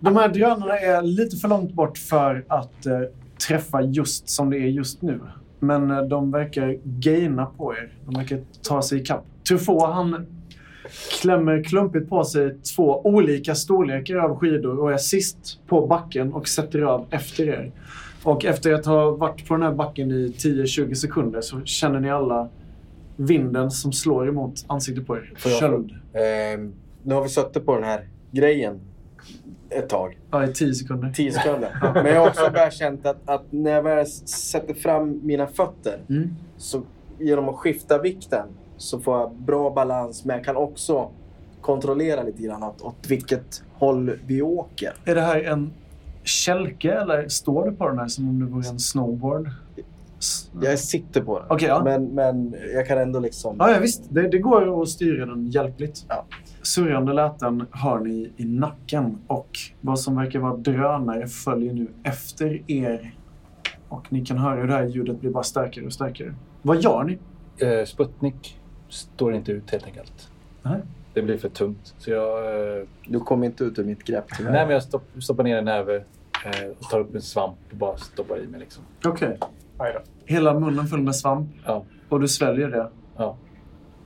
De 0.00 0.16
här 0.16 0.28
drönarna 0.28 0.78
är 0.78 1.02
lite 1.02 1.36
för 1.36 1.48
långt 1.48 1.72
bort 1.72 1.98
för 1.98 2.44
att 2.48 2.86
eh, 2.86 3.00
träffa 3.48 3.82
just 3.82 4.28
som 4.28 4.50
det 4.50 4.56
är 4.56 4.68
just 4.68 5.02
nu. 5.02 5.20
Men 5.60 5.90
eh, 5.90 6.02
de 6.02 6.30
verkar 6.30 6.78
gaina 6.84 7.46
på 7.46 7.74
er. 7.74 7.92
De 8.04 8.14
verkar 8.14 8.40
ta 8.62 8.82
sig 8.82 9.00
ikapp. 9.00 9.24
Truffaut, 9.48 9.94
han 9.94 10.26
klämmer 11.20 11.64
klumpigt 11.64 12.08
på 12.08 12.24
sig 12.24 12.58
två 12.76 13.00
olika 13.06 13.54
storlekar 13.54 14.16
av 14.16 14.38
skidor 14.38 14.80
och 14.80 14.92
är 14.92 14.96
sist 14.96 15.60
på 15.66 15.86
backen 15.86 16.32
och 16.32 16.48
sätter 16.48 16.82
av 16.82 17.06
efter 17.10 17.48
er. 17.48 17.72
Och 18.22 18.44
efter 18.44 18.72
att 18.72 18.86
ha 18.86 19.10
varit 19.10 19.48
på 19.48 19.54
den 19.54 19.62
här 19.62 19.72
backen 19.72 20.10
i 20.10 20.34
10-20 20.36 20.94
sekunder 20.94 21.40
så 21.40 21.60
känner 21.64 22.00
ni 22.00 22.10
alla 22.10 22.48
vinden 23.16 23.70
som 23.70 23.92
slår 23.92 24.28
emot 24.28 24.64
ansiktet 24.66 25.06
på 25.06 25.16
er. 25.16 25.32
Köld. 25.60 25.90
Eh, 26.12 26.60
nu 27.02 27.14
har 27.14 27.22
vi 27.22 27.28
suttit 27.28 27.66
på 27.66 27.74
den 27.74 27.84
här 27.84 28.00
grejen 28.30 28.80
ett 29.70 29.88
tag. 29.88 30.18
Ja, 30.30 30.44
i 30.44 30.52
10 30.52 30.74
sekunder. 30.74 31.12
10 31.16 31.32
sekunder. 31.32 31.90
Men 31.94 32.06
jag 32.06 32.20
har 32.20 32.28
också 32.28 32.50
börjat 32.50 32.74
känna 32.74 33.10
att, 33.10 33.16
att 33.24 33.44
när 33.50 33.70
jag 33.70 33.82
väl 33.82 34.06
sätter 34.06 34.74
fram 34.74 35.20
mina 35.22 35.46
fötter 35.46 36.00
Mm. 36.08 36.30
så 36.56 36.82
genom 37.18 37.48
att 37.48 37.56
skifta 37.56 37.98
vikten 37.98 38.46
så 38.76 39.00
får 39.00 39.18
jag 39.18 39.32
bra 39.34 39.70
balans. 39.70 40.24
Men 40.24 40.36
jag 40.36 40.44
kan 40.44 40.56
också 40.56 41.10
kontrollera 41.60 42.22
lite 42.22 42.42
grann 42.42 42.62
åt, 42.62 42.82
åt 42.82 43.06
vilket 43.08 43.62
håll 43.72 44.12
vi 44.26 44.42
åker. 44.42 44.92
Är 45.04 45.14
det 45.14 45.20
här 45.20 45.42
en 45.42 45.70
kälke 46.24 46.92
eller 46.92 47.28
står 47.28 47.70
du 47.70 47.76
på 47.76 47.88
den 47.88 47.98
här 47.98 48.08
som 48.08 48.28
om 48.28 48.40
det 48.40 48.46
vore 48.46 48.68
en 48.68 48.78
snowboard? 48.78 49.50
Jag 50.62 50.78
sitter 50.78 51.20
på 51.20 51.38
den. 51.38 51.48
Okej, 51.50 51.68
ja. 51.68 51.84
men, 51.84 52.04
men 52.04 52.56
jag 52.74 52.86
kan 52.86 52.98
ändå 52.98 53.20
liksom... 53.20 53.56
Ja, 53.58 53.70
ja 53.70 53.78
visst. 53.80 54.02
Det, 54.08 54.28
det 54.28 54.38
går 54.38 54.82
att 54.82 54.88
styra 54.88 55.26
den 55.26 55.46
hjälpligt. 55.46 56.04
Ja. 56.08 56.24
Surrande 56.68 57.12
läten 57.12 57.66
hör 57.72 57.98
ni 58.00 58.32
i 58.36 58.44
nacken 58.44 59.18
och 59.26 59.48
vad 59.80 60.00
som 60.00 60.16
verkar 60.16 60.38
vara 60.38 60.56
drönare 60.56 61.26
följer 61.28 61.72
nu 61.74 61.88
efter 62.02 62.70
er. 62.70 63.14
Och 63.88 64.12
ni 64.12 64.24
kan 64.26 64.38
höra 64.38 64.60
hur 64.60 64.66
det 64.68 64.72
här 64.74 64.84
ljudet 64.84 65.20
blir 65.20 65.30
bara 65.30 65.42
starkare 65.42 65.86
och 65.86 65.92
starkare. 65.92 66.34
Vad 66.62 66.80
gör 66.82 67.04
ni? 67.04 67.18
Eh, 67.66 67.84
Sputnik 67.84 68.60
står 68.88 69.34
inte 69.34 69.52
ut 69.52 69.70
helt 69.70 69.86
enkelt. 69.86 70.30
Nej. 70.62 70.80
Det 71.14 71.22
blir 71.22 71.38
för 71.38 71.48
tungt. 71.48 71.94
Så 71.98 72.10
jag, 72.10 72.46
eh, 72.78 72.84
Du 73.08 73.20
kommer 73.20 73.46
inte 73.46 73.64
ut 73.64 73.78
ur 73.78 73.84
mitt 73.84 74.04
grepp 74.04 74.24
tyvärr. 74.36 74.52
nej, 74.52 74.64
men 74.66 74.72
jag 74.74 74.82
stopp, 74.82 75.04
stoppar 75.22 75.44
ner 75.44 75.56
en 75.58 75.64
näve 75.64 75.96
eh, 76.44 76.68
och 76.78 76.90
tar 76.90 77.00
upp 77.00 77.14
en 77.14 77.22
svamp 77.22 77.56
och 77.70 77.76
bara 77.76 77.96
stoppar 77.96 78.38
i 78.38 78.46
mig. 78.46 78.60
Liksom. 78.60 78.84
Okej. 79.04 79.36
Då. 79.78 79.86
Hela 80.24 80.60
munnen 80.60 80.86
full 80.86 81.02
med 81.02 81.16
svamp 81.16 81.48
Ja. 81.66 81.84
och 82.08 82.20
du 82.20 82.28
sväljer 82.28 82.68
det. 82.68 82.90
Ja. 83.16 83.36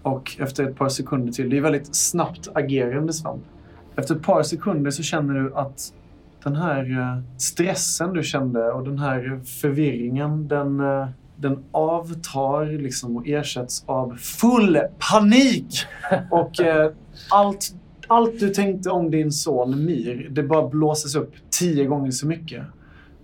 Och 0.02 0.36
efter 0.38 0.68
ett 0.68 0.76
par 0.76 0.88
sekunder 0.88 1.32
till, 1.32 1.50
det 1.50 1.56
är 1.56 1.60
väldigt 1.60 1.96
snabbt 1.96 2.48
agerande 2.54 3.12
svamp. 3.12 3.42
Efter 3.96 4.14
ett 4.14 4.22
par 4.22 4.42
sekunder 4.42 4.90
så 4.90 5.02
känner 5.02 5.34
du 5.34 5.54
att 5.54 5.92
den 6.44 6.56
här 6.56 6.90
eh, 6.90 7.22
stressen 7.36 8.12
du 8.12 8.22
kände 8.22 8.72
och 8.72 8.84
den 8.84 8.98
här 8.98 9.40
förvirringen, 9.60 10.48
den, 10.48 10.80
eh, 10.80 11.08
den 11.36 11.64
avtar 11.70 12.66
liksom 12.66 13.16
och 13.16 13.28
ersätts 13.28 13.84
av 13.86 14.16
full 14.16 14.80
panik. 15.10 15.84
Och 16.30 16.60
eh, 16.60 16.92
allt, 17.30 17.74
allt 18.06 18.40
du 18.40 18.48
tänkte 18.48 18.90
om 18.90 19.10
din 19.10 19.32
son 19.32 19.84
Mir, 19.84 20.28
det 20.30 20.42
bara 20.42 20.68
blåses 20.68 21.14
upp 21.14 21.32
tio 21.50 21.84
gånger 21.84 22.10
så 22.10 22.26
mycket. 22.26 22.62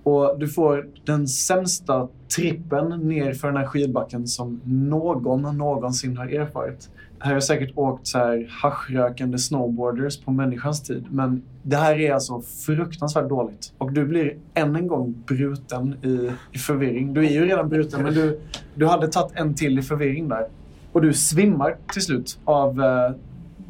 Och 0.08 0.38
du 0.38 0.48
får 0.48 0.88
den 1.04 1.28
sämsta 1.28 2.08
trippen 2.36 2.88
ner 2.88 3.32
för 3.32 3.48
den 3.48 3.56
här 3.56 3.66
skidbacken 3.66 4.26
som 4.26 4.60
någon 4.64 5.58
någonsin 5.58 6.16
har 6.16 6.26
erfarit. 6.26 6.90
Här 7.18 7.32
har 7.32 7.40
säkert 7.40 7.78
åkt 7.78 8.06
så 8.06 8.18
här 8.18 8.48
haschrökande 8.62 9.38
snowboarders 9.38 10.20
på 10.20 10.30
människans 10.30 10.82
tid. 10.82 11.04
Men 11.10 11.42
det 11.62 11.76
här 11.76 12.00
är 12.00 12.12
alltså 12.12 12.40
fruktansvärt 12.40 13.28
dåligt. 13.28 13.72
Och 13.78 13.92
du 13.92 14.04
blir 14.04 14.36
än 14.54 14.76
en 14.76 14.86
gång 14.86 15.14
bruten 15.26 15.94
i, 16.04 16.30
i 16.52 16.58
förvirring. 16.58 17.14
Du 17.14 17.26
är 17.26 17.30
ju 17.30 17.46
redan 17.46 17.68
bruten, 17.68 18.02
men 18.02 18.14
du, 18.14 18.40
du 18.74 18.86
hade 18.86 19.08
tagit 19.08 19.32
en 19.36 19.54
till 19.54 19.78
i 19.78 19.82
förvirring 19.82 20.28
där. 20.28 20.48
Och 20.92 21.02
du 21.02 21.12
svimmar 21.12 21.76
till 21.92 22.02
slut 22.02 22.38
av 22.44 22.80
eh, 22.80 23.10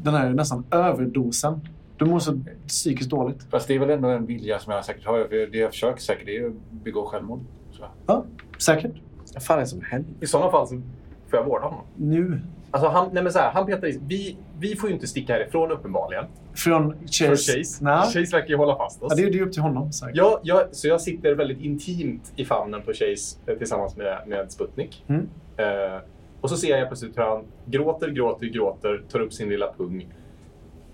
den 0.03 0.13
här 0.13 0.29
nästan 0.29 0.63
överdosen. 0.71 1.61
Du 1.99 2.05
mår 2.05 2.19
så 2.19 2.39
psykiskt 2.67 3.09
dåligt. 3.09 3.43
Fast 3.51 3.67
det 3.67 3.75
är 3.75 3.79
väl 3.79 3.89
ändå 3.89 4.07
en 4.07 4.25
vilja 4.25 4.59
som 4.59 4.73
jag 4.73 4.85
säkert 4.85 5.05
har. 5.05 5.23
För 5.23 5.47
det 5.51 5.57
jag 5.57 5.71
försöker 5.71 6.01
säkert 6.01 6.25
det 6.25 6.37
är 6.37 6.47
att 6.47 6.53
begå 6.71 7.05
självmord. 7.05 7.39
Så. 7.71 7.85
Ja, 8.05 8.25
säkert. 8.57 8.91
Vad 9.33 9.43
fan 9.43 9.57
är 9.57 9.61
det 9.61 9.67
som 9.67 9.81
händer? 9.81 10.11
I 10.21 10.27
sådana 10.27 10.51
fall 10.51 10.67
så 10.67 10.81
får 11.29 11.39
jag 11.39 11.45
vårda 11.45 11.65
honom. 11.65 11.85
Nu. 11.95 12.41
Alltså 12.71 12.89
han, 12.89 13.09
nej 13.13 13.23
men 13.23 13.31
så 13.33 13.39
här, 13.39 13.51
han 13.51 13.65
petar 13.65 13.87
i 13.87 13.99
vi, 14.07 14.37
vi 14.59 14.75
får 14.75 14.89
ju 14.89 14.95
inte 14.95 15.07
sticka 15.07 15.33
härifrån 15.33 15.71
uppenbarligen. 15.71 16.25
Från 16.53 16.93
Chase. 17.07 17.25
För 17.25 17.35
Chase. 17.35 17.83
Nej. 17.83 18.03
Chase 18.03 18.35
verkar 18.35 18.47
ju 18.47 18.55
hålla 18.55 18.77
fast 18.77 19.03
oss. 19.03 19.07
Ja, 19.09 19.15
det 19.15 19.27
är 19.27 19.31
det 19.31 19.39
är 19.39 19.43
upp 19.43 19.53
till 19.53 19.61
honom. 19.61 19.91
Säkert. 19.91 20.15
Ja, 20.15 20.39
jag, 20.43 20.75
så 20.75 20.87
jag 20.87 21.01
sitter 21.01 21.35
väldigt 21.35 21.59
intimt 21.59 22.33
i 22.35 22.45
famnen 22.45 22.81
på 22.81 22.93
Chase 22.93 23.39
eh, 23.47 23.57
tillsammans 23.57 23.97
med, 23.97 24.27
med 24.27 24.51
Sputnik. 24.51 25.05
Mm. 25.07 25.29
Eh, 25.57 26.01
och 26.41 26.49
så 26.49 26.57
ser 26.57 26.77
jag 26.77 26.87
plötsligt 26.87 27.17
hur 27.17 27.23
han 27.23 27.43
gråter, 27.65 28.09
gråter, 28.09 28.45
gråter, 28.45 29.01
tar 29.11 29.19
upp 29.19 29.33
sin 29.33 29.49
lilla 29.49 29.73
pung, 29.73 30.07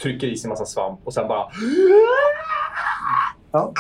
trycker 0.01 0.27
i 0.27 0.38
sig 0.38 0.47
en 0.47 0.49
massa 0.49 0.65
svamp 0.65 0.99
och 1.03 1.13
sen 1.13 1.27
bara... 1.27 1.47
Ja. 3.51 3.73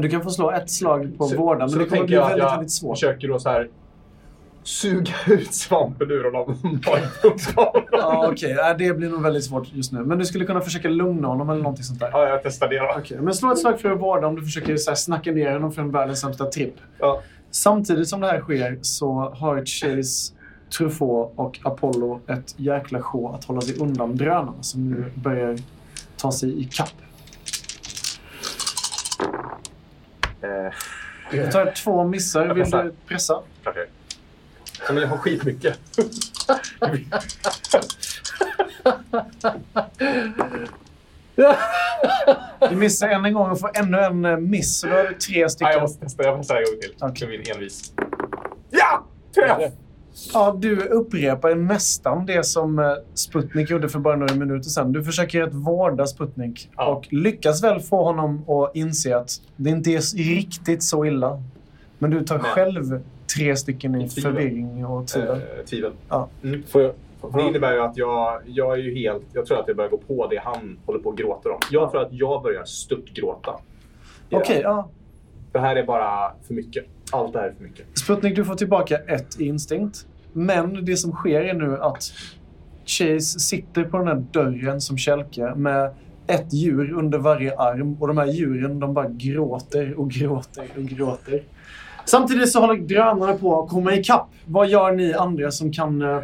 Du 0.00 0.08
kan 0.08 0.22
få 0.22 0.30
slå 0.30 0.50
ett 0.50 0.70
slag 0.70 1.18
på 1.18 1.24
Så- 1.26 1.36
vården, 1.36 1.58
men 1.58 1.70
så 1.70 1.78
det 1.78 1.84
kommer 1.84 2.04
bli 2.04 2.14
jag 2.14 2.22
väldigt, 2.28 2.42
jag 2.44 2.50
väldigt 2.50 2.72
svårt. 2.72 2.96
försöker 2.96 3.28
då 3.28 3.38
så 3.38 3.48
här 3.48 3.68
suga 4.62 5.12
ut 5.26 5.54
svampen 5.54 6.10
ur 6.10 6.24
honom. 6.24 6.58
Ja, 7.92 8.28
Okej, 8.32 8.50
Ja, 8.50 8.74
det 8.74 8.92
blir 8.92 9.08
nog 9.08 9.22
väldigt 9.22 9.44
svårt 9.44 9.68
just 9.72 9.92
nu. 9.92 10.00
Men 10.04 10.18
du 10.18 10.24
skulle 10.24 10.44
kunna 10.44 10.60
försöka 10.60 10.88
lugna 10.88 11.28
honom 11.28 11.50
eller 11.50 11.62
någonting 11.62 11.84
sånt 11.84 12.00
där. 12.00 12.10
ja, 12.12 12.28
jag 12.28 12.42
testar 12.42 12.68
det 12.68 12.78
då. 12.78 12.94
Okej, 12.98 13.18
men 13.20 13.34
slå 13.34 13.52
ett 13.52 13.58
slag 13.58 13.80
för 13.80 13.90
att 13.90 14.00
vårda 14.00 14.26
om 14.26 14.36
du 14.36 14.42
försöker 14.42 14.76
så 14.76 14.90
här, 14.90 14.94
snacka 14.96 15.32
ner 15.32 15.52
honom 15.52 15.72
från 15.72 15.90
världens 15.90 16.20
sämsta 16.20 16.44
tripp. 16.44 16.74
Ja. 16.98 17.22
Samtidigt 17.50 18.08
som 18.08 18.20
det 18.20 18.26
här 18.26 18.40
sker 18.40 18.78
så 18.82 19.12
har 19.36 19.56
Chase, 19.66 20.32
Truffaut 20.70 21.32
och 21.36 21.60
Apollo 21.64 22.20
ett 22.28 22.54
jäkla 22.56 23.02
sjå 23.02 23.28
att 23.32 23.44
hålla 23.44 23.60
sig 23.60 23.76
undan 23.78 24.16
drönarna 24.16 24.62
som 24.62 24.90
nu 24.90 25.12
börjar 25.14 25.58
ta 26.16 26.32
sig 26.32 26.60
i 26.60 26.64
kapp. 26.64 26.92
Eh, 30.40 30.72
Du 31.30 31.50
tar 31.50 31.70
två 31.70 32.04
missar. 32.04 32.46
Jag 32.46 32.54
Vill 32.54 32.70
du 32.70 32.94
pressa? 33.08 33.42
jag 33.64 33.74
ja, 34.88 34.92
men 34.92 35.02
jag 35.02 35.08
har 35.08 35.16
skitmycket. 35.16 35.78
Du 42.70 42.76
missar 42.76 43.08
än 43.08 43.24
en 43.24 43.34
gång 43.34 43.50
och 43.50 43.60
får 43.60 43.70
ännu 43.78 43.98
en 43.98 44.24
eh, 44.24 44.36
miss. 44.36 44.78
Så 44.80 44.86
då 44.86 44.92
har 44.94 45.04
du 45.04 45.14
tre 45.14 45.48
stycken. 45.48 45.72
jag 45.72 45.82
måste 45.82 46.00
testa. 46.04 46.22
Jag 46.22 46.38
testar 46.38 46.56
en 46.56 46.64
gång 46.64 46.80
till. 46.80 46.94
Okej. 47.00 47.18
För 47.18 47.26
min 47.38 47.56
envis. 47.56 47.92
Ja! 48.70 49.04
Träff! 49.34 49.72
Ja, 50.32 50.56
du 50.58 50.76
upprepar 50.80 51.54
nästan 51.54 52.26
det 52.26 52.46
som 52.46 52.78
eh, 52.78 52.92
Sputnik 53.14 53.70
gjorde 53.70 53.88
för 53.88 53.98
bara 53.98 54.16
några 54.16 54.34
minuter 54.34 54.68
sedan. 54.70 54.92
Du 54.92 55.04
försöker 55.04 55.42
att 55.42 55.54
vårda 55.54 56.06
Sputnik 56.06 56.70
Ja. 56.76 56.86
och 56.94 57.12
lyckas 57.12 57.62
väl 57.64 57.80
få 57.80 58.04
honom 58.04 58.50
att 58.50 58.76
inse 58.76 59.16
att 59.16 59.30
det 59.56 59.70
inte 59.70 59.90
är 59.90 60.16
riktigt 60.16 60.82
så 60.82 61.04
illa. 61.04 61.42
Men 61.98 62.10
du 62.10 62.24
tar 62.24 62.38
Nej. 62.38 62.46
själv 62.50 63.00
tre 63.36 63.56
stycken 63.56 64.00
i 64.00 64.08
förvirring 64.08 64.86
och 64.86 65.06
tvivel. 65.08 65.36
Eh, 65.36 65.64
tvivel. 65.64 65.92
Får 66.68 66.82
jag, 66.82 66.92
får 67.20 67.32
Det 67.32 67.38
jag, 67.38 67.48
innebär 67.48 67.72
ju 67.72 67.80
att 67.80 67.96
jag, 67.96 68.40
jag 68.46 68.72
är 68.72 68.82
ju 68.82 68.94
helt... 68.94 69.22
Jag 69.32 69.46
tror 69.46 69.60
att 69.60 69.68
jag 69.68 69.76
börjar 69.76 69.90
gå 69.90 69.96
på 69.98 70.26
det 70.26 70.40
han 70.44 70.78
håller 70.86 71.00
på 71.00 71.08
och 71.08 71.16
gråter 71.16 71.50
om. 71.52 71.60
Jag 71.70 71.90
tror 71.90 72.02
att 72.02 72.12
jag 72.12 72.42
börjar 72.42 72.64
störtgråta. 72.64 73.50
Okej, 74.30 74.60
ja. 74.62 74.88
Det 75.56 75.60
här 75.60 75.76
är 75.76 75.86
bara 75.86 76.32
för 76.46 76.54
mycket. 76.54 76.84
Allt 77.12 77.32
det 77.32 77.38
här 77.38 77.46
är 77.48 77.52
för 77.52 77.64
mycket. 77.64 77.98
Sputnik, 77.98 78.36
du 78.36 78.44
får 78.44 78.54
tillbaka 78.54 78.96
ett 78.96 79.40
instinkt. 79.40 80.06
Men 80.32 80.84
det 80.84 80.96
som 80.96 81.12
sker 81.12 81.40
är 81.40 81.54
nu 81.54 81.78
att 81.82 82.12
Chase 82.86 83.40
sitter 83.40 83.84
på 83.84 83.98
den 83.98 84.06
här 84.06 84.24
dörren 84.32 84.80
som 84.80 84.98
kälke 84.98 85.54
med 85.54 85.94
ett 86.26 86.52
djur 86.52 86.92
under 86.92 87.18
varje 87.18 87.58
arm 87.58 87.96
och 88.00 88.08
de 88.08 88.18
här 88.18 88.26
djuren 88.26 88.80
de 88.80 88.94
bara 88.94 89.08
gråter 89.08 90.00
och 90.00 90.10
gråter 90.10 90.68
och 90.76 90.82
gråter. 90.82 91.42
Samtidigt 92.04 92.52
så 92.52 92.60
håller 92.60 92.76
drönarna 92.76 93.32
på 93.32 93.62
att 93.62 93.70
komma 93.70 93.94
ikapp. 93.94 94.28
Vad 94.46 94.68
gör 94.68 94.92
ni 94.92 95.14
andra 95.14 95.50
som, 95.50 95.72
kan, 95.72 96.02
eh, 96.02 96.18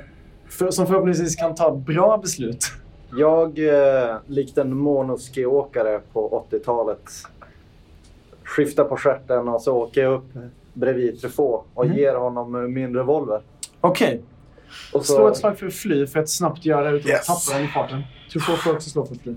för, 0.49 0.71
som 0.71 0.87
förhoppningsvis 0.87 1.37
kan 1.37 1.55
ta 1.55 1.77
bra 1.77 2.19
beslut? 2.19 2.65
Jag, 3.19 3.59
eh, 3.59 4.17
likt 4.27 4.59
en 4.59 4.77
monoski-åkare 4.77 6.01
på 6.13 6.47
80-talet, 6.51 7.03
skiftar 8.45 8.85
på 8.85 8.97
stjärten 8.97 9.49
och 9.49 9.63
så 9.63 9.77
åker 9.77 10.03
jag 10.03 10.13
upp 10.15 10.31
bredvid 10.73 11.21
Truffaut 11.21 11.65
och 11.75 11.85
Mm. 11.85 11.97
ger 11.97 12.15
honom 12.15 12.75
min 12.75 12.95
revolver. 12.97 13.43
Okej, 13.81 14.23
Och 14.93 15.07
slå 15.07 15.17
så, 15.17 15.29
ett 15.29 15.37
slag 15.37 15.59
för 15.59 15.67
att 15.67 15.75
fly 15.75 16.07
för 16.07 16.21
att 16.21 16.29
snabbt 16.29 16.65
göra 16.65 16.91
det 16.91 16.97
utan 16.97 17.11
Yes. 17.11 17.31
att 17.31 17.45
tappa 17.45 17.59
den 17.59 17.67
i 17.67 17.69
farten. 17.69 18.03
Du 18.33 18.41
får, 18.41 18.73
också 18.73 18.91
slå 18.91 19.07
för 19.07 19.15
att 19.15 19.21
fly. 19.23 19.35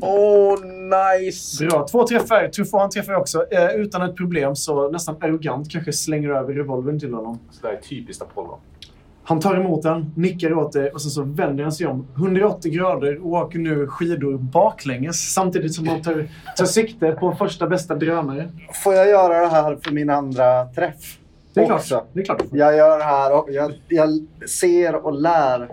Åh, 0.00 0.58
nice! 1.20 1.66
Bra. 1.66 1.86
Två 1.90 2.06
träffar. 2.06 2.48
Truffaut 2.48 2.80
han 2.80 2.90
träffar 2.90 3.14
också. 3.14 3.46
Eh, 3.50 3.70
utan 3.76 4.02
ett 4.02 4.16
problem 4.16 4.56
så 4.56 4.90
nästan 4.90 5.16
arrogant 5.20 5.70
kanske 5.70 5.92
slänger 5.92 6.28
över 6.30 6.54
revolvern 6.54 7.00
till 7.00 7.14
honom. 7.14 7.38
Så 7.50 7.62
det 7.62 7.68
här 7.68 7.74
är 7.74 7.80
typiskt 7.80 8.22
Apollo. 8.22 8.58
Han 9.28 9.40
tar 9.40 9.56
emot 9.56 9.82
den, 9.82 10.12
nickar 10.16 10.52
åt 10.52 10.72
det 10.72 10.90
och 10.90 11.02
sen 11.02 11.10
så 11.10 11.22
vänder 11.22 11.62
han 11.62 11.72
sig 11.72 11.86
om 11.86 12.06
180 12.16 12.72
grader 12.72 13.26
och 13.26 13.32
åker 13.32 13.58
nu 13.58 13.86
skidor 13.86 14.38
baklänges 14.38 15.32
samtidigt 15.34 15.74
som 15.74 15.88
han 15.88 16.02
tar, 16.02 16.28
tar 16.56 16.64
sikte 16.64 17.12
på 17.12 17.32
första 17.32 17.66
bästa 17.66 17.94
drönare. 17.94 18.48
får 18.84 18.94
jag 18.94 19.08
göra 19.08 19.40
det 19.40 19.48
här 19.48 19.78
för 19.82 19.90
min 19.90 20.10
andra 20.10 20.64
träff? 20.64 21.18
Det 21.54 21.60
är 21.60 21.66
klart. 21.66 21.80
Också. 21.80 22.04
Det 22.12 22.20
är 22.20 22.24
klart. 22.24 22.42
Jag 22.52 22.76
gör 22.76 22.98
det 22.98 23.04
här 23.04 23.38
och 23.38 23.48
jag, 23.50 23.72
jag 23.88 24.08
ser 24.48 25.06
och 25.06 25.20
lär. 25.20 25.68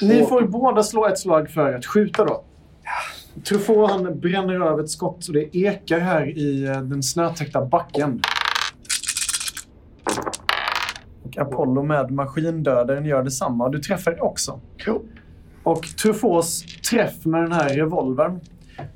Ni 0.00 0.26
får 0.26 0.42
båda 0.42 0.82
slå 0.82 1.06
ett 1.06 1.18
slag 1.18 1.50
för 1.50 1.74
att 1.74 1.86
skjuta 1.86 2.24
då. 2.24 2.42
Truffaut 3.48 3.90
han 3.90 4.20
bränner 4.20 4.60
av 4.60 4.80
ett 4.80 4.90
skott 4.90 5.28
och 5.28 5.34
det 5.34 5.56
ekar 5.56 5.98
här 5.98 6.38
i 6.38 6.64
eh, 6.64 6.80
den 6.80 7.02
snötäckta 7.02 7.64
backen. 7.64 8.22
Apollo 11.38 11.82
med 11.82 12.10
maskindödaren 12.10 13.04
gör 13.04 13.22
detsamma. 13.22 13.68
Du 13.68 13.78
träffar 13.78 14.22
också. 14.22 14.60
Och 15.62 15.82
Truffauts 16.02 16.64
träff 16.90 17.24
med 17.24 17.42
den 17.42 17.52
här 17.52 17.68
revolvern, 17.68 18.40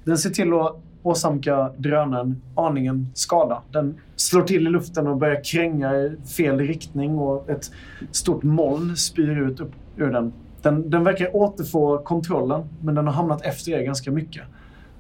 den 0.05 0.19
ser 0.19 0.31
till 0.31 0.53
att 0.53 0.77
åsamka 1.03 1.73
drönaren 1.77 2.43
aningen 2.55 3.11
skada. 3.15 3.63
Den 3.73 4.01
slår 4.17 4.43
till 4.43 4.67
i 4.67 4.71
luften 4.71 5.07
och 5.07 5.17
börjar 5.17 5.45
kränga 5.45 5.95
i 5.95 6.17
fel 6.37 6.59
riktning 6.59 7.19
och 7.19 7.51
ett 7.51 7.71
stort 8.11 8.43
moln 8.43 8.97
spyr 8.97 9.39
ut 9.39 9.61
upp 9.61 9.73
ur 9.97 10.13
den. 10.13 10.33
Den, 10.63 10.91
den 10.91 11.05
verkar 11.05 11.37
återfå 11.37 11.99
kontrollen, 11.99 12.63
men 12.83 12.95
den 12.95 13.07
har 13.07 13.15
hamnat 13.15 13.43
efter 13.43 13.73
er 13.73 13.83
ganska 13.83 14.11
mycket. 14.11 14.43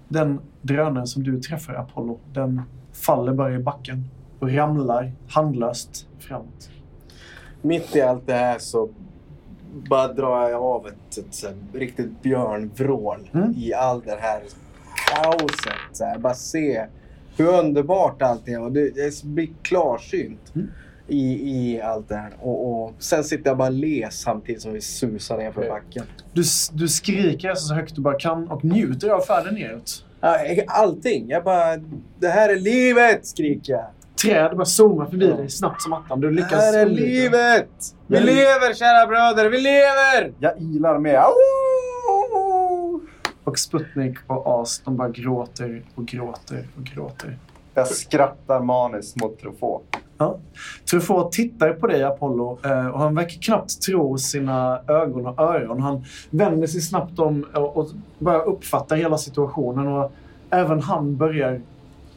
Den 0.08 0.40
drönaren 0.62 1.06
som 1.06 1.22
du 1.22 1.40
träffar, 1.40 1.74
Apollo, 1.74 2.18
den 2.32 2.62
faller 2.92 3.32
bara 3.32 3.54
i 3.54 3.58
backen 3.58 4.04
och 4.38 4.54
ramlar 4.54 5.12
handlöst 5.28 6.06
framåt. 6.18 6.70
Mitt 7.68 7.96
i 7.96 8.00
allt 8.00 8.26
det 8.26 8.34
här 8.34 8.58
så 8.58 8.88
bara 9.88 10.08
drar 10.12 10.48
jag 10.48 10.62
av 10.62 10.86
ett, 10.86 11.18
ett, 11.18 11.34
här 11.34 11.54
riktigt 11.74 12.22
björnvrål 12.22 13.30
Mm. 13.34 13.54
i 13.56 13.72
all 13.74 14.00
det 14.00 14.18
här 14.20 14.40
kaoset. 15.14 15.72
Så 15.92 16.04
här. 16.04 16.18
Bara 16.18 16.34
se 16.34 16.86
hur 17.36 17.48
underbart 17.48 18.22
allting 18.22 18.54
är. 18.54 18.62
Och 18.62 18.72
det, 18.72 18.96
jag 18.96 19.12
blir 19.24 19.48
klarsynt 19.62 20.52
Mm. 20.54 20.68
i, 21.08 21.50
i 21.50 21.80
allt 21.82 22.08
det 22.08 22.16
här. 22.16 22.32
Och, 22.40 22.84
och 22.84 22.92
sen 22.98 23.24
sitter 23.24 23.50
jag 23.50 23.56
bara 23.56 23.68
och 23.68 23.74
ler 23.74 24.08
samtidigt 24.10 24.62
som 24.62 24.72
vi 24.72 24.80
susar 24.80 25.38
ner 25.38 25.52
för 25.52 25.60
Okej. 25.60 25.70
backen. 25.70 26.04
Du, 26.32 26.42
du 26.72 26.88
skriker 26.88 27.50
alltså 27.50 27.66
så 27.66 27.74
högt 27.74 27.94
du 27.94 28.00
bara 28.00 28.18
kan 28.18 28.48
och 28.48 28.64
njuter 28.64 29.08
av 29.08 29.20
färden 29.20 29.54
neråt. 29.54 30.04
Allting. 30.66 31.28
Jag 31.28 31.44
bara... 31.44 31.76
Det 32.18 32.28
här 32.28 32.48
är 32.48 32.56
livet! 32.60 33.26
skriker 33.26 33.72
jag. 33.72 33.86
Träd 34.22 34.56
bara 34.56 34.64
zoomar 34.64 35.06
förbi 35.06 35.28
Ja. 35.30 35.36
dig 35.36 35.50
snabbt 35.50 35.82
som 35.82 35.92
attan. 35.92 36.20
Du 36.20 36.28
Det 36.30 36.34
lyckas 36.36 36.52
här 36.52 36.78
är 36.78 36.86
undvika. 36.86 37.06
livet! 37.06 37.68
Vi 38.06 38.16
Jag- 38.16 38.24
lever 38.24 38.74
kära 38.74 39.06
bröder, 39.06 39.50
vi 39.50 39.60
lever! 39.60 40.32
Jag 40.38 40.58
ilar 40.60 40.98
med. 40.98 41.20
Au! 41.20 41.34
Och 43.44 43.58
Sputnik 43.58 44.18
och 44.26 44.60
As, 44.62 44.80
de 44.84 44.96
bara 44.96 45.08
gråter 45.08 45.82
och 45.94 46.06
gråter 46.06 46.66
och 46.76 46.84
gråter. 46.84 47.38
Jag 47.74 47.86
skrattar 47.88 48.60
maniskt 48.60 49.16
mot 49.20 49.40
Truffaut. 49.40 49.82
Ja. 50.18 50.38
Truffaut 50.90 51.32
tittar 51.32 51.72
på 51.72 51.86
dig, 51.86 52.02
Apollo, 52.04 52.58
eh, 52.64 52.86
och 52.86 53.00
han 53.00 53.14
verkar 53.14 53.42
knappt 53.42 53.82
tro 53.82 54.18
sina 54.18 54.80
ögon 54.88 55.26
och 55.26 55.38
öron. 55.40 55.80
Han 55.82 56.04
vänder 56.30 56.66
sig 56.66 56.80
snabbt 56.80 57.18
om 57.18 57.46
och, 57.54 57.76
och 57.76 57.88
börjar 58.18 58.42
uppfatta 58.48 58.94
hela 58.94 59.18
situationen. 59.18 59.86
Och 59.88 60.12
även 60.50 60.80
han 60.82 61.16
börjar 61.16 61.60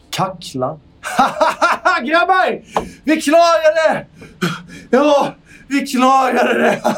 kackla. 0.10 0.78
Grabbar! 2.02 2.62
Vi 3.04 3.22
klarade 3.22 3.76
det! 3.90 4.06
Ja, 4.90 5.36
vi 5.68 5.88
klarade 5.88 6.54
det! 6.54 6.82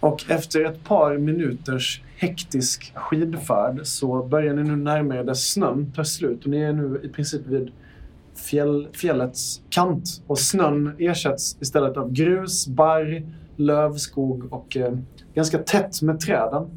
Och 0.00 0.30
efter 0.30 0.64
ett 0.64 0.84
par 0.84 1.18
minuters 1.18 2.02
hektisk 2.16 2.92
skidfärd 2.94 3.80
så 3.86 4.22
börjar 4.22 4.54
ni 4.54 4.62
nu 4.62 4.76
närma 4.76 5.16
er 5.16 5.24
där 5.24 5.34
snön 5.34 5.92
tar 5.92 6.04
slut. 6.04 6.44
Och 6.44 6.50
ni 6.50 6.60
är 6.60 6.72
nu 6.72 7.00
i 7.04 7.08
princip 7.08 7.46
vid 7.46 7.70
fjäll, 8.34 8.88
fjällets 8.92 9.62
kant. 9.70 10.22
Och 10.26 10.38
snön 10.38 10.96
ersätts 10.98 11.56
istället 11.60 11.96
av 11.96 12.12
grus, 12.12 12.66
barr, 12.66 13.22
lövskog 13.56 14.52
och 14.52 14.76
eh, 14.76 14.92
ganska 15.34 15.58
tätt 15.58 16.02
med 16.02 16.20
träden. 16.20 16.70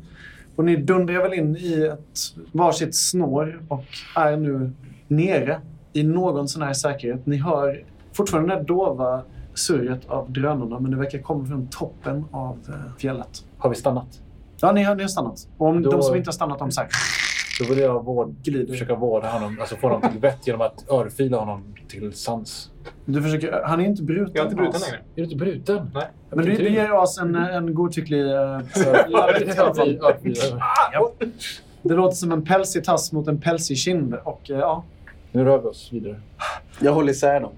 Och 0.56 0.66
ni 0.66 0.76
dundrar 0.76 1.22
väl 1.24 1.34
in 1.34 1.56
i 1.58 1.84
ett 1.94 2.20
varsitt 2.52 2.96
snår 2.96 3.62
och 3.68 3.84
är 4.16 4.38
nu 4.38 4.72
nere 5.08 5.62
i 5.94 6.04
någon 6.04 6.48
sån 6.48 6.62
här 6.62 6.74
säkerhet. 6.74 7.26
Ni 7.26 7.38
hör 7.38 7.84
fortfarande 8.14 8.56
det 8.56 8.64
dova 8.64 9.22
surret 9.54 10.06
av 10.10 10.32
drönarna 10.32 10.80
men 10.80 10.92
det 10.92 10.98
verkar 10.98 11.20
komma 11.20 11.46
från 11.46 11.68
toppen 11.68 12.26
av 12.32 12.58
eh, 12.68 12.98
fjället. 12.98 13.46
har 13.58 13.70
vi 13.70 13.76
stannat? 13.76 14.08
Ja, 14.62 14.72
ni 14.72 14.84
har, 14.84 14.96
ni 14.96 15.02
har 15.04 15.08
stannat. 15.08 15.48
Och 15.58 15.68
om 15.68 15.82
Då- 15.82 15.92
de 15.92 16.02
som 16.04 16.16
inte 16.16 16.28
har 16.28 16.34
stannat, 16.34 16.60
de 16.60 16.70
här, 16.78 16.88
Då 17.60 17.66
vill 17.70 17.80
jag 17.80 18.06
vård, 18.06 18.36
försöka 18.70 18.96
vårda 18.96 19.28
honom, 19.28 19.58
alltså 19.60 19.76
få 19.76 19.88
honom 19.88 20.12
till 20.12 20.20
vett 20.20 20.48
genom 20.48 20.62
att 20.62 20.92
örfila 20.92 21.38
honom 21.38 21.64
till 21.88 22.14
sans. 22.14 22.72
Du 23.06 23.22
försöker, 23.22 23.62
han 23.66 23.80
är 23.80 23.86
inte 23.86 24.04
bruten. 24.04 24.32
Jag 24.34 24.42
är 24.42 24.46
inte 24.46 24.56
bruten 24.56 24.82
längre. 24.82 24.98
Är 24.98 25.02
du 25.16 25.24
inte 25.24 25.36
bruten? 25.36 25.92
Nej. 25.94 26.08
Men 26.30 26.46
du, 26.46 26.56
du 26.56 26.70
ger 26.70 26.92
oss 26.92 27.18
en, 27.18 27.36
en 27.36 27.74
godtycklig... 27.74 28.22
eh, 28.22 28.60
det 31.82 31.94
låter 31.94 32.16
som 32.16 32.32
en 32.32 32.46
pälsig 32.46 32.84
tass 32.84 33.12
mot 33.12 33.28
en 33.28 33.42
pälsig 33.42 33.78
kind. 33.78 34.16
Och 34.24 34.50
eh, 34.50 34.58
ja, 34.58 34.84
Nu 35.32 35.44
rör 35.44 35.58
vi 35.58 35.68
oss 35.68 35.90
vidare. 35.92 36.20
Jag 36.80 36.94
håller 36.94 37.12
isär 37.12 37.40
dem. 37.40 37.52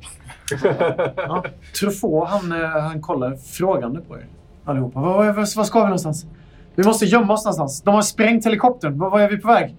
ja. 1.15 1.45
Truffaut, 1.79 2.29
han, 2.29 2.51
eh, 2.51 2.67
han 2.67 3.01
kollar 3.01 3.35
frågande 3.35 4.01
på 4.01 4.17
er 4.17 4.27
allihopa. 4.65 4.99
Var, 4.99 5.25
var, 5.25 5.33
var 5.33 5.63
ska 5.63 5.79
vi 5.79 5.85
någonstans? 5.85 6.25
Vi 6.75 6.83
måste 6.83 7.05
gömma 7.05 7.33
oss 7.33 7.45
någonstans. 7.45 7.81
De 7.81 7.95
har 7.95 8.01
sprängt 8.01 8.45
helikoptern. 8.45 8.97
Var, 8.97 9.09
var 9.09 9.19
är 9.19 9.29
vi 9.29 9.37
på 9.37 9.47
väg? 9.47 9.75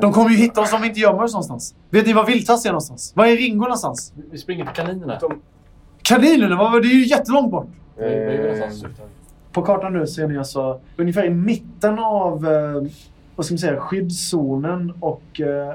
De 0.00 0.12
kommer 0.12 0.30
ju 0.30 0.36
hitta 0.36 0.60
oss 0.60 0.72
om 0.72 0.80
vi 0.82 0.88
inte 0.88 1.00
gömmer 1.00 1.22
oss 1.22 1.32
någonstans. 1.32 1.74
Vet 1.90 2.06
ni 2.06 2.12
var 2.12 2.26
Vildtass 2.26 2.64
är 2.64 2.70
någonstans? 2.70 3.12
Var 3.16 3.26
är 3.26 3.36
Ringo 3.36 3.62
någonstans? 3.62 4.12
Vi 4.30 4.38
springer 4.38 4.64
till 4.64 4.74
kaninerna. 4.74 5.20
Kaninerna? 6.02 6.56
Vad 6.56 6.72
var- 6.72 6.80
Det 6.80 6.86
är 6.88 6.94
ju 6.94 7.06
jättelångt 7.06 7.50
bort. 7.50 7.66
Eh. 7.96 8.70
På 9.52 9.62
kartan 9.62 9.92
nu 9.92 10.06
ser 10.06 10.28
ni 10.28 10.38
alltså 10.38 10.80
ungefär 10.96 11.24
i 11.24 11.30
mitten 11.30 11.98
av 11.98 12.46
eh, 12.46 12.82
vad 13.36 13.46
ska 13.46 13.52
man 13.52 13.58
säga, 13.58 13.80
skyddszonen 13.80 14.92
och 15.00 15.40
eh, 15.40 15.72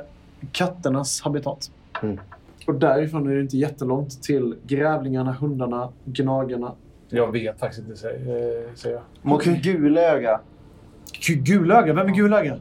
katternas 0.51 1.21
habitat. 1.21 1.71
Mm. 2.03 2.19
Och 2.67 2.75
därifrån 2.75 3.27
är 3.31 3.35
det 3.35 3.41
inte 3.41 3.57
jättelångt 3.57 4.23
till 4.23 4.55
grävlingarna, 4.63 5.33
hundarna, 5.33 5.89
gnagarna. 6.05 6.71
Jag 7.09 7.31
vet 7.31 7.59
faktiskt 7.59 7.87
inte, 7.87 7.99
säger 7.99 8.65
eh, 8.85 8.91
jag. 8.91 9.01
Mot 9.21 9.41
Okej. 9.41 9.59
Gulöga. 9.63 10.39
Gulöga? 11.27 11.93
Vem 11.93 12.07
är 12.07 12.13
Gulöga? 12.13 12.57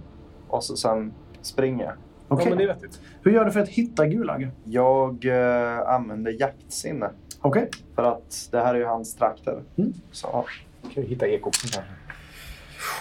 Och 0.49 0.65
så 0.65 0.77
sen 0.77 1.13
springer 1.43 1.85
jag. 1.85 1.95
Okej. 2.29 2.45
Ja, 2.45 2.49
men 2.49 2.59
det 2.59 2.65
är 2.65 2.75
vettigt. 2.75 3.01
Hur 3.23 3.33
gör 3.33 3.45
du 3.45 3.51
för 3.51 3.61
att 3.61 3.69
hitta 3.69 4.07
Gulöga? 4.07 4.49
Jag 4.65 5.25
eh, 5.25 5.89
använder 5.89 6.41
jaktsinne. 6.41 7.11
Okej. 7.41 7.71
För 7.95 8.03
att 8.03 8.49
det 8.51 8.61
här 8.61 8.75
är 8.75 8.79
ju 8.79 8.85
hans 8.85 9.15
trakter. 9.15 9.63
Mm. 9.77 9.93
Så 10.11 10.45
Kan 10.83 11.03
vi 11.03 11.03
hitta 11.03 11.27
ekopsen 11.27 11.71
kanske? 11.71 11.93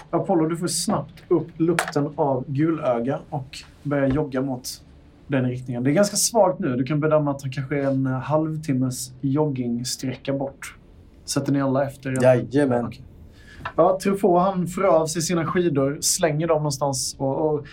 Apollo, 0.10 0.48
du 0.48 0.58
får 0.58 0.68
snabbt 0.68 1.24
upp 1.28 1.48
lukten 1.58 2.10
av 2.16 2.46
gulöga 2.48 3.20
och 3.30 3.58
börjar 3.84 4.08
jogga 4.08 4.42
mot 4.42 4.84
den 5.28 5.46
riktningen. 5.46 5.84
Det 5.84 5.90
är 5.90 5.94
ganska 5.94 6.18
svagt 6.18 6.60
nu. 6.60 6.76
Du 6.76 6.84
kan 6.84 7.00
bedöma 7.00 7.32
att 7.32 7.42
han 7.42 7.52
kanske 7.52 7.78
är 7.78 7.84
en 7.84 8.06
halvtimmes 8.06 9.14
joggingsträcka 9.22 10.34
bort. 10.34 10.76
Sätter 11.26 11.52
ni 11.52 11.62
alla 11.62 11.86
efter? 11.86 12.24
Jajamän. 12.24 12.86
Okej. 12.86 13.04
Ja, 13.76 14.00
Truffaut 14.04 14.42
han 14.42 14.68
får 14.68 14.84
av 14.84 15.06
sig 15.08 15.22
sina 15.22 15.46
skidor, 15.46 15.98
slänger 16.02 16.48
dem 16.48 16.58
någonstans 16.58 17.16
och, 17.20 17.54
och 17.54 17.66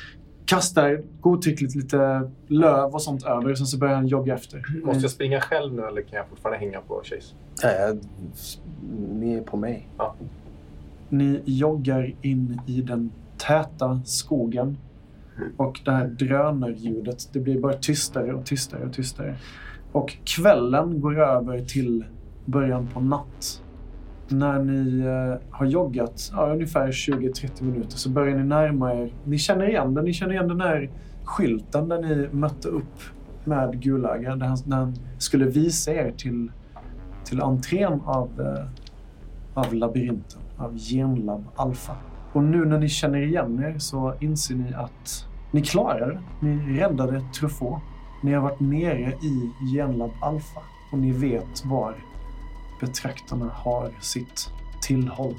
kastar 0.49 1.03
godtyckligt 1.21 1.75
lite 1.75 2.31
löv 2.47 2.95
och 2.95 3.03
sånt 3.03 3.25
över. 3.25 3.55
Sen 3.55 3.67
så 3.67 3.79
börjar 3.79 3.95
han 3.95 4.07
jogga 4.07 4.35
efter. 4.35 4.65
Måste 4.85 5.03
jag 5.03 5.11
springa 5.11 5.41
själv 5.41 5.75
nu 5.75 5.83
eller 5.83 6.03
kan 6.03 6.17
jag 6.17 6.29
fortfarande 6.29 6.59
hänga 6.59 6.81
på 6.81 7.03
Chase? 7.05 7.35
Ja, 7.63 7.69
jag- 7.73 7.99
ni 9.13 9.35
är 9.35 9.41
på 9.43 9.57
mig. 9.57 9.89
Ni 11.09 11.43
joggar 11.45 12.15
in 12.23 12.61
i 12.67 12.83
den 12.83 13.11
täta 13.37 14.01
skogen. 14.05 14.77
Och 15.57 15.81
det 15.85 15.91
här 15.91 16.07
drönarljudet, 16.07 17.29
det 17.33 17.41
blir 17.41 17.61
bara 17.61 17.73
tystare 17.75 18.35
och 18.35 18.47
tystare 18.47 18.85
och 18.87 18.93
tystare. 18.93 19.37
Och 19.93 20.17
kvällen 20.25 21.01
går 21.01 21.21
över 21.21 21.59
till 21.65 22.05
början 22.45 22.87
på 22.95 23.01
natt. 23.01 23.63
När 24.29 24.59
ni 24.59 25.01
eh, 25.01 25.49
har 25.51 25.67
joggat 25.67 26.31
ja, 26.33 26.53
ungefär 26.53 26.89
20-30 26.89 27.63
minuter 27.63 27.97
så 27.97 28.11
börjar 28.11 28.37
ni 28.37 28.45
närma 28.45 28.95
er. 28.95 29.13
Ni 29.25 29.39
känner 29.39 29.69
igen 29.69 29.95
den. 29.95 30.05
Ni 30.05 30.13
känner 30.13 30.33
igen 30.33 30.49
den 30.49 30.61
här 30.61 30.91
skylten 31.25 31.89
där 31.89 32.03
ni 32.03 32.29
mötte 32.33 32.69
upp 32.69 33.01
med 33.45 33.83
Gulaga. 33.83 34.37
Där 34.37 34.47
han, 34.47 34.59
när 34.67 34.77
han 34.77 34.95
skulle 35.19 35.45
visa 35.45 35.93
er 35.93 36.13
till, 36.17 36.53
till 37.25 37.41
entrén 37.41 38.01
av, 38.05 38.41
eh, 38.41 38.67
av 39.55 39.75
labyrinten. 39.75 40.41
Av 40.57 40.77
Genlab 40.77 41.45
Alpha. 41.57 41.97
Och 42.33 42.45
nu 42.45 42.65
när 42.65 42.79
ni 42.79 42.89
känner 42.89 43.19
igen 43.19 43.65
er 43.65 43.79
så 43.79 44.15
inser 44.21 44.55
ni 44.55 44.75
att 44.75 45.29
ni 45.51 45.63
klarade 45.63 46.07
det. 46.13 46.47
Ni 46.47 46.81
räddade 46.81 47.23
Truffaut. 47.39 47.83
Ni 48.23 48.33
har 48.33 48.43
varit 48.43 48.61
nere 48.61 49.13
i 49.23 49.51
Genlab 49.75 50.11
Alpha. 50.21 50.61
Och 50.93 50.99
ni 50.99 51.13
vet 51.13 51.65
var 51.65 51.95
betraktarna 52.81 53.51
har 53.55 53.93
sitt 54.01 54.51
tillhåll. 54.81 55.35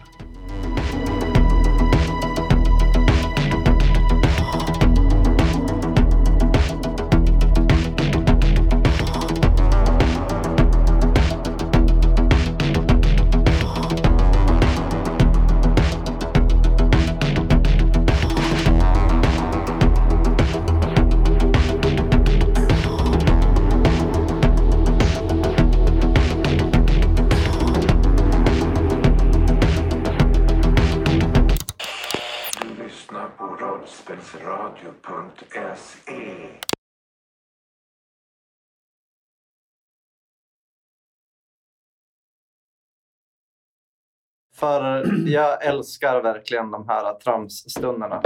För 44.59 45.05
jag 45.27 45.65
älskar 45.65 46.21
verkligen 46.21 46.71
de 46.71 46.87
här 46.87 47.13
tramsstunderna. 47.13 48.21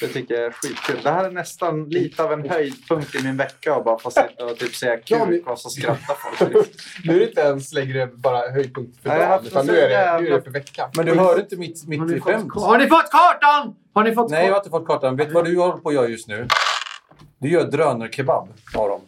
Det 0.00 0.08
tycker 0.08 0.34
jag 0.34 0.44
är 0.44 0.50
skitkul. 0.50 1.00
Det 1.02 1.10
här 1.10 1.24
är 1.24 1.30
nästan 1.30 1.84
lite 1.88 2.24
av 2.24 2.32
en 2.32 2.48
höjdpunkt 2.50 3.14
i 3.14 3.22
min 3.24 3.36
vecka 3.36 3.74
att 3.74 3.84
bara 3.84 3.98
få 3.98 4.10
sitta 4.10 4.44
och 4.44 4.58
typ 4.58 4.74
säga 4.74 4.96
kuk 4.96 5.46
och 5.46 5.58
så 5.58 5.70
skrattar 5.70 6.14
folk. 6.14 6.66
Nu 7.04 7.14
är 7.14 7.18
det 7.20 7.28
inte 7.28 7.40
ens 7.40 7.72
längre 7.72 8.06
bara 8.06 8.50
höjdpunkt 8.50 9.02
för 9.02 9.10
har 9.10 9.18
dagen, 9.18 9.46
utan 9.46 9.66
nu 9.66 9.78
är 9.78 9.88
det, 9.88 10.20
nu 10.20 10.26
är 10.28 10.30
det 10.36 10.42
för 10.42 10.50
veckan. 10.50 10.90
Men 10.96 11.06
du 11.06 11.14
hörde 11.14 11.40
inte 11.40 11.56
mitt, 11.56 11.82
Har 11.84 11.90
mitt 11.90 12.14
ni, 12.14 12.20
skämt? 12.20 12.52
fått, 12.54 12.62
har 12.62 12.78
ni 12.78 12.86
fått 12.86 13.10
kartan? 13.10 13.74
Har 13.94 14.04
ni 14.04 14.14
fått 14.14 14.30
Nej, 14.30 14.44
jag 14.46 14.52
har 14.52 14.58
inte 14.58 14.70
fått 14.70 14.86
kartan. 14.86 15.16
Vet 15.16 15.28
du 15.28 15.34
vad 15.34 15.44
du 15.44 15.58
håller 15.58 15.76
på 15.76 15.88
att 15.88 15.94
göra 15.94 16.08
just 16.08 16.28
nu? 16.28 16.48
Du 17.38 17.48
gör 17.48 17.64
drönarkebab 17.64 18.48
av 18.76 18.88
dem. 18.88 19.00